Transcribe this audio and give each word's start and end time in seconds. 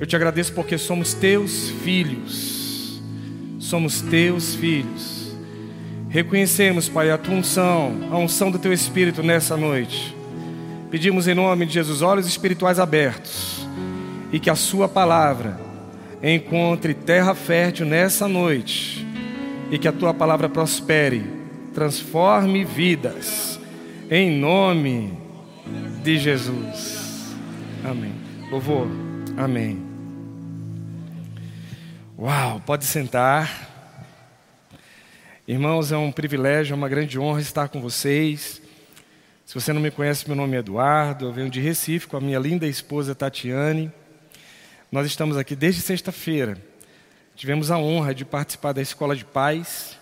Eu 0.00 0.06
te 0.06 0.16
agradeço 0.16 0.54
porque 0.54 0.78
somos 0.78 1.12
teus 1.12 1.68
filhos. 1.84 3.00
Somos 3.58 4.00
teus 4.00 4.54
filhos. 4.54 5.36
Reconhecemos, 6.08 6.88
Pai, 6.88 7.10
a 7.10 7.18
tua 7.18 7.34
unção, 7.34 8.08
a 8.10 8.16
unção 8.16 8.50
do 8.50 8.58
teu 8.58 8.72
Espírito 8.72 9.22
nessa 9.22 9.58
noite. 9.58 10.16
Pedimos 10.90 11.28
em 11.28 11.34
nome 11.34 11.66
de 11.66 11.74
Jesus 11.74 12.00
olhos 12.00 12.26
espirituais 12.26 12.80
abertos 12.80 13.64
e 14.32 14.40
que 14.40 14.50
a 14.50 14.56
Sua 14.56 14.88
palavra 14.88 15.60
encontre 16.22 16.94
terra 16.94 17.34
fértil 17.34 17.86
nessa 17.86 18.26
noite 18.26 19.06
e 19.70 19.78
que 19.78 19.86
a 19.86 19.92
Tua 19.92 20.12
palavra 20.12 20.48
prospere, 20.48 21.22
transforme 21.74 22.64
vidas, 22.64 23.60
em 24.10 24.36
nome 24.36 25.12
de 26.02 26.18
Jesus. 26.18 27.36
Amém. 27.84 28.14
Louvor. 28.50 28.88
Amém. 29.36 29.89
Uau, 32.22 32.60
pode 32.66 32.84
sentar. 32.84 33.66
Irmãos, 35.48 35.90
é 35.90 35.96
um 35.96 36.12
privilégio, 36.12 36.74
é 36.74 36.76
uma 36.76 36.86
grande 36.86 37.18
honra 37.18 37.40
estar 37.40 37.70
com 37.70 37.80
vocês. 37.80 38.60
Se 39.46 39.54
você 39.54 39.72
não 39.72 39.80
me 39.80 39.90
conhece, 39.90 40.26
meu 40.26 40.36
nome 40.36 40.54
é 40.54 40.58
Eduardo, 40.58 41.24
eu 41.24 41.32
venho 41.32 41.48
de 41.48 41.62
Recife 41.62 42.06
com 42.06 42.18
a 42.18 42.20
minha 42.20 42.38
linda 42.38 42.66
esposa 42.66 43.14
Tatiane. 43.14 43.90
Nós 44.92 45.06
estamos 45.06 45.38
aqui 45.38 45.56
desde 45.56 45.80
sexta-feira. 45.80 46.58
Tivemos 47.34 47.70
a 47.70 47.78
honra 47.78 48.14
de 48.14 48.26
participar 48.26 48.74
da 48.74 48.82
Escola 48.82 49.16
de 49.16 49.24
Paz. 49.24 49.96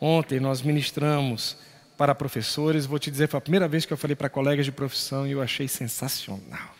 Ontem 0.00 0.40
nós 0.40 0.62
ministramos 0.62 1.58
para 1.94 2.14
professores. 2.14 2.86
Vou 2.86 2.98
te 2.98 3.10
dizer, 3.10 3.28
foi 3.28 3.36
a 3.36 3.42
primeira 3.42 3.68
vez 3.68 3.84
que 3.84 3.92
eu 3.92 3.98
falei 3.98 4.16
para 4.16 4.30
colegas 4.30 4.64
de 4.64 4.72
profissão 4.72 5.26
e 5.26 5.32
eu 5.32 5.42
achei 5.42 5.68
sensacional. 5.68 6.79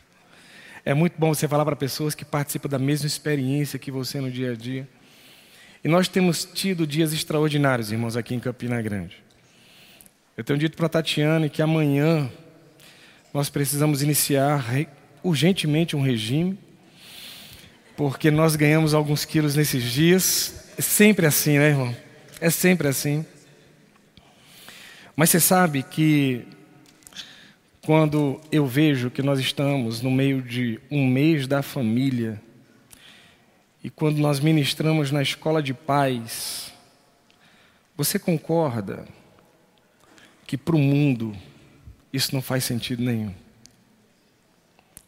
É 0.85 0.95
muito 0.95 1.15
bom 1.19 1.35
você 1.35 1.47
falar 1.47 1.65
para 1.65 1.77
pessoas 1.77 2.15
que 2.15 2.25
participam 2.25 2.69
da 2.69 2.79
mesma 2.79 3.07
experiência 3.07 3.79
que 3.79 3.91
você 3.91 4.21
no 4.21 4.31
dia 4.31 4.53
a 4.53 4.55
dia. 4.55 4.89
E 5.85 5.89
nós 5.89 6.09
temos 6.09 6.45
tido 6.45 6.87
dias 6.87 7.13
extraordinários, 7.13 7.93
irmãos, 7.93 8.17
aqui 8.17 8.35
em 8.35 8.41
Campina 8.41 8.81
Grande. 8.81 9.23
Eu 10.37 10.45
tenho 10.45 10.59
dito 10.59 10.77
para 10.77 10.87
a 10.87 10.89
Tatiane 10.89 11.51
que 11.51 11.61
amanhã 11.61 12.31
nós 13.33 13.51
precisamos 13.51 14.03
iniciar 14.03 14.65
urgentemente 15.23 15.95
um 15.95 16.03
regime, 16.03 16.59
porque 17.97 18.31
nós 18.31 18.57
ganhamos 18.57 18.95
alguns 18.95 19.25
quilos 19.27 19.55
nesses 19.55 19.85
dias. 19.85 20.73
É 20.79 20.83
sempre 20.83 21.27
assim, 21.27 21.59
né, 21.59 21.69
irmão? 21.69 21.95
É 22.41 22.49
sempre 22.49 22.89
assim. 22.89 23.25
Mas 25.15 25.29
você 25.29 25.41
sabe 25.41 25.83
que 25.83 26.47
quando 27.91 28.41
eu 28.53 28.69
vejo 28.69 29.11
que 29.11 29.21
nós 29.21 29.41
estamos 29.41 30.01
no 30.01 30.13
meio 30.13 30.41
de 30.41 30.79
um 30.93 31.09
mês 31.09 31.49
da 31.49 31.61
família, 31.61 32.41
e 33.83 33.91
quando 33.91 34.19
nós 34.19 34.39
ministramos 34.39 35.11
na 35.11 35.21
escola 35.21 35.61
de 35.61 35.75
paz, 35.75 36.73
você 37.97 38.17
concorda 38.17 39.09
que 40.47 40.57
para 40.57 40.77
o 40.77 40.79
mundo 40.79 41.35
isso 42.13 42.33
não 42.33 42.41
faz 42.41 42.63
sentido 42.63 43.03
nenhum. 43.03 43.35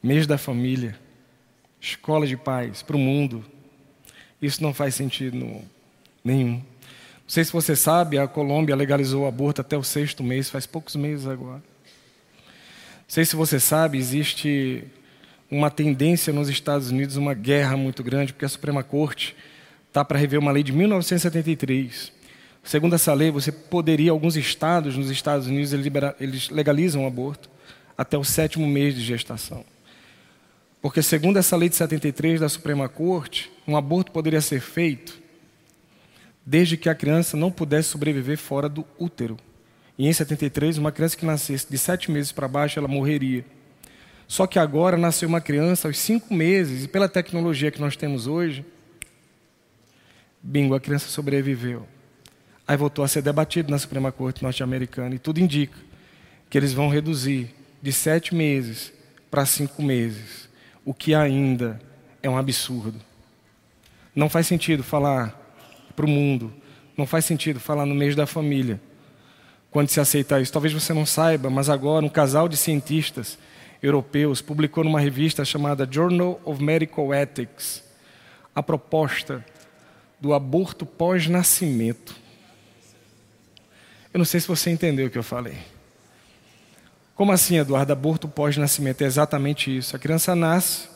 Mês 0.03 0.27
da 0.27 0.37
família, 0.37 0.99
escola 1.81 2.27
de 2.27 2.37
paz, 2.37 2.83
para 2.83 2.97
o 2.97 2.99
mundo, 2.99 3.45
isso 4.43 4.61
não 4.61 4.75
faz 4.75 4.97
sentido 4.97 5.37
nenhum. 6.25 6.55
Não 6.55 7.29
sei 7.29 7.45
se 7.45 7.53
você 7.53 7.77
sabe, 7.77 8.19
a 8.19 8.27
Colômbia 8.27 8.75
legalizou 8.75 9.23
o 9.23 9.29
aborto 9.29 9.61
até 9.61 9.77
o 9.77 9.85
sexto 9.85 10.25
mês, 10.25 10.51
faz 10.51 10.67
poucos 10.67 10.97
meses 10.97 11.29
agora. 11.29 11.63
Sei 13.13 13.27
se 13.27 13.37
você 13.37 13.61
sabe, 13.61 13.99
existe 13.99 14.85
uma 15.51 15.71
tendência 15.71 16.33
nos 16.33 16.49
Estados 16.49 16.91
Unidos, 16.91 17.17
uma 17.17 17.35
guerra 17.35 17.77
muito 17.77 18.03
grande, 18.03 18.33
porque 18.33 18.47
a 18.47 18.49
Suprema 18.49 18.83
Corte 18.83 19.37
está 19.87 20.03
para 20.03 20.19
rever 20.19 20.41
uma 20.41 20.51
lei 20.51 20.63
de 20.63 20.73
1973 20.73 22.11
Segundo 22.65 22.95
essa 22.95 23.13
lei, 23.13 23.31
você 23.31 23.53
poderia, 23.53 24.13
alguns 24.13 24.35
estados 24.35 24.97
nos 24.97 25.11
Estados 25.11 25.47
Unidos, 25.47 25.75
eles 26.19 26.49
legalizam 26.49 27.05
o 27.05 27.07
aborto 27.07 27.51
até 27.99 28.17
o 28.17 28.25
sétimo 28.25 28.67
mês 28.67 28.95
de 28.95 29.03
gestação. 29.03 29.63
Porque, 30.81 31.03
segundo 31.03 31.39
essa 31.39 31.55
lei 31.55 31.69
de 31.69 31.77
73 31.77 32.41
da 32.41 32.49
Suprema 32.49 32.89
Corte, 32.89 33.53
um 33.69 33.77
aborto 33.77 34.11
poderia 34.11 34.41
ser 34.41 34.63
feito 34.63 35.21
desde 36.47 36.79
que 36.79 36.89
a 36.89 36.95
criança 36.95 37.37
não 37.37 37.53
pudesse 37.53 37.91
sobreviver 37.91 38.39
fora 38.39 38.71
do 38.71 38.87
útero. 38.99 39.37
E 39.99 40.07
em 40.09 40.13
73, 40.13 40.79
uma 40.79 40.91
criança 40.91 41.17
que 41.17 41.27
nascesse 41.27 41.67
de 41.69 41.79
sete 41.79 42.11
meses 42.11 42.33
para 42.33 42.49
baixo, 42.49 42.79
ela 42.79 42.89
morreria. 42.89 43.45
Só 44.27 44.47
que 44.47 44.59
agora 44.59 44.97
nasceu 44.97 45.29
uma 45.29 45.41
criança 45.41 45.89
aos 45.89 45.99
cinco 45.99 46.33
meses, 46.33 46.85
e 46.85 46.89
pela 46.89 47.09
tecnologia 47.09 47.71
que 47.71 47.81
nós 47.81 47.97
temos 47.97 48.27
hoje, 48.27 48.65
bingo, 50.43 50.75
a 50.75 50.81
criança 50.81 51.09
sobreviveu. 51.09 51.87
Aí 52.67 52.77
voltou 52.77 53.05
a 53.05 53.09
ser 53.09 53.23
debatido 53.23 53.71
na 53.71 53.79
Suprema 53.79 54.11
Corte 54.11 54.43
norte-americana 54.43 55.15
e 55.15 55.19
tudo 55.19 55.41
indica 55.41 55.77
que 56.49 56.57
eles 56.57 56.73
vão 56.73 56.89
reduzir 56.89 57.55
de 57.83 57.93
sete 57.93 58.35
meses 58.35 58.93
para 59.31 59.45
cinco 59.45 59.83
meses, 59.83 60.49
o 60.85 60.95
que 60.95 61.15
ainda 61.15 61.81
é 62.23 62.31
um 62.31 62.39
absurdo. 62.39 63.01
Não 64.15 64.29
faz 64.29 64.47
sentido 64.47 64.83
falar 64.83 65.39
para 65.97 66.07
o 66.07 66.09
mundo, 66.09 66.53
não 66.97 67.07
faz 67.07 67.25
sentido 67.25 67.59
falar 67.59 67.85
no 67.85 67.95
mês 67.95 68.15
da 68.15 68.27
família, 68.27 68.81
quando 69.73 69.89
se 69.89 69.99
aceitar 69.99 70.41
isso. 70.41 70.53
Talvez 70.53 70.73
você 70.73 70.93
não 70.93 71.07
saiba, 71.07 71.51
mas 71.51 71.69
agora 71.69 72.05
um 72.05 72.09
casal 72.09 72.49
de 72.49 72.57
cientistas 72.57 73.39
europeus 73.83 74.41
publicou 74.41 74.85
numa 74.85 75.01
revista 75.01 75.45
chamada 75.45 75.89
Journal 75.91 76.41
of 76.45 76.63
Medical 76.63 77.13
Ethics 77.13 77.83
a 78.55 78.63
proposta 78.63 79.45
do 80.21 80.35
aborto 80.35 80.85
pós-nascimento. 80.87 82.15
Eu 84.13 84.19
não 84.19 84.27
sei 84.27 84.39
se 84.39 84.47
você 84.47 84.71
entendeu 84.71 85.07
o 85.07 85.11
que 85.11 85.19
eu 85.19 85.23
falei. 85.23 85.57
Como 87.15 87.33
assim, 87.33 87.57
Eduardo? 87.57 87.93
Aborto 87.93 88.29
pós-nascimento 88.29 89.03
é 89.03 89.07
exatamente 89.07 89.75
isso. 89.75 89.97
A 89.97 89.99
criança 89.99 90.37
nasce 90.37 90.87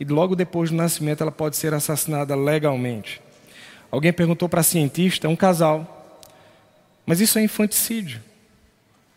e 0.00 0.04
logo 0.04 0.34
depois 0.34 0.70
do 0.70 0.76
nascimento 0.76 1.22
ela 1.22 1.30
pode 1.30 1.56
ser 1.56 1.72
assassinada 1.72 2.34
legalmente. 2.34 3.22
Alguém 3.90 4.12
perguntou 4.12 4.48
para 4.48 4.60
a 4.60 4.64
cientista, 4.64 5.28
um 5.28 5.36
casal, 5.36 5.95
mas 7.06 7.20
isso 7.20 7.38
é 7.38 7.42
infanticídio. 7.42 8.20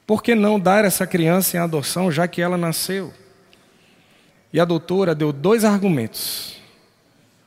Por 0.06 0.24
que 0.24 0.36
não 0.36 0.60
dar 0.60 0.86
essa 0.86 1.06
criança 1.06 1.58
em 1.58 1.60
adoção 1.60 2.12
já 2.12 2.28
que 2.28 2.42
ela 2.42 2.58
nasceu? 2.58 3.14
E 4.54 4.60
a 4.60 4.66
doutora 4.66 5.14
deu 5.14 5.34
dois 5.34 5.66
argumentos. 5.66 6.54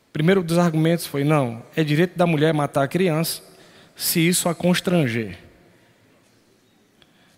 O 0.08 0.12
primeiro 0.12 0.42
dos 0.42 0.58
argumentos 0.58 1.06
foi: 1.06 1.25
não, 1.25 1.62
é 1.75 1.82
direito 1.82 2.16
da 2.16 2.26
mulher 2.26 2.53
matar 2.53 2.82
a 2.82 2.88
criança 2.88 3.42
se 3.97 4.20
isso 4.20 4.48
a 4.48 4.54
constranger. 4.54 5.38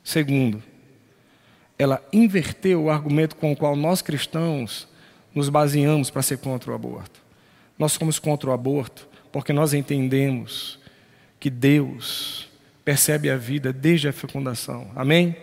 Segundo, 0.02 0.62
ela 1.78 2.02
inverteu 2.12 2.84
o 2.84 2.90
argumento 2.90 3.36
com 3.36 3.52
o 3.52 3.56
qual 3.56 3.74
nós 3.74 4.02
cristãos 4.02 4.86
nos 5.34 5.48
baseamos 5.48 6.10
para 6.10 6.22
ser 6.22 6.38
contra 6.38 6.70
o 6.70 6.74
aborto. 6.74 7.20
Nós 7.78 7.92
somos 7.92 8.18
contra 8.18 8.50
o 8.50 8.52
aborto 8.52 9.08
porque 9.32 9.52
nós 9.52 9.74
entendemos 9.74 10.78
que 11.40 11.50
Deus 11.50 12.48
percebe 12.84 13.30
a 13.30 13.36
vida 13.36 13.72
desde 13.72 14.08
a 14.08 14.12
fecundação. 14.12 14.90
Amém? 14.94 15.36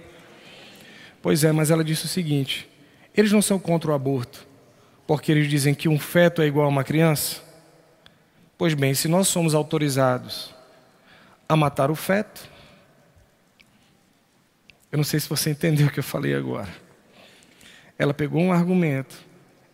Pois 1.21 1.43
é, 1.43 1.51
mas 1.51 1.71
ela 1.71 1.83
disse 1.83 2.05
o 2.05 2.09
seguinte: 2.09 2.69
eles 3.15 3.31
não 3.31 3.41
são 3.41 3.59
contra 3.59 3.91
o 3.91 3.93
aborto 3.93 4.51
porque 5.11 5.29
eles 5.29 5.49
dizem 5.49 5.73
que 5.73 5.89
um 5.89 5.99
feto 5.99 6.41
é 6.41 6.45
igual 6.45 6.67
a 6.67 6.69
uma 6.69 6.85
criança? 6.85 7.41
Pois 8.57 8.73
bem, 8.73 8.93
se 8.93 9.09
nós 9.09 9.27
somos 9.27 9.53
autorizados 9.53 10.55
a 11.49 11.55
matar 11.55 11.91
o 11.91 11.95
feto, 11.95 12.49
eu 14.89 14.95
não 14.95 15.03
sei 15.03 15.19
se 15.19 15.27
você 15.27 15.49
entendeu 15.51 15.87
o 15.87 15.91
que 15.91 15.99
eu 15.99 16.03
falei 16.03 16.33
agora. 16.33 16.69
Ela 17.99 18.13
pegou 18.13 18.41
um 18.41 18.53
argumento, 18.53 19.17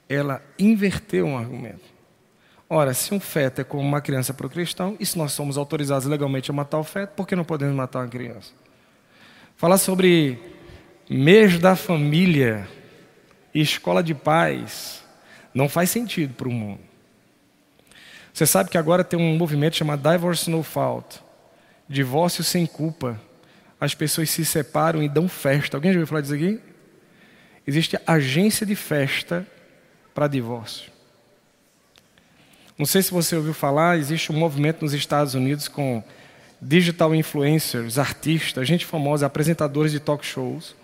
ela 0.09 0.43
inverteu 0.57 1.27
um 1.27 1.37
argumento. 1.37 1.96
Ora, 2.69 2.93
se 2.93 3.13
um 3.13 3.19
feto 3.19 3.61
é 3.61 3.63
como 3.63 3.83
uma 3.83 4.01
criança 4.01 4.33
para 4.33 4.45
o 4.45 4.49
cristão, 4.49 4.95
e 4.99 5.05
se 5.05 5.17
nós 5.17 5.31
somos 5.31 5.57
autorizados 5.57 6.07
legalmente 6.07 6.51
a 6.51 6.53
matar 6.53 6.79
o 6.79 6.83
feto, 6.83 7.11
por 7.11 7.27
que 7.27 7.35
não 7.35 7.45
podemos 7.45 7.75
matar 7.75 7.99
uma 7.99 8.09
criança? 8.09 8.51
Falar 9.55 9.77
sobre 9.77 10.37
mês 11.09 11.57
da 11.59 11.75
família 11.75 12.67
e 13.53 13.61
escola 13.61 14.03
de 14.03 14.13
paz 14.13 15.03
não 15.53 15.69
faz 15.69 15.89
sentido 15.89 16.33
para 16.33 16.47
o 16.47 16.51
mundo. 16.51 16.81
Você 18.33 18.45
sabe 18.45 18.69
que 18.69 18.77
agora 18.77 19.03
tem 19.03 19.17
um 19.17 19.37
movimento 19.37 19.77
chamado 19.77 20.07
Divorce 20.07 20.49
No 20.49 20.61
Fault 20.61 21.25
divórcio 21.87 22.43
sem 22.43 22.65
culpa 22.65 23.19
as 23.79 23.93
pessoas 23.93 24.29
se 24.29 24.43
separam 24.43 25.03
e 25.03 25.07
dão 25.07 25.29
festa. 25.29 25.77
Alguém 25.77 25.93
já 25.93 25.99
ouviu 25.99 26.07
falar 26.07 26.21
disso 26.21 26.33
aqui? 26.33 26.59
Existe 27.65 27.97
agência 28.07 28.65
de 28.65 28.75
festa 28.75 29.45
para 30.15 30.27
divórcio. 30.27 30.91
Não 32.77 32.85
sei 32.85 33.01
se 33.01 33.11
você 33.11 33.35
ouviu 33.35 33.53
falar, 33.53 33.97
existe 33.97 34.31
um 34.31 34.35
movimento 34.35 34.83
nos 34.83 34.93
Estados 34.93 35.33
Unidos 35.33 35.67
com 35.67 36.03
digital 36.61 37.15
influencers, 37.15 37.97
artistas, 37.97 38.67
gente 38.67 38.85
famosa, 38.85 39.25
apresentadores 39.25 39.91
de 39.91 39.99
talk 39.99 40.25
shows, 40.25 40.75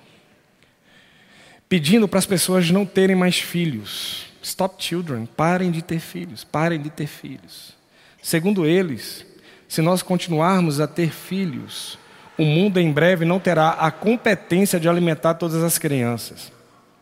pedindo 1.69 2.07
para 2.07 2.19
as 2.19 2.25
pessoas 2.25 2.69
não 2.71 2.85
terem 2.85 3.15
mais 3.15 3.39
filhos. 3.39 4.25
Stop 4.41 4.83
children, 4.83 5.25
parem 5.25 5.71
de 5.71 5.81
ter 5.81 5.99
filhos, 5.99 6.43
parem 6.43 6.81
de 6.81 6.89
ter 6.89 7.07
filhos. 7.07 7.73
Segundo 8.21 8.65
eles, 8.65 9.25
se 9.67 9.81
nós 9.81 10.01
continuarmos 10.01 10.79
a 10.79 10.87
ter 10.87 11.11
filhos, 11.11 11.97
o 12.37 12.43
mundo 12.43 12.79
em 12.79 12.91
breve 12.91 13.23
não 13.23 13.39
terá 13.39 13.69
a 13.69 13.91
competência 13.91 14.79
de 14.79 14.89
alimentar 14.89 15.35
todas 15.35 15.63
as 15.63 15.77
crianças. 15.77 16.51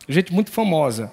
Gente 0.08 0.34
muito 0.34 0.52
famosa. 0.52 1.12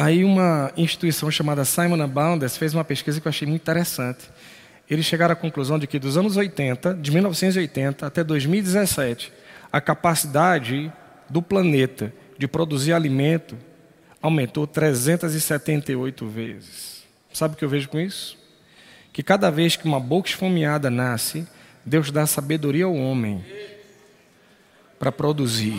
Aí 0.00 0.24
uma 0.24 0.70
instituição 0.76 1.28
chamada 1.28 1.64
Simon 1.64 2.06
Bounders 2.06 2.56
fez 2.56 2.72
uma 2.72 2.84
pesquisa 2.84 3.20
que 3.20 3.26
eu 3.26 3.30
achei 3.30 3.48
muito 3.48 3.62
interessante. 3.62 4.30
Eles 4.88 5.04
chegaram 5.04 5.32
à 5.32 5.36
conclusão 5.36 5.76
de 5.76 5.88
que 5.88 5.98
dos 5.98 6.16
anos 6.16 6.36
80, 6.36 6.94
de 6.94 7.10
1980 7.10 8.06
até 8.06 8.22
2017, 8.22 9.32
a 9.72 9.80
capacidade 9.80 10.92
do 11.28 11.42
planeta 11.42 12.12
de 12.38 12.46
produzir 12.46 12.92
alimento 12.92 13.58
aumentou 14.22 14.68
378 14.68 16.28
vezes. 16.28 17.02
Sabe 17.32 17.54
o 17.54 17.56
que 17.56 17.64
eu 17.64 17.68
vejo 17.68 17.88
com 17.88 17.98
isso? 17.98 18.38
Que 19.12 19.20
cada 19.20 19.50
vez 19.50 19.74
que 19.74 19.84
uma 19.84 19.98
boca 19.98 20.28
esfomeada 20.28 20.88
nasce, 20.88 21.44
Deus 21.84 22.12
dá 22.12 22.24
sabedoria 22.24 22.84
ao 22.84 22.94
homem 22.94 23.44
para 24.96 25.10
produzir. 25.10 25.74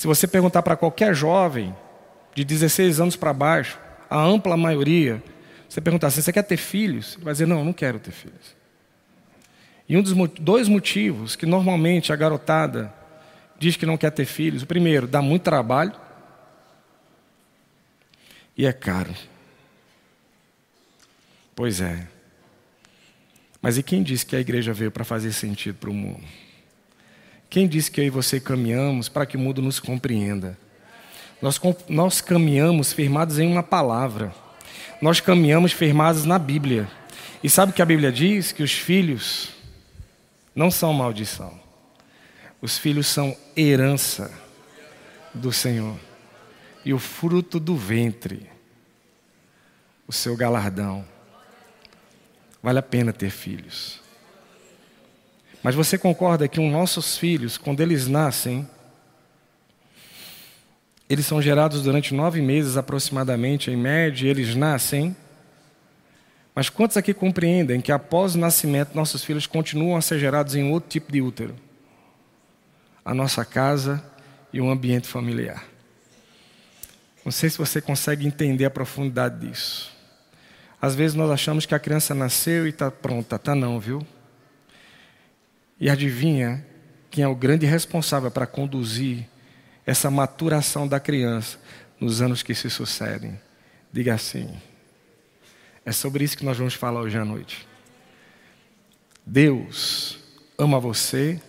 Se 0.00 0.06
você 0.06 0.26
perguntar 0.26 0.62
para 0.62 0.76
qualquer 0.76 1.14
jovem 1.14 1.76
de 2.34 2.42
16 2.42 3.00
anos 3.02 3.16
para 3.16 3.34
baixo, 3.34 3.78
a 4.08 4.18
ampla 4.18 4.56
maioria, 4.56 5.22
você 5.68 5.78
perguntar 5.78 6.06
assim, 6.06 6.22
você 6.22 6.32
quer 6.32 6.42
ter 6.42 6.56
filhos? 6.56 7.16
Ele 7.16 7.24
vai 7.26 7.34
dizer, 7.34 7.46
não, 7.46 7.62
não 7.62 7.74
quero 7.74 7.98
ter 7.98 8.10
filhos. 8.10 8.56
E 9.86 9.98
um 9.98 10.02
dos 10.02 10.14
dois 10.40 10.68
motivos 10.68 11.36
que 11.36 11.44
normalmente 11.44 12.14
a 12.14 12.16
garotada 12.16 12.90
diz 13.58 13.76
que 13.76 13.84
não 13.84 13.98
quer 13.98 14.10
ter 14.10 14.24
filhos, 14.24 14.62
o 14.62 14.66
primeiro, 14.66 15.06
dá 15.06 15.20
muito 15.20 15.42
trabalho 15.42 15.92
e 18.56 18.64
é 18.64 18.72
caro. 18.72 19.14
Pois 21.54 21.78
é. 21.78 22.08
Mas 23.60 23.76
e 23.76 23.82
quem 23.82 24.02
disse 24.02 24.24
que 24.24 24.34
a 24.34 24.40
igreja 24.40 24.72
veio 24.72 24.90
para 24.90 25.04
fazer 25.04 25.30
sentido 25.34 25.74
para 25.74 25.90
o 25.90 25.94
mundo? 25.94 26.24
Quem 27.50 27.66
disse 27.66 27.90
que 27.90 28.00
eu 28.00 28.04
e 28.04 28.10
você 28.10 28.38
caminhamos 28.38 29.08
para 29.08 29.26
que 29.26 29.36
o 29.36 29.40
mundo 29.40 29.60
nos 29.60 29.80
compreenda? 29.80 30.56
Nós, 31.42 31.60
nós 31.88 32.20
caminhamos 32.20 32.92
firmados 32.92 33.40
em 33.40 33.50
uma 33.50 33.62
palavra. 33.62 34.32
Nós 35.02 35.20
caminhamos 35.20 35.72
firmados 35.72 36.24
na 36.24 36.38
Bíblia. 36.38 36.88
E 37.42 37.50
sabe 37.50 37.72
o 37.72 37.74
que 37.74 37.82
a 37.82 37.86
Bíblia 37.86 38.12
diz? 38.12 38.52
Que 38.52 38.62
os 38.62 38.72
filhos 38.72 39.48
não 40.54 40.70
são 40.70 40.92
maldição. 40.92 41.58
Os 42.62 42.78
filhos 42.78 43.08
são 43.08 43.36
herança 43.56 44.30
do 45.34 45.52
Senhor. 45.52 45.98
E 46.84 46.94
o 46.94 47.00
fruto 47.00 47.58
do 47.58 47.74
ventre, 47.74 48.48
o 50.06 50.12
seu 50.12 50.36
galardão. 50.36 51.04
Vale 52.62 52.78
a 52.78 52.82
pena 52.82 53.12
ter 53.12 53.30
filhos. 53.30 53.99
Mas 55.62 55.74
você 55.74 55.98
concorda 55.98 56.48
que 56.48 56.60
os 56.60 56.70
nossos 56.70 57.16
filhos, 57.16 57.58
quando 57.58 57.80
eles 57.80 58.06
nascem, 58.06 58.68
eles 61.08 61.26
são 61.26 61.42
gerados 61.42 61.82
durante 61.82 62.14
nove 62.14 62.40
meses 62.40 62.76
aproximadamente, 62.76 63.70
em 63.70 63.76
média, 63.76 64.28
eles 64.28 64.54
nascem 64.54 65.14
mas 66.54 66.68
quantos 66.68 66.96
aqui 66.96 67.14
compreendem 67.14 67.80
que 67.80 67.92
após 67.92 68.34
o 68.34 68.38
nascimento 68.38 68.94
nossos 68.94 69.24
filhos 69.24 69.46
continuam 69.46 69.96
a 69.96 70.02
ser 70.02 70.18
gerados 70.18 70.54
em 70.54 70.70
outro 70.70 70.90
tipo 70.90 71.12
de 71.12 71.22
útero? 71.22 71.54
A 73.04 73.14
nossa 73.14 73.44
casa 73.44 74.04
e 74.52 74.60
um 74.60 74.70
ambiente 74.70 75.06
familiar. 75.06 75.64
Não 77.24 77.30
sei 77.30 77.50
se 77.50 77.58
você 77.58 77.80
consegue 77.80 78.26
entender 78.26 78.64
a 78.64 78.70
profundidade 78.70 79.46
disso. 79.46 79.90
Às 80.82 80.94
vezes 80.94 81.14
nós 81.14 81.30
achamos 81.30 81.66
que 81.66 81.74
a 81.74 81.78
criança 81.78 82.14
nasceu 82.14 82.66
e 82.66 82.70
está 82.70 82.90
pronta. 82.90 83.36
Está 83.36 83.54
não, 83.54 83.78
viu? 83.78 84.06
E 85.80 85.88
adivinha 85.88 86.64
quem 87.10 87.24
é 87.24 87.28
o 87.28 87.34
grande 87.34 87.64
responsável 87.64 88.30
para 88.30 88.46
conduzir 88.46 89.26
essa 89.86 90.10
maturação 90.10 90.86
da 90.86 91.00
criança 91.00 91.58
nos 91.98 92.20
anos 92.20 92.42
que 92.42 92.54
se 92.54 92.68
sucedem? 92.68 93.40
Diga 93.90 94.14
assim: 94.14 94.50
é 95.84 95.90
sobre 95.90 96.22
isso 96.22 96.36
que 96.36 96.44
nós 96.44 96.58
vamos 96.58 96.74
falar 96.74 97.00
hoje 97.00 97.16
à 97.16 97.24
noite. 97.24 97.66
Deus 99.24 100.18
ama 100.58 100.78
você, 100.78 101.40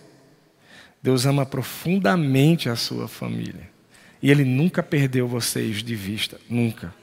Deus 1.02 1.26
ama 1.26 1.44
profundamente 1.44 2.68
a 2.68 2.76
sua 2.76 3.06
família. 3.06 3.70
E 4.22 4.30
Ele 4.30 4.44
nunca 4.44 4.82
perdeu 4.82 5.28
vocês 5.28 5.82
de 5.82 5.94
vista, 5.94 6.40
nunca. 6.48 6.94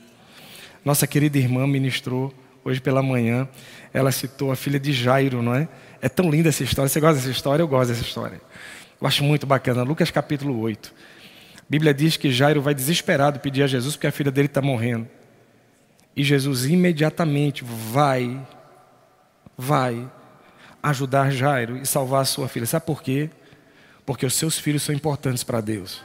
Nossa 0.84 1.06
querida 1.06 1.38
irmã 1.38 1.68
ministrou 1.68 2.34
hoje 2.64 2.80
pela 2.82 3.04
manhã, 3.04 3.48
ela 3.94 4.12
citou 4.12 4.52
a 4.52 4.56
filha 4.56 4.80
de 4.80 4.94
Jairo, 4.94 5.42
não 5.42 5.54
é? 5.54 5.68
É 6.02 6.10
tão 6.10 6.30
linda 6.30 6.50
essa 6.50 6.64
história. 6.64 6.90
Você 6.90 7.00
gosta 7.00 7.16
dessa 7.16 7.30
história? 7.30 7.64
Eu 7.64 7.68
gosto 7.68 7.90
dessa 7.90 8.02
história. 8.02 8.42
Eu 9.02 9.08
acho 9.08 9.24
muito 9.24 9.46
bacana. 9.46 9.84
Lucas 9.84 10.12
capítulo 10.12 10.60
8. 10.60 10.94
A 11.58 11.62
Bíblia 11.70 11.94
diz 11.94 12.18
que 12.18 12.32
Jairo 12.32 12.62
vai 12.62 12.74
desesperado 12.74 13.40
pedir 13.40 13.64
a 13.64 13.68
Jesus 13.68 13.96
porque 13.96 14.08
a 14.08 14.12
filha 14.12 14.32
dele 14.32 14.48
está 14.48 14.62
morrendo. 14.62 15.08
E 16.16 16.24
Jesus 16.24 16.66
imediatamente 16.66 17.64
vai, 17.64 18.40
vai 19.58 20.10
ajudar 20.82 21.32
Jairo 21.32 21.78
e 21.78 21.86
salvar 21.86 22.22
a 22.22 22.26
sua 22.26 22.48
filha. 22.48 22.66
Sabe 22.66 22.86
por 22.86 23.02
quê? 23.02 23.30
Porque 24.06 24.26
os 24.26 24.34
seus 24.34 24.58
filhos 24.58 24.84
são 24.84 24.94
importantes 24.94 25.44
para 25.44 25.62
Deus. 25.62 26.02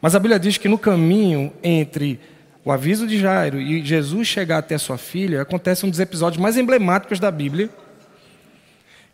Mas 0.00 0.14
a 0.14 0.18
Bíblia 0.18 0.38
diz 0.38 0.58
que 0.58 0.68
no 0.68 0.78
caminho 0.78 1.52
entre 1.62 2.20
o 2.64 2.70
aviso 2.70 3.06
de 3.06 3.18
Jairo 3.18 3.60
e 3.60 3.84
Jesus 3.84 4.28
chegar 4.28 4.58
até 4.58 4.76
sua 4.76 4.98
filha, 4.98 5.42
acontece 5.42 5.86
um 5.86 5.90
dos 5.90 5.98
episódios 5.98 6.40
mais 6.40 6.56
emblemáticos 6.56 7.18
da 7.18 7.30
Bíblia, 7.30 7.70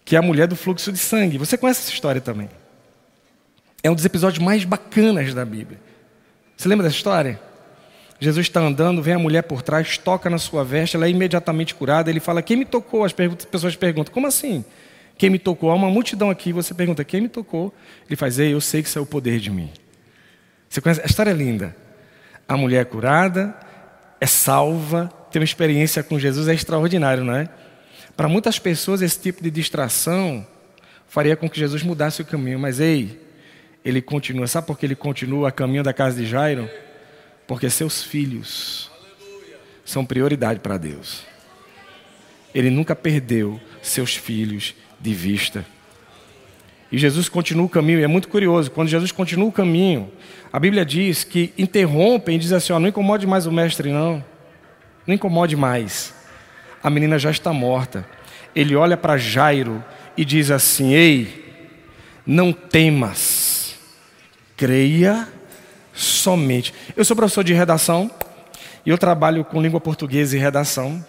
que 0.06 0.14
é 0.14 0.18
a 0.20 0.22
mulher 0.22 0.46
do 0.46 0.54
fluxo 0.54 0.92
de 0.92 0.98
sangue. 0.98 1.36
Você 1.36 1.58
conhece 1.58 1.80
essa 1.80 1.90
história 1.90 2.20
também? 2.20 2.48
É 3.82 3.90
um 3.90 3.94
dos 3.94 4.04
episódios 4.04 4.42
mais 4.42 4.64
bacanas 4.64 5.34
da 5.34 5.44
Bíblia. 5.44 5.80
Você 6.56 6.68
lembra 6.68 6.84
dessa 6.84 6.96
história? 6.96 7.40
Jesus 8.20 8.46
está 8.46 8.60
andando, 8.60 9.02
vem 9.02 9.14
a 9.14 9.18
mulher 9.18 9.42
por 9.42 9.62
trás, 9.62 9.98
toca 9.98 10.30
na 10.30 10.38
sua 10.38 10.64
veste, 10.64 10.96
ela 10.96 11.06
é 11.06 11.10
imediatamente 11.10 11.74
curada. 11.74 12.08
Ele 12.08 12.20
fala: 12.20 12.40
Quem 12.40 12.56
me 12.56 12.64
tocou? 12.64 13.04
As 13.04 13.12
pessoas 13.12 13.74
perguntam: 13.74 14.14
Como 14.14 14.28
assim? 14.28 14.64
Quem 15.18 15.28
me 15.28 15.40
tocou? 15.40 15.72
Há 15.72 15.74
uma 15.74 15.90
multidão 15.90 16.30
aqui. 16.30 16.52
Você 16.52 16.72
pergunta: 16.72 17.04
Quem 17.04 17.22
me 17.22 17.28
tocou? 17.28 17.74
Ele 18.06 18.14
faz: 18.14 18.38
Ei, 18.38 18.54
eu 18.54 18.60
sei 18.60 18.82
que 18.82 18.88
isso 18.88 19.00
é 19.00 19.02
o 19.02 19.06
poder 19.06 19.40
de 19.40 19.50
mim. 19.50 19.70
Você 20.68 20.80
conhece? 20.80 21.00
A 21.02 21.06
história 21.06 21.32
é 21.32 21.34
linda. 21.34 21.76
A 22.48 22.56
mulher 22.56 22.82
é 22.82 22.84
curada, 22.84 23.56
é 24.20 24.26
salva, 24.26 25.12
tem 25.32 25.40
uma 25.40 25.44
experiência 25.44 26.00
com 26.04 26.16
Jesus, 26.16 26.46
é 26.46 26.54
extraordinário, 26.54 27.24
não 27.24 27.34
é? 27.34 27.48
Para 28.16 28.28
muitas 28.28 28.58
pessoas, 28.58 29.02
esse 29.02 29.20
tipo 29.20 29.42
de 29.42 29.50
distração 29.50 30.46
faria 31.06 31.36
com 31.36 31.48
que 31.48 31.58
Jesus 31.58 31.82
mudasse 31.82 32.22
o 32.22 32.24
caminho. 32.24 32.58
Mas, 32.58 32.80
ei, 32.80 33.20
ele 33.84 34.00
continua. 34.00 34.46
Sabe 34.46 34.66
por 34.66 34.78
que 34.78 34.86
ele 34.86 34.96
continua 34.96 35.48
a 35.48 35.52
caminho 35.52 35.82
da 35.82 35.92
casa 35.92 36.20
de 36.20 36.26
Jairo? 36.26 36.68
Porque 37.46 37.68
seus 37.68 38.02
filhos 38.02 38.90
são 39.84 40.04
prioridade 40.04 40.60
para 40.60 40.78
Deus. 40.78 41.24
Ele 42.54 42.70
nunca 42.70 42.96
perdeu 42.96 43.60
seus 43.82 44.16
filhos 44.16 44.74
de 44.98 45.12
vista. 45.12 45.64
E 46.90 46.98
Jesus 46.98 47.28
continua 47.28 47.66
o 47.66 47.68
caminho, 47.68 48.00
e 48.00 48.04
é 48.04 48.06
muito 48.06 48.28
curioso, 48.28 48.70
quando 48.70 48.88
Jesus 48.88 49.12
continua 49.12 49.48
o 49.48 49.52
caminho, 49.52 50.10
a 50.52 50.58
Bíblia 50.58 50.84
diz 50.84 51.24
que 51.24 51.52
interrompem 51.58 52.36
e 52.36 52.38
diz 52.38 52.52
assim: 52.52 52.72
ó, 52.72 52.78
não 52.78 52.88
incomode 52.88 53.26
mais 53.26 53.44
o 53.44 53.52
mestre, 53.52 53.92
não. 53.92 54.24
Não 55.06 55.14
incomode 55.14 55.54
mais. 55.54 56.14
A 56.86 56.90
menina 56.90 57.18
já 57.18 57.32
está 57.32 57.52
morta. 57.52 58.06
Ele 58.54 58.76
olha 58.76 58.96
para 58.96 59.18
Jairo 59.18 59.84
e 60.16 60.24
diz 60.24 60.52
assim: 60.52 60.94
Ei, 60.94 61.44
não 62.24 62.52
temas, 62.52 63.74
creia 64.56 65.26
somente. 65.92 66.72
Eu 66.96 67.04
sou 67.04 67.16
professor 67.16 67.42
de 67.42 67.52
redação 67.52 68.08
e 68.86 68.90
eu 68.90 68.96
trabalho 68.96 69.44
com 69.44 69.60
língua 69.60 69.80
portuguesa 69.80 70.36
e 70.36 70.38
redação. 70.38 71.04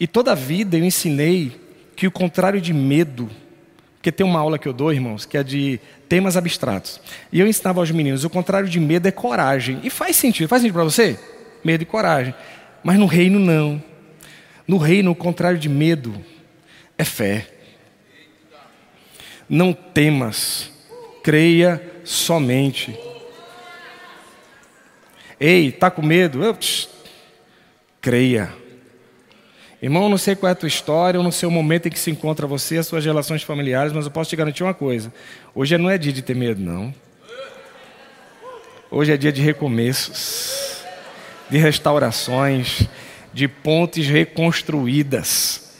E 0.00 0.08
toda 0.08 0.32
a 0.32 0.34
vida 0.34 0.76
eu 0.76 0.82
ensinei 0.82 1.56
que 1.94 2.04
o 2.04 2.10
contrário 2.10 2.60
de 2.60 2.72
medo, 2.72 3.30
porque 3.98 4.10
tem 4.10 4.26
uma 4.26 4.40
aula 4.40 4.58
que 4.58 4.66
eu 4.66 4.72
dou, 4.72 4.92
irmãos, 4.92 5.24
que 5.24 5.38
é 5.38 5.44
de 5.44 5.78
temas 6.08 6.36
abstratos. 6.36 7.00
E 7.30 7.38
eu 7.38 7.46
ensinava 7.46 7.78
aos 7.78 7.92
meninos, 7.92 8.24
o 8.24 8.28
contrário 8.28 8.68
de 8.68 8.80
medo 8.80 9.06
é 9.06 9.12
coragem. 9.12 9.78
E 9.84 9.88
faz 9.88 10.16
sentido, 10.16 10.48
faz 10.48 10.62
sentido 10.62 10.74
para 10.74 10.82
você? 10.82 11.16
Medo 11.62 11.82
e 11.82 11.86
coragem. 11.86 12.34
Mas 12.82 12.98
no 12.98 13.06
reino 13.06 13.38
não. 13.38 13.91
No 14.66 14.76
reino, 14.76 15.10
o 15.10 15.14
contrário 15.14 15.58
de 15.58 15.68
medo 15.68 16.14
é 16.96 17.04
fé. 17.04 17.48
Não 19.48 19.72
temas, 19.72 20.70
creia 21.22 21.82
somente. 22.04 22.98
Ei, 25.38 25.68
está 25.68 25.90
com 25.90 26.02
medo? 26.02 26.44
Eu, 26.44 26.54
tch, 26.54 26.88
creia. 28.00 28.52
Irmão, 29.82 30.08
não 30.08 30.16
sei 30.16 30.36
qual 30.36 30.48
é 30.48 30.52
a 30.52 30.54
tua 30.54 30.68
história, 30.68 31.18
eu 31.18 31.24
não 31.24 31.32
sei 31.32 31.48
o 31.48 31.50
momento 31.50 31.88
em 31.88 31.90
que 31.90 31.98
se 31.98 32.08
encontra 32.08 32.46
você, 32.46 32.78
as 32.78 32.86
suas 32.86 33.04
relações 33.04 33.42
familiares, 33.42 33.92
mas 33.92 34.04
eu 34.04 34.12
posso 34.12 34.30
te 34.30 34.36
garantir 34.36 34.62
uma 34.62 34.72
coisa: 34.72 35.12
hoje 35.52 35.76
não 35.76 35.90
é 35.90 35.98
dia 35.98 36.12
de 36.12 36.22
ter 36.22 36.36
medo, 36.36 36.62
não. 36.62 36.94
Hoje 38.88 39.12
é 39.12 39.16
dia 39.16 39.32
de 39.32 39.42
recomeços, 39.42 40.84
de 41.50 41.58
restaurações, 41.58 42.86
de 43.32 43.48
pontes 43.48 44.06
reconstruídas. 44.06 45.72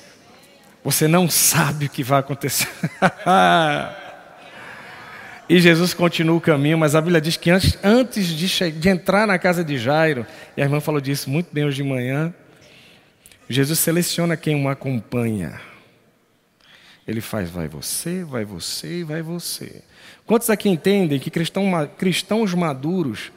Você 0.84 1.06
não 1.06 1.28
sabe 1.28 1.86
o 1.86 1.88
que 1.88 2.02
vai 2.02 2.20
acontecer. 2.20 2.68
e 5.48 5.60
Jesus 5.60 5.94
continua 5.94 6.36
o 6.36 6.40
caminho, 6.40 6.76
mas 6.76 6.94
a 6.94 7.00
Bíblia 7.00 7.20
diz 7.20 7.36
que 7.36 7.50
antes, 7.50 7.78
antes 7.82 8.26
de, 8.26 8.70
de 8.72 8.88
entrar 8.88 9.26
na 9.26 9.38
casa 9.38 9.62
de 9.62 9.78
Jairo, 9.78 10.26
e 10.56 10.62
a 10.62 10.64
irmã 10.64 10.80
falou 10.80 11.00
disso 11.00 11.30
muito 11.30 11.52
bem 11.52 11.64
hoje 11.64 11.82
de 11.82 11.88
manhã, 11.88 12.34
Jesus 13.48 13.78
seleciona 13.78 14.36
quem 14.36 14.64
o 14.64 14.68
acompanha. 14.68 15.60
Ele 17.06 17.20
faz, 17.20 17.50
vai 17.50 17.68
você, 17.68 18.24
vai 18.24 18.44
você 18.44 19.00
e 19.00 19.04
vai 19.04 19.22
você. 19.22 19.82
Quantos 20.24 20.48
aqui 20.50 20.68
entendem 20.68 21.18
que 21.18 21.30
cristão, 21.30 21.88
cristãos 21.98 22.54
maduros 22.54 23.32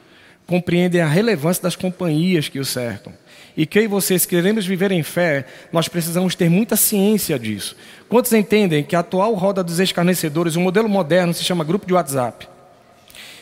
compreendem 0.46 1.00
a 1.00 1.06
relevância 1.06 1.62
das 1.62 1.74
companhias 1.74 2.48
que 2.48 2.60
o 2.60 2.64
cercam? 2.64 3.12
E 3.56 3.64
que 3.64 3.88
vocês 3.88 4.26
queremos 4.26 4.66
viver 4.66 4.92
em 4.92 5.02
fé, 5.02 5.46
nós 5.72 5.88
precisamos 5.88 6.34
ter 6.34 6.50
muita 6.50 6.76
ciência 6.76 7.38
disso. 7.38 7.74
Quantos 8.08 8.32
entendem 8.32 8.84
que 8.84 8.94
a 8.94 8.98
atual 9.00 9.32
roda 9.34 9.64
dos 9.64 9.80
escarnecedores, 9.80 10.56
o 10.56 10.60
modelo 10.60 10.88
moderno 10.88 11.32
se 11.32 11.42
chama 11.42 11.64
grupo 11.64 11.86
de 11.86 11.94
WhatsApp? 11.94 12.46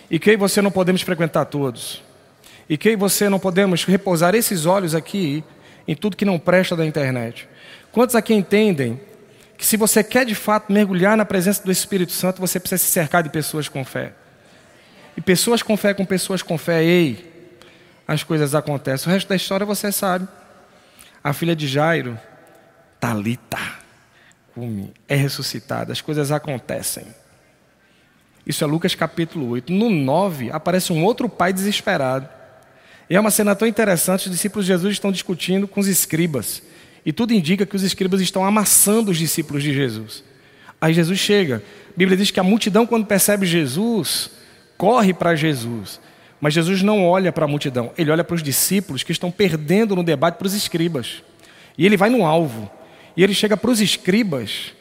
E 0.09 0.18
que 0.18 0.37
você 0.37 0.62
não 0.62 0.71
podemos 0.71 1.02
frequentar 1.02 1.47
todos? 1.47 2.00
E 2.68 2.78
que 2.78 2.97
você 2.97 3.28
não 3.28 3.40
podemos 3.40 3.85
repousar 3.85 4.35
esses 4.37 4.66
olhos 4.66 4.94
aqui 4.94 5.42
em 5.87 5.97
tudo 5.97 6.16
que 6.16 6.25
não 6.25 6.38
presta 6.38 6.76
da 6.76 6.87
internet. 6.87 7.49
Quantos 7.90 8.14
aqui 8.14 8.33
entendem 8.33 9.00
que 9.59 9.66
se 9.66 9.76
você 9.76 10.04
quer 10.04 10.25
de 10.25 10.35
fato 10.35 10.73
mergulhar 10.73 11.16
na 11.16 11.25
presença 11.25 11.62
do 11.64 11.73
Espírito 11.73 12.12
Santo, 12.12 12.40
você 12.40 12.61
precisa 12.61 12.83
se 12.83 12.90
cercar 12.90 13.23
de 13.23 13.30
pessoas 13.30 13.68
com 13.68 13.85
fé? 13.85 14.12
E 15.16 15.21
pessoas 15.21 15.62
com 15.62 15.76
fé 15.76 15.92
com 15.92 16.04
pessoas 16.04 16.42
com 16.42 16.56
fé, 16.56 16.83
ei, 16.85 17.34
as 18.06 18.23
coisas 18.23 18.54
acontecem. 18.54 19.08
O 19.08 19.12
resto 19.12 19.28
da 19.28 19.37
história 19.37 19.66
você 19.66 19.90
sabe. 19.90 20.28
A 21.23 21.32
filha 21.32 21.56
de 21.56 21.66
Jairo, 21.66 22.18
Talita, 23.00 23.58
é 25.08 25.14
ressuscitada, 25.14 25.92
as 25.92 26.00
coisas 26.00 26.30
acontecem. 26.30 27.06
Isso 28.46 28.62
é 28.62 28.66
Lucas 28.66 28.94
capítulo 28.94 29.49
8. 29.49 29.73
No 29.73 29.88
9, 29.88 30.50
aparece 30.50 30.92
um 30.92 31.02
outro 31.02 31.28
pai 31.28 31.52
desesperado. 31.52 32.28
E 33.08 33.16
é 33.16 33.20
uma 33.20 33.30
cena 33.30 33.54
tão 33.54 33.66
interessante, 33.66 34.26
os 34.26 34.32
discípulos 34.32 34.66
de 34.66 34.73
Jesus 34.73 34.92
estão 34.92 35.11
discutindo 35.11 35.66
com 35.66 35.80
os 35.80 35.88
escribas. 35.88 36.62
E 37.04 37.12
tudo 37.12 37.32
indica 37.32 37.66
que 37.66 37.76
os 37.76 37.82
escribas 37.82 38.20
estão 38.20 38.44
amassando 38.44 39.11
os 39.11 39.18
discípulos 39.18 39.62
de 39.62 39.73
Jesus. 39.73 40.23
Aí 40.80 40.92
Jesus 40.92 41.18
chega. 41.18 41.62
A 41.88 41.96
Bíblia 41.96 42.16
diz 42.16 42.30
que 42.30 42.40
a 42.40 42.42
multidão, 42.42 42.87
quando 42.87 43.06
percebe 43.06 43.46
Jesus, 43.46 44.30
corre 44.76 45.14
para 45.14 45.34
Jesus. 45.34 46.00
Mas 46.41 46.55
Jesus 46.55 46.83
não 46.83 47.07
olha 47.07 47.33
para 47.33 47.45
a 47.45 47.49
multidão, 47.49 47.93
ele 47.97 48.11
olha 48.11 48.25
para 48.25 48.35
os 48.35 48.43
discípulos 48.43 49.03
que 49.03 49.12
estão 49.12 49.31
perdendo 49.31 49.97
no 49.97 50.03
debate 50.03 50.37
para 50.37 50.47
os 50.47 50.55
escribas. 50.55 51.23
E 51.76 51.87
ele 51.87 51.97
vai 51.97 52.11
no 52.11 52.25
alvo. 52.25 52.71
E 53.17 53.23
ele 53.23 53.35
chega 53.35 53.57
para 53.57 53.71
os 53.71 53.81
escribas 53.81 54.73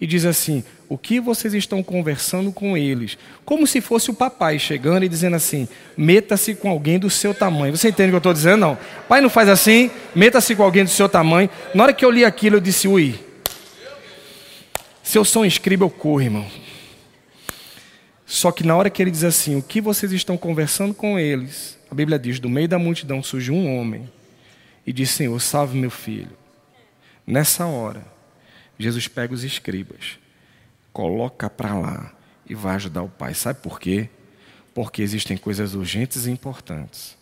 e 0.00 0.06
diz 0.06 0.24
assim: 0.24 0.64
O 0.88 0.96
que 0.96 1.20
vocês 1.20 1.54
estão 1.54 1.82
conversando 1.82 2.50
com 2.50 2.76
eles? 2.76 3.18
Como 3.44 3.66
se 3.66 3.80
fosse 3.80 4.10
o 4.10 4.14
papai 4.14 4.58
chegando 4.58 5.04
e 5.04 5.08
dizendo 5.08 5.36
assim: 5.36 5.68
Meta-se 5.96 6.54
com 6.54 6.70
alguém 6.70 6.98
do 6.98 7.10
seu 7.10 7.34
tamanho. 7.34 7.76
Você 7.76 7.88
entende 7.88 8.08
o 8.08 8.12
que 8.12 8.16
eu 8.16 8.18
estou 8.18 8.32
dizendo? 8.32 8.60
Não. 8.60 8.78
Pai 9.08 9.20
não 9.20 9.30
faz 9.30 9.48
assim, 9.48 9.90
meta-se 10.14 10.54
com 10.56 10.62
alguém 10.62 10.84
do 10.84 10.90
seu 10.90 11.08
tamanho. 11.08 11.50
Na 11.74 11.84
hora 11.84 11.92
que 11.92 12.04
eu 12.04 12.10
li 12.10 12.24
aquilo, 12.24 12.56
eu 12.56 12.60
disse: 12.60 12.88
Ui. 12.88 13.18
Se 15.02 15.18
eu 15.18 15.24
sou 15.24 15.42
um 15.42 15.46
escriba, 15.46 15.84
eu 15.84 15.90
corro, 15.90 16.22
irmão. 16.22 16.46
Só 18.30 18.52
que 18.52 18.62
na 18.62 18.76
hora 18.76 18.88
que 18.88 19.02
ele 19.02 19.10
diz 19.10 19.24
assim: 19.24 19.56
O 19.56 19.62
que 19.62 19.80
vocês 19.80 20.12
estão 20.12 20.38
conversando 20.38 20.94
com 20.94 21.18
eles? 21.18 21.76
A 21.90 21.94
Bíblia 21.96 22.16
diz: 22.16 22.38
Do 22.38 22.48
meio 22.48 22.68
da 22.68 22.78
multidão 22.78 23.20
surge 23.24 23.50
um 23.50 23.76
homem 23.76 24.08
e 24.86 24.92
diz: 24.92 25.10
Senhor, 25.10 25.36
salve 25.40 25.76
meu 25.76 25.90
filho. 25.90 26.30
Nessa 27.26 27.66
hora 27.66 28.06
Jesus 28.78 29.08
pega 29.08 29.34
os 29.34 29.42
escribas, 29.42 30.16
coloca 30.92 31.50
para 31.50 31.74
lá 31.76 32.12
e 32.48 32.54
vai 32.54 32.76
ajudar 32.76 33.02
o 33.02 33.08
pai. 33.08 33.34
Sabe 33.34 33.58
por 33.60 33.80
quê? 33.80 34.08
Porque 34.72 35.02
existem 35.02 35.36
coisas 35.36 35.74
urgentes 35.74 36.26
e 36.26 36.30
importantes. 36.30 37.18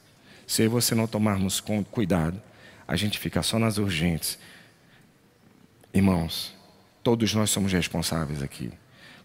Se 0.47 0.69
você 0.69 0.95
não 0.95 1.07
tomarmos 1.07 1.59
cuidado, 1.91 2.39
a 2.87 2.97
gente 2.97 3.19
fica 3.19 3.43
só 3.43 3.59
nas 3.59 3.79
urgentes. 3.79 4.39
Irmãos, 5.95 6.55
todos 7.03 7.33
nós 7.33 7.49
somos 7.49 7.73
responsáveis 7.73 8.43
aqui. 8.43 8.71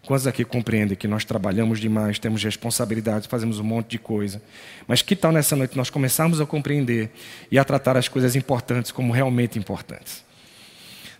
Quantos 0.06 0.26
aqui 0.26 0.44
compreendem 0.44 0.96
que 0.96 1.08
nós 1.08 1.24
trabalhamos 1.24 1.80
demais, 1.80 2.18
temos 2.18 2.44
responsabilidades, 2.44 3.26
fazemos 3.26 3.58
um 3.58 3.64
monte 3.64 3.92
de 3.92 3.98
coisa? 3.98 4.42
Mas 4.86 5.00
que 5.00 5.16
tal 5.16 5.32
nessa 5.32 5.56
noite 5.56 5.76
nós 5.76 5.88
começarmos 5.88 6.40
a 6.40 6.46
compreender 6.46 7.10
e 7.50 7.58
a 7.58 7.64
tratar 7.64 7.96
as 7.96 8.06
coisas 8.06 8.36
importantes 8.36 8.92
como 8.92 9.12
realmente 9.12 9.58
importantes? 9.58 10.22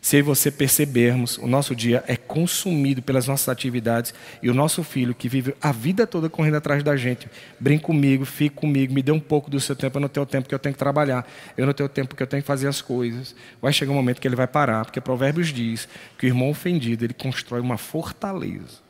Se 0.04 0.20
você 0.20 0.50
percebermos, 0.50 1.38
o 1.38 1.46
nosso 1.46 1.74
dia 1.74 2.04
é 2.06 2.14
consumido 2.14 3.00
pelas 3.00 3.26
nossas 3.26 3.48
atividades 3.48 4.12
e 4.42 4.50
o 4.50 4.54
nosso 4.54 4.84
filho, 4.84 5.14
que 5.14 5.30
vive 5.30 5.56
a 5.62 5.72
vida 5.72 6.06
toda 6.06 6.28
correndo 6.28 6.58
atrás 6.58 6.82
da 6.82 6.94
gente, 6.94 7.26
brinca 7.58 7.84
comigo, 7.84 8.26
fica 8.26 8.54
comigo, 8.54 8.92
me 8.92 9.02
dê 9.02 9.10
um 9.10 9.18
pouco 9.18 9.50
do 9.50 9.58
seu 9.58 9.74
tempo, 9.74 9.96
eu 9.96 10.02
não 10.02 10.08
tenho 10.10 10.26
tempo 10.26 10.46
que 10.46 10.54
eu 10.54 10.58
tenho 10.58 10.74
que 10.74 10.78
trabalhar, 10.78 11.26
eu 11.56 11.64
não 11.64 11.72
tenho 11.72 11.88
tempo 11.88 12.14
que 12.14 12.22
eu 12.22 12.26
tenho 12.26 12.42
que 12.42 12.46
fazer 12.46 12.68
as 12.68 12.82
coisas. 12.82 13.34
Vai 13.62 13.72
chegar 13.72 13.92
um 13.92 13.94
momento 13.94 14.20
que 14.20 14.28
ele 14.28 14.36
vai 14.36 14.46
parar, 14.46 14.84
porque 14.84 15.00
Provérbios 15.00 15.48
diz 15.48 15.88
que 16.18 16.26
o 16.26 16.28
irmão 16.28 16.50
ofendido, 16.50 17.02
ele 17.02 17.14
constrói 17.14 17.62
uma 17.62 17.78
fortaleza. 17.78 18.84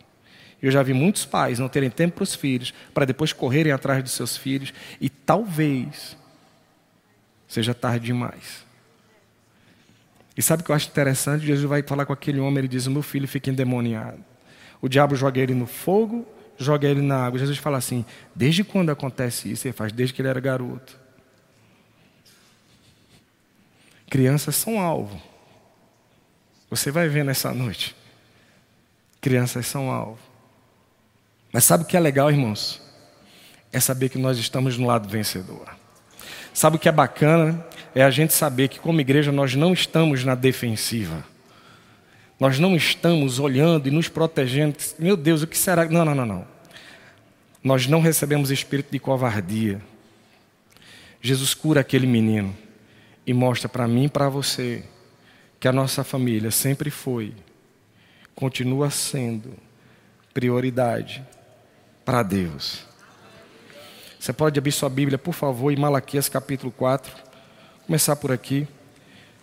Eu 0.61 0.73
já 0.73 0.83
vi 0.83 0.93
muitos 0.93 1.25
pais 1.25 1.61
não 1.61 1.69
terem 1.69 1.91
tempo 1.91 2.17
para 2.17 2.25
os 2.25 2.35
filhos, 2.35 2.75
para 2.93 3.05
depois 3.05 3.33
correrem 3.33 3.71
atrás 3.71 4.03
dos 4.03 4.15
seus 4.15 4.37
filhos, 4.37 4.75
e 5.01 5.09
talvez 5.09 6.17
seja 7.47 7.73
tarde 7.73 8.07
demais. 8.07 8.64
E 10.37 10.43
sabe 10.43 10.63
o 10.63 10.65
que 10.65 10.71
eu 10.71 10.75
acho 10.75 10.89
interessante? 10.89 11.47
Jesus 11.47 11.69
vai 11.69 11.83
falar 11.83 12.07
com 12.07 12.13
aquele 12.13 12.41
homem, 12.41 12.59
ele 12.59 12.69
diz: 12.69 12.87
meu 12.87 13.03
filho 13.03 13.29
fica 13.29 13.51
endemoniado. 13.51 14.25
O 14.81 14.89
diabo 14.89 15.15
joga 15.15 15.41
ele 15.41 15.55
no 15.55 15.67
fogo, 15.67 16.27
joga 16.59 16.89
ele 16.89 17.01
na 17.01 17.25
água. 17.25 17.39
Jesus 17.39 17.59
fala 17.59 17.79
assim: 17.79 18.05
Desde 18.35 18.65
quando 18.65 18.91
acontece 18.91 19.51
isso? 19.51 19.67
Ele 19.67 19.73
faz 19.73 19.93
desde 19.93 20.15
que 20.15 20.21
ele 20.21 20.29
era 20.29 20.41
garoto. 20.41 20.99
Crianças 24.11 24.57
são 24.57 24.81
alvo. 24.81 25.21
Você 26.71 26.91
vai 26.91 27.09
ver 27.09 27.25
nessa 27.25 27.53
noite. 27.53 27.97
Crianças 29.21 29.67
são 29.67 29.91
alvo. 29.91 30.21
Mas 31.53 31.65
sabe 31.65 31.85
o 31.85 31.87
que 31.87 31.97
é 31.97 32.01
legal, 32.01 32.31
irmãos? 32.31 32.83
É 33.73 33.81
saber 33.81 34.09
que 34.09 34.19
nós 34.19 34.39
estamos 34.39 34.77
no 34.77 34.87
lado 34.87 35.09
vencedor. 35.09 35.69
Sabe 36.53 36.77
o 36.77 36.79
que 36.79 36.89
é 36.89 36.93
bacana? 36.93 37.65
É 37.95 38.03
a 38.03 38.11
gente 38.11 38.33
saber 38.33 38.69
que, 38.69 38.81
como 38.81 39.01
igreja, 39.01 39.31
nós 39.31 39.55
não 39.55 39.73
estamos 39.73 40.25
na 40.25 40.35
defensiva. 40.35 41.25
Nós 42.41 42.59
não 42.59 42.75
estamos 42.75 43.39
olhando 43.39 43.87
e 43.87 43.91
nos 43.91 44.09
protegendo. 44.09 44.77
Meu 44.99 45.17
Deus, 45.17 45.43
o 45.43 45.47
que 45.47 45.57
será? 45.57 45.85
Não, 45.85 46.05
não, 46.05 46.15
não, 46.15 46.27
não. 46.27 46.47
Nós 47.63 47.87
não 47.87 48.01
recebemos 48.01 48.51
espírito 48.51 48.91
de 48.91 48.99
covardia. 48.99 49.81
Jesus 51.23 51.55
cura 51.55 51.81
aquele 51.81 52.07
menino 52.07 52.55
e 53.27 53.33
mostra 53.33 53.69
para 53.69 53.89
mim 53.89 54.05
e 54.05 54.09
para 54.09 54.29
você 54.29 54.85
que 55.59 55.67
a 55.67 55.73
nossa 55.73 56.05
família 56.05 56.51
sempre 56.51 56.91
foi, 56.91 57.33
continua 58.35 58.91
sendo 58.91 59.55
prioridade 60.35 61.25
para 62.05 62.23
Deus. 62.23 62.85
Você 64.21 64.33
pode 64.33 64.59
abrir 64.59 64.73
sua 64.73 64.91
Bíblia, 64.91 65.17
por 65.17 65.33
favor, 65.33 65.73
em 65.73 65.77
Malaquias 65.77 66.29
capítulo 66.29 66.71
4. 66.73 67.24
Começar 67.87 68.17
por 68.17 68.33
aqui. 68.33 68.67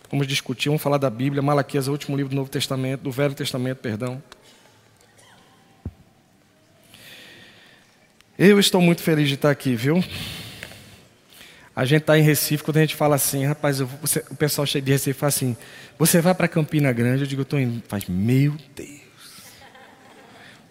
Vamos 0.10 0.26
discutir, 0.26 0.70
vamos 0.70 0.82
falar 0.82 0.98
da 0.98 1.12
Bíblia. 1.12 1.44
Malaquias 1.44 1.86
é 1.86 1.90
o 1.90 1.94
último 1.94 2.18
livro 2.18 2.32
do 2.32 2.36
Novo 2.36 2.50
Testamento, 2.50 3.02
do 3.02 3.12
Velho 3.12 3.36
Testamento, 3.36 3.78
perdão. 3.78 4.22
Eu 8.40 8.60
estou 8.60 8.82
muito 8.82 9.04
feliz 9.04 9.28
de 9.28 9.36
estar 9.36 9.52
aqui, 9.52 9.76
viu? 9.76 10.04
A 11.76 11.86
gente 11.86 12.02
está 12.02 12.18
em 12.18 12.24
Recife, 12.24 12.64
quando 12.64 12.78
a 12.78 12.82
gente 12.82 12.96
fala 12.96 13.16
assim, 13.16 13.46
rapaz, 13.46 13.80
eu, 13.80 13.86
você, 13.86 14.26
o 14.32 14.36
pessoal 14.36 14.66
chega 14.66 14.88
de 14.88 14.92
Recife 14.92 15.20
fala 15.20 15.30
assim, 15.30 15.56
você 16.00 16.20
vai 16.20 16.34
para 16.34 16.48
Campina 16.48 16.92
Grande? 16.92 17.22
Eu 17.22 17.28
digo, 17.28 17.42
eu 17.42 17.44
estou 17.44 17.60
indo. 17.60 17.84
Faz, 17.88 18.08
meu 18.08 18.58
Deus. 18.76 19.02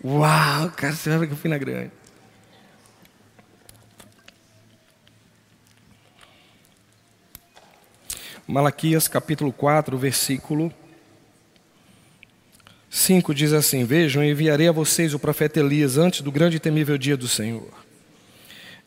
Uau, 0.04 0.70
cara, 0.70 0.92
você 0.92 1.08
vai 1.08 1.18
para 1.20 1.28
Campina 1.28 1.56
Grande. 1.56 1.99
Malaquias 8.50 9.06
capítulo 9.06 9.52
4, 9.52 9.96
versículo 9.96 10.74
5 12.90 13.32
diz 13.32 13.52
assim: 13.52 13.84
Vejam, 13.84 14.24
enviarei 14.24 14.66
a 14.66 14.72
vocês 14.72 15.14
o 15.14 15.20
profeta 15.20 15.60
Elias 15.60 15.96
antes 15.96 16.20
do 16.20 16.32
grande 16.32 16.56
e 16.56 16.60
temível 16.60 16.98
dia 16.98 17.16
do 17.16 17.28
Senhor. 17.28 17.70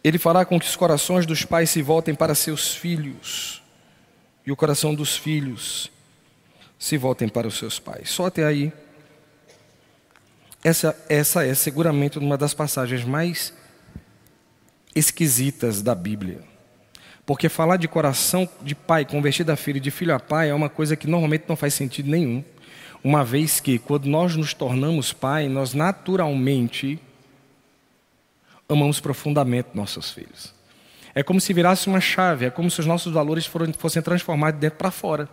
Ele 0.03 0.17
fará 0.17 0.43
com 0.43 0.59
que 0.59 0.65
os 0.65 0.75
corações 0.75 1.25
dos 1.25 1.45
pais 1.45 1.69
se 1.69 1.81
voltem 1.81 2.13
para 2.13 2.35
seus 2.35 2.75
filhos, 2.75 3.63
e 4.45 4.51
o 4.51 4.55
coração 4.55 4.93
dos 4.93 5.15
filhos 5.15 5.89
se 6.77 6.97
voltem 6.97 7.29
para 7.29 7.47
os 7.47 7.57
seus 7.57 7.79
pais. 7.79 8.09
Só 8.09 8.25
até 8.25 8.43
aí. 8.43 8.73
Essa, 10.61 10.93
essa 11.07 11.45
é 11.45 11.53
seguramente 11.53 12.19
uma 12.19 12.37
das 12.37 12.53
passagens 12.53 13.05
mais 13.05 13.53
esquisitas 14.93 15.81
da 15.81 15.95
Bíblia. 15.95 16.52
Porque 17.25 17.47
falar 17.47 17.77
de 17.77 17.87
coração 17.87 18.47
de 18.61 18.75
pai 18.75 19.05
convertido 19.05 19.51
a 19.51 19.55
filho, 19.55 19.79
de 19.79 19.91
filho 19.91 20.13
a 20.13 20.19
pai, 20.19 20.49
é 20.49 20.53
uma 20.53 20.69
coisa 20.69 20.95
que 20.95 21.07
normalmente 21.07 21.45
não 21.47 21.55
faz 21.55 21.73
sentido 21.73 22.09
nenhum. 22.09 22.43
Uma 23.03 23.23
vez 23.23 23.59
que, 23.59 23.79
quando 23.79 24.05
nós 24.05 24.35
nos 24.35 24.53
tornamos 24.53 25.13
pai, 25.13 25.47
nós 25.47 25.73
naturalmente 25.73 26.99
amamos 28.67 28.99
profundamente 28.99 29.69
nossos 29.73 30.11
filhos. 30.11 30.53
É 31.15 31.21
como 31.21 31.39
se 31.39 31.53
virasse 31.53 31.87
uma 31.87 32.01
chave, 32.01 32.45
é 32.45 32.49
como 32.49 32.69
se 32.71 32.79
os 32.79 32.85
nossos 32.85 33.13
valores 33.13 33.49
fossem 33.77 34.01
transformados 34.01 34.55
de 34.59 34.61
dentro 34.61 34.77
para 34.77 34.91
fora. 34.91 35.29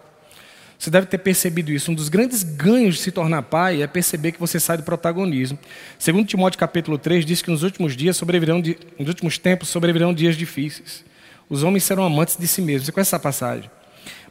Você 0.79 0.91
deve 0.91 1.07
ter 1.07 1.19
percebido 1.19 1.71
isso. 1.71 1.91
Um 1.91 1.95
dos 1.95 2.09
grandes 2.09 2.43
ganhos 2.43 2.97
de 2.97 3.03
se 3.03 3.13
tornar 3.13 3.43
pai 3.43 3.83
é 3.83 3.87
perceber 3.87 4.33
que 4.33 4.41
você 4.41 4.59
sai 4.59 4.79
do 4.79 4.83
protagonismo. 4.83 5.59
Segundo 5.99 6.27
Timóteo 6.27 6.59
capítulo 6.59 6.97
3 6.97 7.25
diz 7.25 7.43
que 7.43 7.51
nos 7.51 7.63
últimos 7.63 7.97
dias 7.97 8.17
sobrevirão 8.17 8.61
de, 8.61 8.79
nos 8.99 9.09
últimos 9.09 9.37
tempos 9.37 9.69
sobrevirão 9.69 10.15
dias 10.15 10.37
difíceis. 10.37 11.05
Os 11.51 11.65
homens 11.65 11.83
serão 11.83 12.05
amantes 12.05 12.37
de 12.37 12.47
si 12.47 12.63
mesmos. 12.63 12.87
Você 12.87 12.93
conhece 12.93 13.09
essa 13.09 13.19
passagem? 13.19 13.69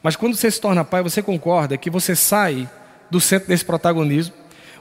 Mas 0.02 0.16
quando 0.16 0.36
você 0.36 0.50
se 0.50 0.60
torna 0.60 0.86
pai, 0.86 1.04
você 1.04 1.22
concorda 1.22 1.78
que 1.78 1.90
você 1.90 2.16
sai 2.16 2.68
do 3.12 3.20
centro 3.20 3.50
desse 3.50 3.66
protagonismo. 3.66 4.34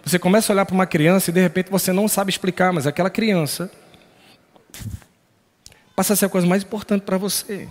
Você 0.05 0.19
começa 0.19 0.53
a 0.53 0.55
olhar 0.55 0.65
para 0.65 0.75
uma 0.75 0.87
criança 0.87 1.31
e 1.31 1.33
de 1.33 1.41
repente 1.41 1.71
você 1.71 1.93
não 1.93 2.07
sabe 2.07 2.31
explicar, 2.31 2.73
mas 2.73 2.87
aquela 2.87 3.11
criança 3.11 3.69
passa 5.97 6.13
a 6.13 6.17
ser 6.17 6.27
a 6.27 6.29
coisa 6.29 6.47
mais 6.47 6.63
importante 6.63 7.03
para 7.03 7.19
você. 7.19 7.69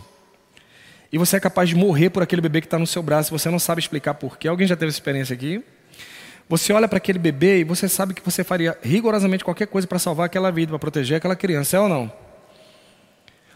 E 1.10 1.18
você 1.18 1.38
é 1.38 1.40
capaz 1.40 1.70
de 1.70 1.76
morrer 1.76 2.10
por 2.10 2.22
aquele 2.22 2.42
bebê 2.42 2.60
que 2.60 2.68
está 2.68 2.78
no 2.78 2.86
seu 2.86 3.02
braço, 3.02 3.32
você 3.32 3.50
não 3.50 3.60
sabe 3.60 3.80
explicar 3.80 4.16
porquê. 4.16 4.50
Alguém 4.50 4.68
já 4.68 4.76
teve 4.76 4.90
essa 4.90 4.98
experiência 4.98 5.34
aqui? 5.34 5.64
Você 6.50 6.74
olha 6.74 6.88
para 6.88 6.98
aquele 6.98 7.18
bebê 7.18 7.60
e 7.60 7.64
você 7.64 7.88
sabe 7.88 8.14
que 8.14 8.22
você 8.24 8.44
faria 8.44 8.78
rigorosamente 8.82 9.46
qualquer 9.46 9.68
coisa 9.68 9.88
para 9.88 9.98
salvar 9.98 10.26
aquela 10.26 10.52
vida, 10.52 10.72
para 10.72 10.80
proteger 10.80 11.18
aquela 11.18 11.36
criança, 11.36 11.78
é 11.78 11.80
ou 11.80 11.88
não? 11.88 12.27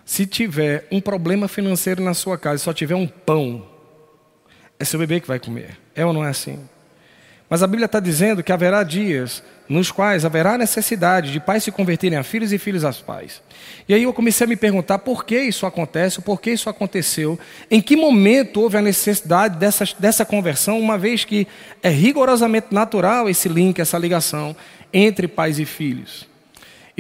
Se 0.06 0.26
tiver 0.26 0.88
um 0.92 1.00
problema 1.00 1.48
financeiro 1.48 2.04
na 2.04 2.14
sua 2.14 2.38
casa 2.38 2.56
e 2.56 2.60
só 2.60 2.74
tiver 2.74 2.96
um 2.96 3.08
pão, 3.08 3.66
é 4.80 4.84
seu 4.84 5.00
bebê 5.00 5.20
que 5.20 5.28
vai 5.28 5.40
comer. 5.40 5.78
É 5.96 6.06
ou 6.06 6.12
não 6.12 6.26
é 6.26 6.30
assim? 6.30 6.60
Mas 7.52 7.62
a 7.62 7.68
Bíblia 7.68 7.86
está 7.86 8.00
dizendo 8.00 8.42
que 8.42 8.52
haverá 8.54 8.82
dias 8.82 9.44
nos 9.68 9.92
quais 9.92 10.24
haverá 10.24 10.58
necessidade 10.58 11.34
de 11.34 11.40
pais 11.40 11.64
se 11.64 11.72
converterem 11.72 12.18
a 12.18 12.24
filhos 12.24 12.54
e 12.54 12.58
filhos 12.58 12.86
a 12.86 12.94
pais. 12.94 13.42
E 13.90 13.94
aí 13.94 14.04
eu 14.04 14.14
comecei 14.14 14.46
a 14.46 14.48
me 14.48 14.56
perguntar 14.56 15.00
por 15.00 15.26
que 15.26 15.38
isso 15.38 15.66
acontece, 15.66 16.22
por 16.22 16.40
que 16.40 16.52
isso 16.52 16.70
aconteceu, 16.70 17.38
em 17.70 17.82
que 17.82 17.96
momento 17.96 18.62
houve 18.62 18.78
a 18.78 18.82
necessidade 18.82 19.58
dessa, 19.58 19.86
dessa 20.00 20.26
conversão, 20.26 20.80
uma 20.80 20.98
vez 20.98 21.26
que 21.26 21.46
é 21.84 21.90
rigorosamente 21.90 22.68
natural 22.72 23.30
esse 23.30 23.50
link, 23.50 23.80
essa 23.80 23.98
ligação 23.98 24.56
entre 24.94 25.28
pais 25.28 25.60
e 25.60 25.66
filhos. 25.66 26.31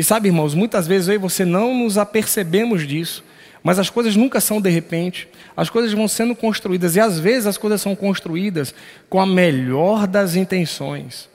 E 0.01 0.03
sabe, 0.03 0.29
irmãos, 0.29 0.55
muitas 0.55 0.87
vezes 0.87 1.09
eu 1.09 1.13
e 1.13 1.17
você 1.19 1.45
não 1.45 1.77
nos 1.77 1.95
apercebemos 1.95 2.87
disso, 2.87 3.23
mas 3.61 3.77
as 3.77 3.87
coisas 3.87 4.15
nunca 4.15 4.41
são 4.41 4.59
de 4.59 4.67
repente, 4.67 5.27
as 5.55 5.69
coisas 5.69 5.93
vão 5.93 6.07
sendo 6.07 6.35
construídas, 6.35 6.95
e 6.95 6.99
às 6.99 7.19
vezes 7.19 7.45
as 7.45 7.55
coisas 7.55 7.79
são 7.83 7.95
construídas 7.95 8.73
com 9.07 9.21
a 9.21 9.27
melhor 9.27 10.07
das 10.07 10.35
intenções. 10.35 11.29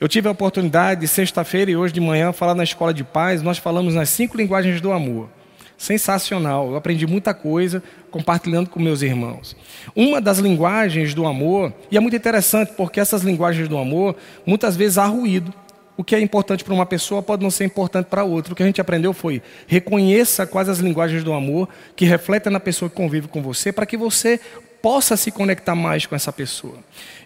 Eu 0.00 0.08
tive 0.08 0.28
a 0.28 0.30
oportunidade, 0.30 1.02
de 1.02 1.08
sexta-feira 1.08 1.70
e 1.70 1.76
hoje 1.76 1.92
de 1.92 2.00
manhã, 2.00 2.32
falar 2.32 2.54
na 2.54 2.64
escola 2.64 2.94
de 2.94 3.04
paz, 3.04 3.42
nós 3.42 3.58
falamos 3.58 3.94
nas 3.94 4.08
cinco 4.08 4.34
linguagens 4.34 4.80
do 4.80 4.90
amor. 4.90 5.28
Sensacional, 5.76 6.70
eu 6.70 6.76
aprendi 6.76 7.06
muita 7.06 7.34
coisa 7.34 7.82
compartilhando 8.10 8.70
com 8.70 8.80
meus 8.80 9.02
irmãos. 9.02 9.54
Uma 9.94 10.22
das 10.22 10.38
linguagens 10.38 11.12
do 11.12 11.26
amor, 11.26 11.70
e 11.90 11.98
é 11.98 12.00
muito 12.00 12.16
interessante 12.16 12.72
porque 12.78 12.98
essas 12.98 13.20
linguagens 13.20 13.68
do 13.68 13.76
amor, 13.76 14.16
muitas 14.46 14.74
vezes 14.74 14.96
há 14.96 15.04
ruído 15.04 15.52
o 15.96 16.02
que 16.02 16.14
é 16.14 16.20
importante 16.20 16.64
para 16.64 16.74
uma 16.74 16.86
pessoa 16.86 17.22
pode 17.22 17.42
não 17.42 17.50
ser 17.50 17.64
importante 17.64 18.06
para 18.06 18.24
outra. 18.24 18.52
O 18.52 18.56
que 18.56 18.62
a 18.62 18.66
gente 18.66 18.80
aprendeu 18.80 19.12
foi 19.12 19.42
reconheça 19.66 20.46
quais 20.46 20.68
as 20.68 20.78
linguagens 20.78 21.22
do 21.22 21.32
amor 21.32 21.68
que 21.94 22.04
refletem 22.04 22.52
na 22.52 22.60
pessoa 22.60 22.90
que 22.90 22.96
convive 22.96 23.28
com 23.28 23.40
você, 23.40 23.72
para 23.72 23.86
que 23.86 23.96
você 23.96 24.40
possa 24.82 25.16
se 25.16 25.30
conectar 25.30 25.74
mais 25.74 26.04
com 26.04 26.14
essa 26.14 26.32
pessoa. 26.32 26.76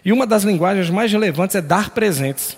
E 0.05 0.13
uma 0.13 0.25
das 0.25 0.43
linguagens 0.43 0.89
mais 0.89 1.11
relevantes 1.11 1.55
é 1.55 1.61
dar 1.61 1.89
presentes. 1.89 2.57